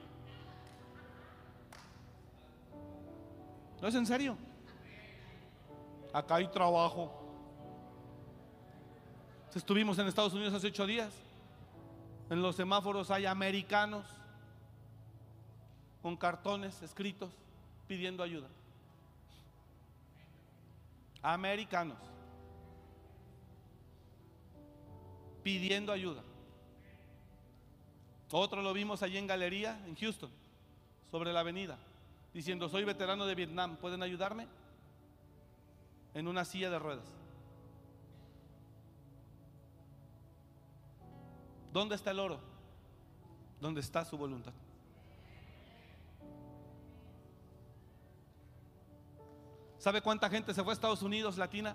[3.83, 4.37] ¿No es en serio?
[6.13, 7.20] Acá hay trabajo.
[9.55, 11.13] Estuvimos en Estados Unidos hace ocho días.
[12.29, 14.07] En los semáforos hay americanos
[16.03, 17.33] con cartones escritos
[17.89, 18.47] pidiendo ayuda.
[21.23, 21.99] Americanos
[25.43, 26.23] pidiendo ayuda.
[28.31, 30.31] Otro lo vimos allí en Galería, en Houston,
[31.11, 31.77] sobre la avenida,
[32.33, 34.47] diciendo, soy veterano de Vietnam, ¿pueden ayudarme?
[36.15, 37.07] En una silla de ruedas.
[41.73, 42.41] ¿Dónde está el oro?
[43.61, 44.53] ¿Dónde está su voluntad?
[49.79, 51.75] ¿Sabe cuánta gente se fue a Estados Unidos, latina,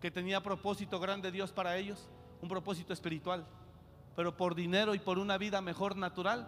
[0.00, 2.08] que tenía propósito grande Dios para ellos?
[2.42, 3.46] Un propósito espiritual.
[4.16, 6.46] Pero por dinero y por una vida mejor natural,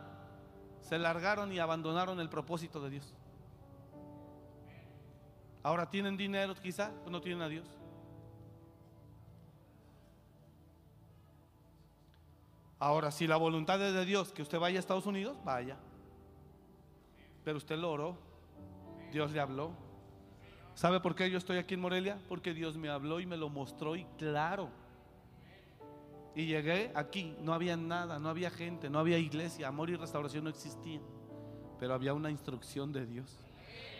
[0.82, 3.14] se largaron y abandonaron el propósito de Dios.
[5.62, 7.64] Ahora tienen dinero quizá, pero no tienen a Dios.
[12.84, 15.78] Ahora, si la voluntad es de Dios que usted vaya a Estados Unidos, vaya.
[17.42, 18.18] Pero usted lo oró,
[19.10, 19.70] Dios le habló.
[20.74, 22.18] ¿Sabe por qué yo estoy aquí en Morelia?
[22.28, 24.68] Porque Dios me habló y me lo mostró y claro.
[26.34, 30.44] Y llegué aquí, no había nada, no había gente, no había iglesia, amor y restauración
[30.44, 31.00] no existían.
[31.80, 33.34] Pero había una instrucción de Dios.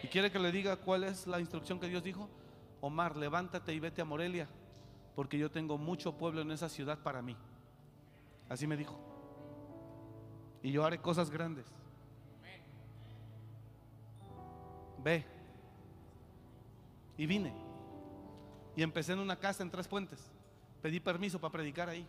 [0.02, 2.28] ¿Y quiere que le diga cuál es la instrucción que Dios dijo?
[2.82, 4.46] Omar, levántate y vete a Morelia,
[5.16, 7.34] porque yo tengo mucho pueblo en esa ciudad para mí.
[8.48, 8.98] Así me dijo.
[10.62, 11.66] Y yo haré cosas grandes.
[15.02, 15.24] Ve.
[17.18, 17.52] Y vine.
[18.76, 20.30] Y empecé en una casa en Tres Puentes.
[20.82, 22.06] Pedí permiso para predicar ahí.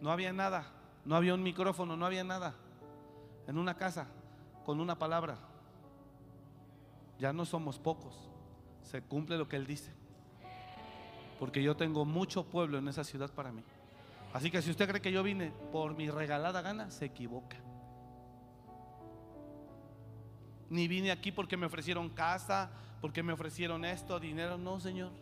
[0.00, 0.66] No había nada.
[1.04, 2.54] No había un micrófono, no había nada.
[3.46, 4.08] En una casa,
[4.66, 5.38] con una palabra.
[7.18, 8.28] Ya no somos pocos.
[8.82, 9.92] Se cumple lo que Él dice.
[11.38, 13.62] Porque yo tengo mucho pueblo en esa ciudad para mí.
[14.32, 17.56] Así que si usted cree que yo vine por mi regalada gana, se equivoca.
[20.70, 24.58] Ni vine aquí porque me ofrecieron casa, porque me ofrecieron esto, dinero.
[24.58, 25.12] No, Señor.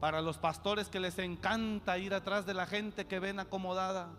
[0.00, 4.10] Para los pastores que les encanta ir atrás de la gente que ven acomodada.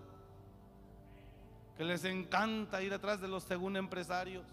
[1.78, 4.46] Que les encanta ir atrás de los según empresarios.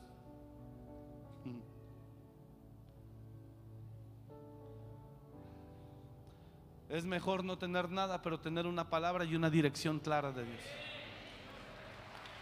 [6.95, 10.61] Es mejor no tener nada, pero tener una palabra y una dirección clara de Dios.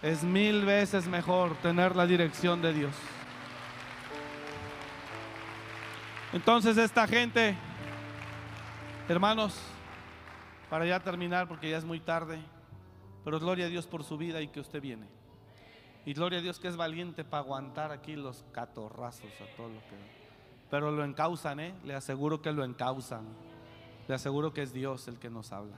[0.02, 2.94] Es mil veces mejor tener la dirección de Dios.
[6.34, 7.56] Entonces esta gente,
[9.08, 9.58] hermanos,
[10.68, 12.38] para ya terminar, porque ya es muy tarde,
[13.24, 15.06] pero gloria a Dios por su vida y que usted viene.
[16.04, 19.80] Y gloria a Dios que es valiente para aguantar aquí los catorrazos a todo lo
[19.80, 19.96] que...
[20.70, 21.74] Pero lo encausan, ¿eh?
[21.84, 23.51] Le aseguro que lo encausan.
[24.08, 25.76] Le aseguro que es Dios el que nos habla.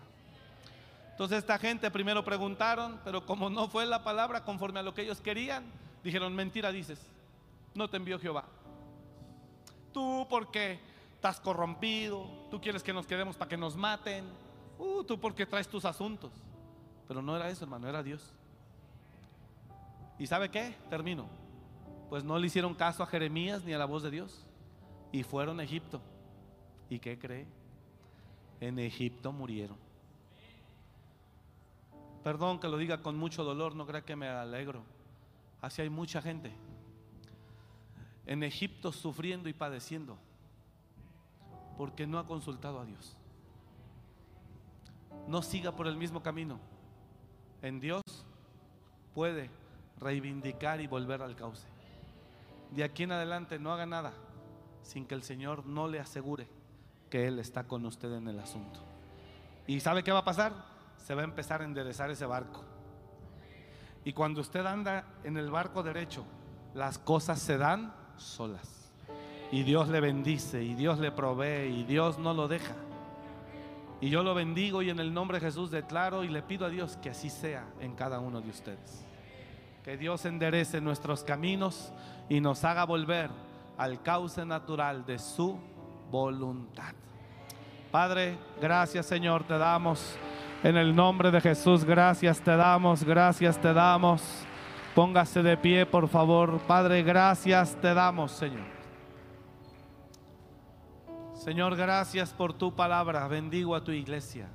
[1.11, 5.03] Entonces esta gente primero preguntaron, pero como no fue la palabra conforme a lo que
[5.03, 5.65] ellos querían,
[6.03, 7.01] dijeron, mentira dices,
[7.75, 8.45] no te envió Jehová.
[9.93, 10.81] Tú porque
[11.15, 14.25] estás corrompido, tú quieres que nos quedemos para que nos maten,
[14.79, 16.33] uh, tú porque traes tus asuntos.
[17.07, 18.33] Pero no era eso, hermano, era Dios.
[20.19, 20.75] ¿Y sabe qué?
[20.91, 21.27] Termino.
[22.09, 24.45] Pues no le hicieron caso a Jeremías ni a la voz de Dios.
[25.13, 26.01] Y fueron a Egipto.
[26.89, 27.47] ¿Y qué cree?
[28.69, 29.77] En Egipto murieron.
[32.23, 34.83] Perdón que lo diga con mucho dolor, no crea que me alegro.
[35.61, 36.51] Así hay mucha gente
[38.27, 40.17] en Egipto sufriendo y padeciendo
[41.77, 43.17] porque no ha consultado a Dios.
[45.29, 46.59] No siga por el mismo camino.
[47.61, 48.03] En Dios
[49.15, 49.51] puede
[50.01, 51.67] reivindicar y volver al cauce.
[52.71, 54.15] De aquí en adelante no haga nada
[54.83, 56.49] sin que el Señor no le asegure
[57.15, 58.81] que Él está con usted en el asunto.
[59.69, 60.53] ¿Y sabe qué va a pasar?
[60.97, 62.65] Se va a empezar a enderezar ese barco.
[64.05, 66.25] Y cuando usted anda en el barco derecho,
[66.75, 68.91] las cosas se dan solas.
[69.53, 72.75] Y Dios le bendice, y Dios le provee, y Dios no lo deja.
[74.01, 76.69] Y yo lo bendigo y en el nombre de Jesús declaro y le pido a
[76.69, 79.05] Dios que así sea en cada uno de ustedes.
[79.85, 81.93] Que Dios enderece nuestros caminos
[82.29, 83.31] y nos haga volver
[83.79, 85.61] al cauce natural de su
[86.15, 86.95] voluntad.
[87.91, 90.17] Padre, gracias Señor, te damos.
[90.63, 94.23] En el nombre de Jesús, gracias te damos, gracias te damos.
[94.95, 96.61] Póngase de pie, por favor.
[96.69, 98.63] Padre, gracias te damos, Señor.
[101.35, 103.27] Señor, gracias por tu palabra.
[103.27, 104.49] Bendigo a tu iglesia.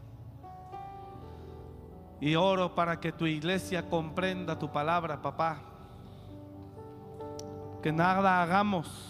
[2.22, 5.62] Y oro para que tu iglesia comprenda tu palabra, papá.
[7.84, 9.09] Que nada hagamos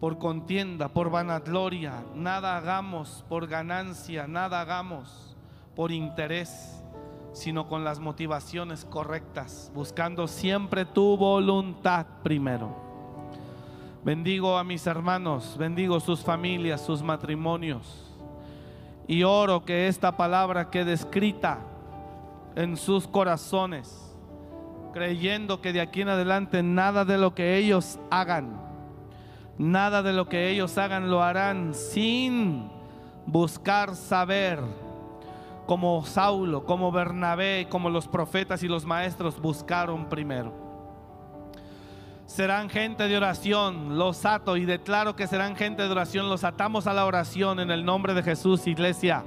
[0.00, 5.36] por contienda, por vanagloria, nada hagamos por ganancia, nada hagamos
[5.76, 6.82] por interés,
[7.34, 12.74] sino con las motivaciones correctas, buscando siempre tu voluntad primero.
[14.02, 18.10] Bendigo a mis hermanos, bendigo sus familias, sus matrimonios,
[19.06, 21.58] y oro que esta palabra quede escrita
[22.56, 24.16] en sus corazones,
[24.94, 28.69] creyendo que de aquí en adelante nada de lo que ellos hagan,
[29.60, 32.70] Nada de lo que ellos hagan lo harán sin
[33.26, 34.58] buscar saber,
[35.66, 40.54] como Saulo, como Bernabé, como los profetas y los maestros buscaron primero.
[42.24, 46.86] Serán gente de oración, los ato y declaro que serán gente de oración, los atamos
[46.86, 49.24] a la oración en el nombre de Jesús, iglesia.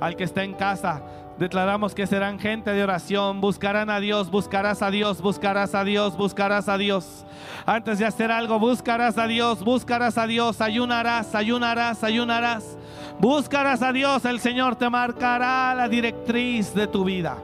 [0.00, 1.02] Al que está en casa,
[1.38, 6.16] declaramos que serán gente de oración, buscarán a Dios, buscarás a Dios, buscarás a Dios,
[6.16, 7.24] buscarás a Dios.
[7.64, 12.76] Antes de hacer algo, buscarás a Dios, buscarás a Dios, ayunarás, ayunarás, ayunarás.
[13.20, 17.38] Buscarás a Dios, el Señor te marcará la directriz de tu vida.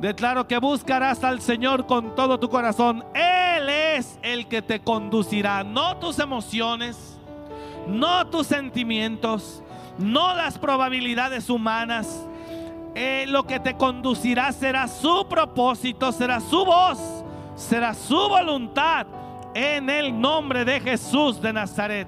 [0.00, 3.04] Declaro que buscarás al Señor con todo tu corazón.
[3.14, 7.18] Él es el que te conducirá, no tus emociones,
[7.88, 9.62] no tus sentimientos,
[9.98, 12.24] no las probabilidades humanas.
[13.00, 16.98] Eh, lo que te conducirá será su propósito, será su voz
[17.58, 19.06] será su voluntad
[19.54, 22.06] en el nombre de Jesús de Nazaret.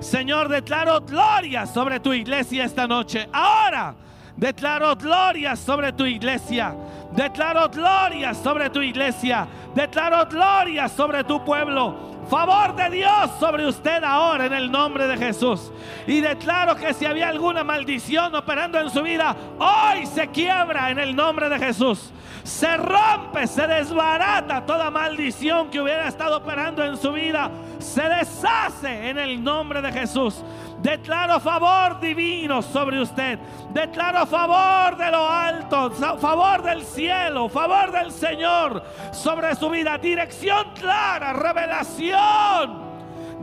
[0.00, 3.28] Señor, declaro gloria sobre tu iglesia esta noche.
[3.32, 3.94] Ahora
[4.42, 6.74] Declaro gloria sobre tu iglesia.
[7.12, 9.46] Declaro gloria sobre tu iglesia.
[9.72, 11.94] Declaro gloria sobre tu pueblo.
[12.28, 15.70] Favor de Dios sobre usted ahora en el nombre de Jesús.
[16.08, 20.98] Y declaro que si había alguna maldición operando en su vida, hoy se quiebra en
[20.98, 22.10] el nombre de Jesús.
[22.42, 27.48] Se rompe, se desbarata toda maldición que hubiera estado operando en su vida.
[27.78, 30.42] Se deshace en el nombre de Jesús.
[30.82, 33.38] Declaro favor divino sobre usted.
[33.70, 38.82] Declaro favor de lo alto, favor del cielo, favor del Señor
[39.12, 39.96] sobre su vida.
[39.96, 42.82] Dirección clara, revelación.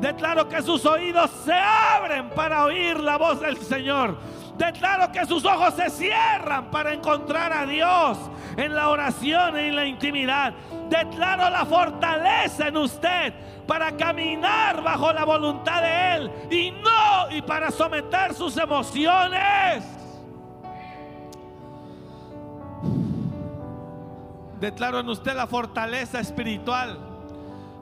[0.01, 4.17] Declaro que sus oídos se abren para oír la voz del Señor.
[4.57, 8.17] Declaro que sus ojos se cierran para encontrar a Dios
[8.57, 10.53] en la oración y en la intimidad.
[10.89, 13.33] Declaro la fortaleza en usted
[13.67, 19.85] para caminar bajo la voluntad de Él y no y para someter sus emociones.
[24.59, 26.97] Declaro en usted la fortaleza espiritual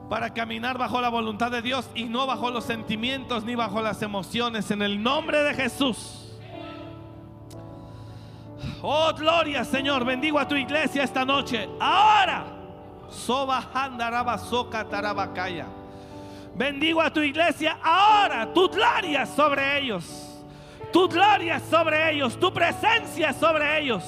[0.09, 4.01] para caminar bajo la voluntad de Dios y no bajo los sentimientos ni bajo las
[4.01, 6.23] emociones en el nombre de Jesús.
[8.81, 10.05] Oh, gloria, Señor.
[10.05, 11.67] Bendigo a tu iglesia esta noche.
[11.79, 12.56] Ahora.
[16.55, 18.47] Bendigo a tu iglesia ahora.
[18.53, 20.03] Tu gloria sobre ellos.
[20.91, 22.37] Tu gloria sobre ellos.
[22.39, 24.03] Tu presencia sobre ellos.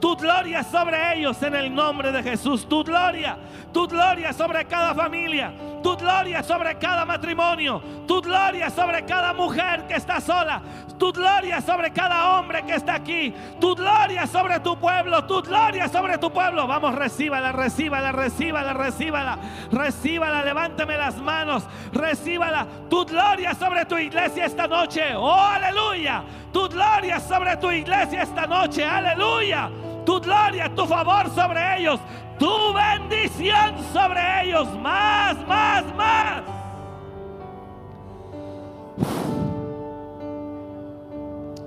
[0.00, 2.66] Tu gloria sobre ellos en el nombre de Jesús.
[2.66, 3.36] Tu gloria.
[3.72, 5.52] Tu gloria sobre cada familia
[5.86, 10.60] tu gloria sobre cada matrimonio, tu gloria sobre cada mujer que está sola,
[10.98, 15.88] tu gloria sobre cada hombre que está aquí, tu gloria sobre tu pueblo, tu gloria
[15.88, 16.66] sobre tu pueblo.
[16.66, 19.38] Vamos, recíbala, recíbala, recíbala, recíbala,
[19.70, 26.68] recíbala, levánteme las manos, recíbala, tu gloria sobre tu iglesia esta noche, oh aleluya, tu
[26.68, 32.00] gloria sobre tu iglesia esta noche, aleluya tu gloria, tu favor sobre ellos,
[32.38, 36.42] tu bendición sobre ellos, más, más, más.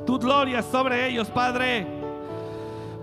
[0.05, 1.85] Tu gloria sobre ellos, Padre.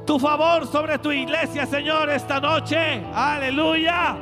[0.05, 3.05] Tu favor sobre tu iglesia, Señor, esta noche.
[3.15, 4.17] Aleluya.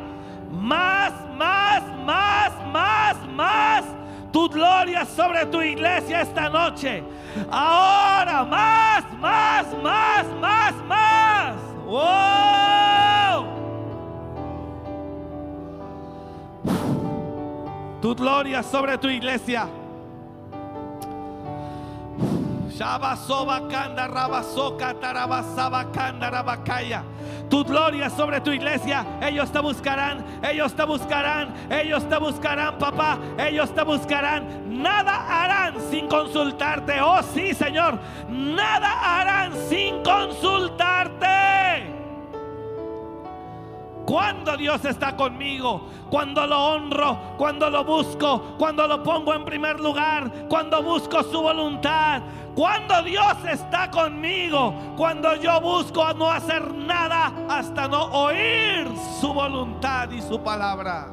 [0.50, 3.84] Más, más, más, más, más.
[4.34, 7.04] Tu gloria sobre tu iglesia esta noche.
[7.52, 11.54] Ahora, más, más, más, más, más.
[11.86, 13.46] ¡Wow!
[18.02, 19.68] Tu gloria sobre tu iglesia.
[27.48, 29.06] Tu gloria sobre tu iglesia.
[29.20, 33.18] Ellos te buscarán, ellos te buscarán, ellos te buscarán, papá.
[33.38, 34.82] Ellos te buscarán.
[34.82, 37.00] Nada harán sin consultarte.
[37.00, 37.98] Oh, sí, Señor.
[38.28, 41.94] Nada harán sin consultarte.
[44.04, 49.80] Cuando Dios está conmigo, cuando lo honro, cuando lo busco, cuando lo pongo en primer
[49.80, 52.20] lugar, cuando busco su voluntad,
[52.54, 58.88] cuando Dios está conmigo, cuando yo busco no hacer nada hasta no oír
[59.20, 61.10] su voluntad y su palabra.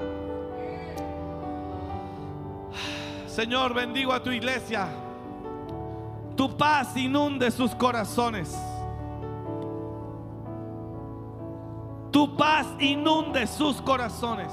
[3.25, 4.87] Señor, bendigo a tu iglesia.
[6.35, 8.55] Tu paz inunde sus corazones.
[12.11, 14.51] Tu paz inunde sus corazones.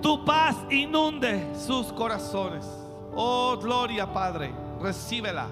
[0.00, 2.77] Tu paz inunde sus corazones.
[3.14, 5.48] Oh, gloria, Padre, recíbela.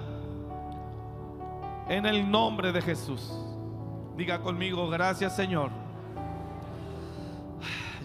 [1.87, 3.31] En el nombre de Jesús.
[4.15, 5.69] Diga conmigo, gracias Señor.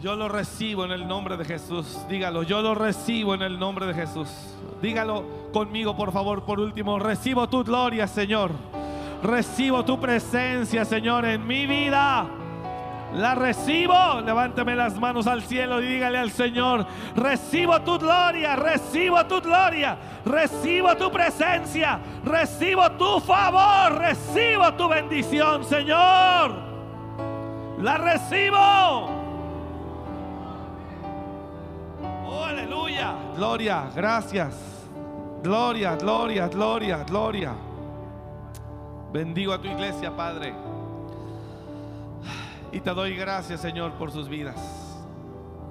[0.03, 1.99] Yo lo recibo en el nombre de Jesús.
[2.09, 4.29] Dígalo, yo lo recibo en el nombre de Jesús.
[4.83, 6.99] Dígalo conmigo, por favor, por último.
[6.99, 8.51] Recibo tu gloria, Señor.
[9.23, 12.29] Recibo tu presencia, Señor, en mi vida.
[13.15, 14.21] La recibo.
[14.25, 19.97] Levánteme las manos al cielo y dígale al Señor, recibo tu gloria, recibo tu gloria,
[20.25, 26.55] recibo tu presencia, recibo tu favor, recibo tu bendición, Señor.
[27.81, 28.57] La recibo.
[32.27, 33.15] Oh, aleluya.
[33.37, 34.55] Gloria, gracias.
[35.43, 37.53] Gloria, gloria, gloria, gloria.
[39.13, 40.55] Bendigo a tu iglesia, Padre.
[42.73, 44.57] Y te doy gracias, Señor, por sus vidas.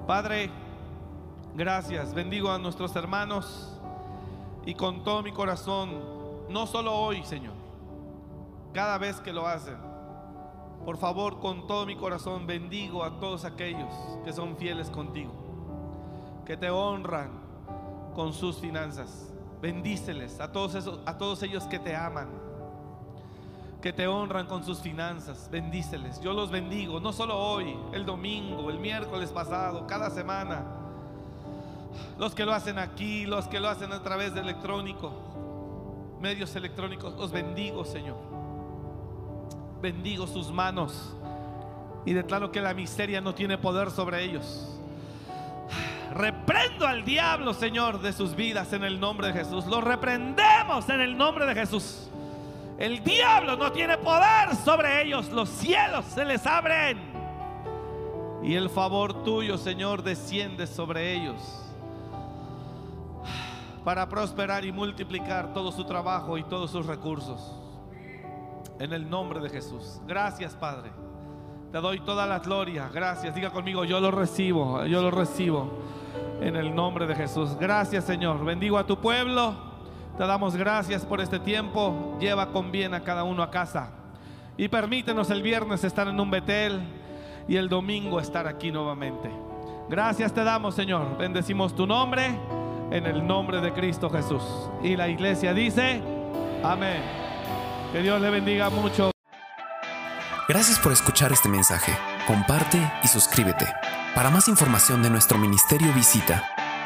[0.06, 0.50] Padre,
[1.54, 2.14] gracias.
[2.14, 3.78] Bendigo a nuestros hermanos
[4.64, 5.90] y con todo mi corazón,
[6.48, 7.54] no solo hoy, Señor,
[8.72, 9.76] cada vez que lo hacen.
[10.84, 13.92] Por favor, con todo mi corazón, bendigo a todos aquellos
[14.24, 15.32] que son fieles contigo,
[16.46, 17.30] que te honran
[18.14, 22.28] con sus finanzas, Bendíceles a todos, esos, a todos ellos que te aman,
[23.82, 25.48] que te honran con sus finanzas.
[25.50, 26.20] Bendíceles.
[26.22, 30.64] Yo los bendigo, no solo hoy, el domingo, el miércoles pasado, cada semana.
[32.18, 35.12] Los que lo hacen aquí, los que lo hacen a través de electrónico,
[36.20, 38.16] medios electrónicos, os bendigo, Señor.
[39.82, 41.12] Bendigo sus manos
[42.06, 44.68] y declaro que la miseria no tiene poder sobre ellos.
[46.14, 49.66] Reprendo al diablo, Señor, de sus vidas en el nombre de Jesús.
[49.66, 52.11] Lo reprendemos en el nombre de Jesús.
[52.78, 55.30] El diablo no tiene poder sobre ellos.
[55.30, 57.12] Los cielos se les abren.
[58.42, 61.36] Y el favor tuyo, Señor, desciende sobre ellos.
[63.84, 67.56] Para prosperar y multiplicar todo su trabajo y todos sus recursos.
[68.78, 70.00] En el nombre de Jesús.
[70.06, 70.90] Gracias, Padre.
[71.70, 72.90] Te doy toda la gloria.
[72.92, 73.34] Gracias.
[73.34, 74.84] Diga conmigo, yo lo recibo.
[74.86, 75.70] Yo lo recibo.
[76.40, 77.56] En el nombre de Jesús.
[77.58, 78.44] Gracias, Señor.
[78.44, 79.71] Bendigo a tu pueblo.
[80.16, 82.16] Te damos gracias por este tiempo.
[82.20, 83.90] Lleva con bien a cada uno a casa.
[84.56, 86.80] Y permítenos el viernes estar en un Betel
[87.48, 89.30] y el domingo estar aquí nuevamente.
[89.88, 91.16] Gracias te damos, Señor.
[91.16, 92.38] Bendecimos tu nombre
[92.90, 94.42] en el nombre de Cristo Jesús.
[94.82, 96.02] Y la iglesia dice,
[96.62, 97.02] amén.
[97.92, 99.10] Que Dios le bendiga mucho.
[100.46, 101.92] Gracias por escuchar este mensaje.
[102.26, 103.66] Comparte y suscríbete.
[104.14, 106.44] Para más información de nuestro ministerio visita